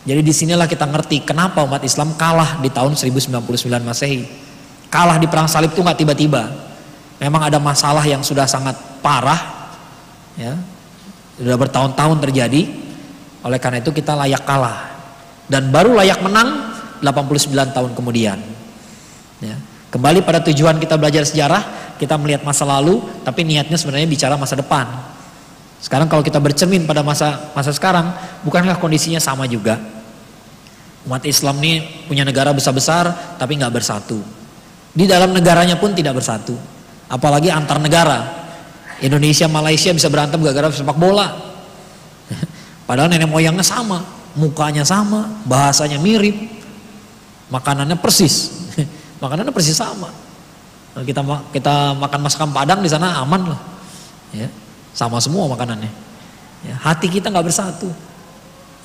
Jadi 0.10 0.26
di 0.26 0.34
sinilah 0.34 0.66
kita 0.66 0.90
ngerti 0.90 1.22
kenapa 1.22 1.62
umat 1.62 1.86
Islam 1.86 2.18
kalah 2.18 2.58
di 2.66 2.74
tahun 2.74 2.98
1099 2.98 3.46
Masehi. 3.86 4.26
Kalah 4.90 5.22
di 5.22 5.30
perang 5.30 5.46
salib 5.46 5.70
itu 5.70 5.86
nggak 5.86 6.02
tiba-tiba. 6.02 6.50
Memang 7.22 7.46
ada 7.46 7.62
masalah 7.62 8.02
yang 8.02 8.26
sudah 8.26 8.50
sangat 8.50 8.74
parah, 9.06 9.70
ya, 10.34 10.58
sudah 11.38 11.62
bertahun-tahun 11.62 12.18
terjadi. 12.26 12.74
Oleh 13.46 13.62
karena 13.62 13.86
itu 13.86 13.94
kita 13.94 14.18
layak 14.18 14.42
kalah 14.42 14.95
dan 15.46 15.70
baru 15.70 15.94
layak 15.98 16.22
menang 16.26 16.74
89 17.02 17.54
tahun 17.76 17.92
kemudian. 17.94 18.38
Ya. 19.44 19.56
Kembali 19.94 20.26
pada 20.28 20.44
tujuan 20.44 20.76
kita 20.82 21.00
belajar 21.00 21.24
sejarah, 21.24 21.96
kita 21.96 22.20
melihat 22.20 22.44
masa 22.44 22.68
lalu, 22.68 23.00
tapi 23.24 23.48
niatnya 23.48 23.80
sebenarnya 23.80 24.10
bicara 24.10 24.36
masa 24.36 24.60
depan. 24.60 24.90
Sekarang 25.80 26.10
kalau 26.10 26.26
kita 26.26 26.42
bercermin 26.42 26.84
pada 26.84 27.06
masa 27.06 27.54
masa 27.54 27.72
sekarang, 27.72 28.12
bukankah 28.44 28.82
kondisinya 28.82 29.22
sama 29.22 29.46
juga? 29.46 29.80
Umat 31.06 31.22
Islam 31.30 31.62
ini 31.62 31.86
punya 32.10 32.26
negara 32.26 32.50
besar-besar 32.50 33.38
tapi 33.38 33.62
nggak 33.62 33.70
bersatu. 33.70 34.18
Di 34.96 35.06
dalam 35.06 35.32
negaranya 35.36 35.78
pun 35.78 35.94
tidak 35.94 36.18
bersatu. 36.18 36.58
Apalagi 37.06 37.54
antar 37.54 37.78
negara. 37.78 38.44
Indonesia 39.04 39.46
Malaysia 39.46 39.94
bisa 39.94 40.10
berantem 40.10 40.42
gara-gara 40.42 40.72
sepak 40.74 40.98
bola. 40.98 41.30
Padahal 42.90 43.12
nenek 43.12 43.30
moyangnya 43.30 43.62
sama, 43.62 44.02
mukanya 44.36 44.84
sama, 44.84 45.32
bahasanya 45.48 45.98
mirip, 45.98 46.36
makanannya 47.50 47.98
persis. 47.98 48.68
makanannya 49.24 49.52
persis 49.56 49.80
sama. 49.80 50.12
Kita 50.96 51.20
kita 51.52 51.92
makan 52.00 52.20
masakan 52.24 52.56
Padang 52.56 52.80
di 52.80 52.88
sana 52.88 53.20
aman 53.20 53.52
lah. 53.52 53.60
Ya, 54.32 54.48
sama 54.96 55.20
semua 55.20 55.48
makanannya. 55.52 55.92
Ya, 56.64 56.76
hati 56.80 57.12
kita 57.12 57.28
nggak 57.32 57.48
bersatu. 57.48 57.92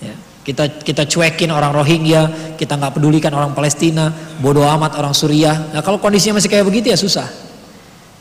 Ya, 0.03 0.15
kita 0.43 0.83
kita 0.83 1.07
cuekin 1.07 1.55
orang 1.55 1.71
Rohingya, 1.71 2.55
kita 2.59 2.75
nggak 2.75 2.99
pedulikan 2.99 3.31
orang 3.35 3.55
Palestina, 3.55 4.11
bodoh 4.43 4.67
amat 4.67 4.99
orang 4.99 5.15
Suriah. 5.15 5.71
Nah, 5.71 5.83
kalau 5.87 6.03
kondisinya 6.03 6.43
masih 6.43 6.51
kayak 6.51 6.67
begitu 6.67 6.91
ya 6.91 6.99
susah. 6.99 7.29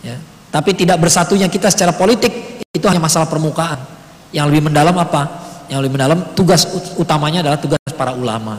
Ya, 0.05 0.21
tapi 0.53 0.77
tidak 0.77 1.01
bersatunya 1.01 1.49
kita 1.49 1.73
secara 1.73 1.93
politik 1.93 2.61
itu 2.69 2.86
hanya 2.86 3.01
masalah 3.01 3.25
permukaan. 3.25 3.82
Yang 4.30 4.45
lebih 4.53 4.69
mendalam 4.69 4.93
apa? 4.93 5.48
Yang 5.70 5.80
lebih 5.86 5.93
mendalam 5.95 6.20
tugas 6.34 6.65
utamanya 6.97 7.45
adalah 7.45 7.61
tugas 7.61 7.80
para 7.93 8.17
ulama. 8.17 8.57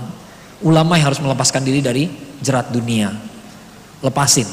Ulama 0.62 0.94
yang 0.94 1.10
harus 1.10 1.18
melepaskan 1.18 1.66
diri 1.66 1.82
dari 1.82 2.06
jerat 2.38 2.70
dunia. 2.70 3.10
Lepasin. 4.00 4.46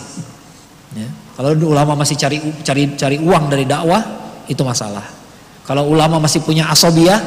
Ya. 0.98 1.08
Kalau 1.38 1.54
ulama 1.54 1.94
masih 1.94 2.18
cari 2.18 2.42
cari 2.66 2.98
cari 2.98 3.22
uang 3.22 3.54
dari 3.54 3.70
dakwah 3.70 4.02
itu 4.50 4.60
masalah. 4.66 5.06
Kalau 5.70 5.86
ulama 5.86 6.18
masih 6.18 6.42
punya 6.42 6.66
asobiah, 6.72 7.20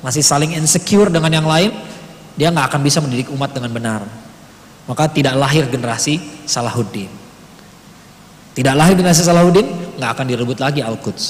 masih 0.00 0.24
saling 0.24 0.56
insecure 0.56 1.12
dengan 1.12 1.28
yang 1.28 1.44
lain, 1.44 1.74
dia 2.38 2.48
nggak 2.48 2.72
akan 2.72 2.80
bisa 2.80 3.04
mendidik 3.04 3.28
umat 3.34 3.52
dengan 3.52 3.68
benar. 3.74 4.00
Maka 4.88 5.10
tidak 5.12 5.34
lahir 5.36 5.68
generasi 5.68 6.16
Salahuddin. 6.48 7.10
Tidak 8.54 8.74
lahir 8.78 8.94
generasi 8.94 9.26
Salahuddin, 9.26 9.98
nggak 9.98 10.10
akan 10.14 10.24
direbut 10.30 10.58
lagi 10.62 10.80
Al-Quds. 10.80 11.24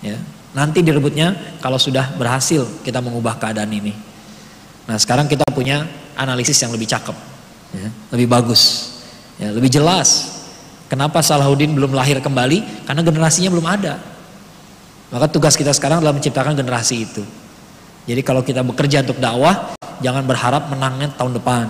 Ya. 0.00 0.16
Nanti 0.56 0.80
direbutnya 0.80 1.60
kalau 1.60 1.76
sudah 1.76 2.16
berhasil 2.16 2.64
kita 2.80 3.04
mengubah 3.04 3.36
keadaan 3.36 3.68
ini. 3.68 3.92
Nah 4.88 4.96
sekarang 4.96 5.28
kita 5.28 5.44
punya 5.52 5.84
analisis 6.16 6.56
yang 6.64 6.72
lebih 6.72 6.88
cakep, 6.88 7.12
ya, 7.76 7.88
lebih 8.16 8.24
bagus, 8.24 8.96
ya, 9.36 9.52
lebih 9.52 9.68
jelas 9.68 10.36
Kenapa 10.86 11.18
Salahuddin 11.18 11.74
belum 11.74 11.98
lahir 11.98 12.22
kembali? 12.22 12.86
Karena 12.86 13.02
generasinya 13.02 13.50
belum 13.50 13.66
ada. 13.66 13.98
Maka 15.10 15.26
tugas 15.26 15.58
kita 15.58 15.74
sekarang 15.74 15.98
adalah 16.02 16.14
menciptakan 16.14 16.54
generasi 16.54 17.02
itu. 17.02 17.22
Jadi 18.06 18.22
kalau 18.22 18.46
kita 18.46 18.62
bekerja 18.62 19.02
untuk 19.02 19.18
dakwah, 19.18 19.74
jangan 19.98 20.22
berharap 20.22 20.70
menangnya 20.70 21.10
tahun 21.18 21.42
depan. 21.42 21.66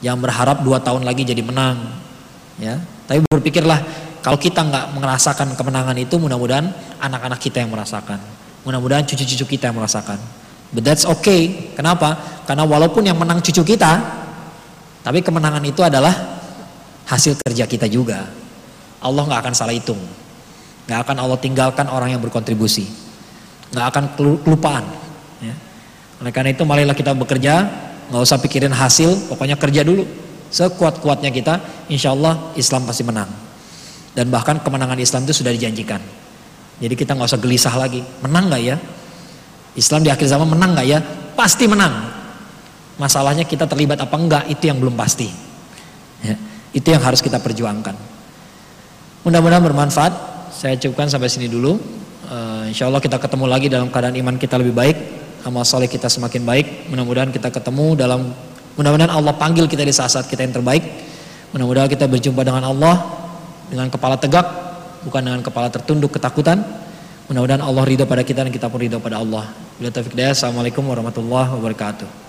Jangan 0.00 0.20
berharap 0.24 0.56
dua 0.64 0.80
tahun 0.80 1.04
lagi 1.04 1.28
jadi 1.28 1.44
menang. 1.44 1.92
Ya, 2.56 2.80
tapi 3.04 3.20
berpikirlah 3.28 3.84
kalau 4.20 4.38
kita 4.38 4.66
nggak 4.66 4.98
merasakan 4.98 5.54
kemenangan 5.54 5.96
itu, 5.96 6.18
mudah-mudahan 6.18 6.66
anak-anak 6.98 7.38
kita 7.38 7.62
yang 7.62 7.70
merasakan. 7.70 8.18
Mudah-mudahan 8.66 9.06
cucu-cucu 9.06 9.56
kita 9.58 9.70
yang 9.70 9.78
merasakan. 9.78 10.18
But 10.74 10.84
that's 10.84 11.08
okay. 11.08 11.72
Kenapa? 11.72 12.18
Karena 12.44 12.68
walaupun 12.68 13.06
yang 13.06 13.16
menang 13.16 13.40
cucu 13.40 13.64
kita, 13.64 13.92
tapi 15.00 15.24
kemenangan 15.24 15.64
itu 15.64 15.80
adalah 15.80 16.12
hasil 17.08 17.40
kerja 17.40 17.64
kita 17.64 17.88
juga. 17.88 18.28
Allah 19.00 19.22
nggak 19.24 19.40
akan 19.46 19.54
salah 19.56 19.72
hitung. 19.72 20.00
Nggak 20.84 21.00
akan 21.08 21.16
Allah 21.24 21.38
tinggalkan 21.40 21.86
orang 21.88 22.12
yang 22.12 22.20
berkontribusi. 22.20 22.84
Nggak 23.72 23.86
akan 23.94 24.04
kelupaan. 24.44 24.84
Ya. 25.40 25.54
Oleh 26.20 26.32
karena 26.34 26.52
itu 26.52 26.66
marilah 26.68 26.92
kita 26.92 27.16
bekerja, 27.16 27.64
nggak 28.12 28.22
usah 28.24 28.36
pikirin 28.42 28.74
hasil, 28.74 29.30
pokoknya 29.32 29.56
kerja 29.56 29.86
dulu. 29.86 30.04
Sekuat-kuatnya 30.48 31.28
kita, 31.32 31.60
insya 31.92 32.12
Allah 32.12 32.52
Islam 32.56 32.84
pasti 32.88 33.04
menang. 33.04 33.47
Dan 34.18 34.34
bahkan 34.34 34.58
kemenangan 34.58 34.98
Islam 34.98 35.22
itu 35.30 35.46
sudah 35.46 35.54
dijanjikan. 35.54 36.02
Jadi 36.82 36.94
kita 36.98 37.14
nggak 37.14 37.30
usah 37.30 37.38
gelisah 37.38 37.70
lagi. 37.78 38.02
Menang 38.18 38.50
nggak 38.50 38.62
ya? 38.66 38.74
Islam 39.78 40.02
di 40.02 40.10
akhir 40.10 40.26
zaman 40.26 40.50
menang 40.50 40.74
nggak 40.74 40.86
ya? 40.90 40.98
Pasti 41.38 41.70
menang. 41.70 42.18
Masalahnya 42.98 43.46
kita 43.46 43.70
terlibat 43.70 44.02
apa 44.02 44.18
enggak 44.18 44.50
itu 44.50 44.66
yang 44.66 44.82
belum 44.82 44.98
pasti. 44.98 45.30
Ya. 46.26 46.34
Itu 46.74 46.90
yang 46.90 46.98
harus 46.98 47.22
kita 47.22 47.38
perjuangkan. 47.38 47.94
Mudah-mudahan 49.22 49.62
bermanfaat. 49.62 50.10
Saya 50.50 50.74
cukupkan 50.74 51.06
sampai 51.06 51.30
sini 51.30 51.46
dulu. 51.46 51.78
Uh, 52.26 52.66
insya 52.66 52.90
Allah 52.90 52.98
kita 52.98 53.22
ketemu 53.22 53.46
lagi 53.46 53.70
dalam 53.70 53.86
keadaan 53.86 54.18
iman 54.18 54.34
kita 54.34 54.58
lebih 54.58 54.74
baik, 54.74 54.96
amal 55.46 55.62
soleh 55.62 55.86
kita 55.86 56.10
semakin 56.10 56.42
baik. 56.42 56.90
Mudah-mudahan 56.90 57.30
kita 57.30 57.54
ketemu 57.54 57.94
dalam, 57.94 58.34
mudah-mudahan 58.74 59.14
Allah 59.14 59.30
panggil 59.38 59.70
kita 59.70 59.86
di 59.86 59.94
saat-saat 59.94 60.26
kita 60.26 60.42
yang 60.42 60.58
terbaik. 60.58 60.82
Mudah-mudahan 61.54 61.86
kita 61.86 62.10
berjumpa 62.10 62.42
dengan 62.42 62.66
Allah 62.66 63.27
dengan 63.68 63.88
kepala 63.92 64.16
tegak, 64.16 64.46
bukan 65.04 65.22
dengan 65.24 65.40
kepala 65.44 65.68
tertunduk 65.68 66.16
ketakutan. 66.16 66.60
Mudah-mudahan 67.28 67.60
Allah 67.60 67.84
ridho 67.84 68.08
pada 68.08 68.24
kita 68.24 68.44
dan 68.44 68.52
kita 68.52 68.72
pun 68.72 68.80
ridho 68.80 68.96
pada 69.00 69.20
Allah. 69.20 69.52
Bila 69.76 69.92
taufiq 69.92 70.16
Assalamualaikum 70.16 70.80
warahmatullahi 70.88 71.52
wabarakatuh. 71.54 72.27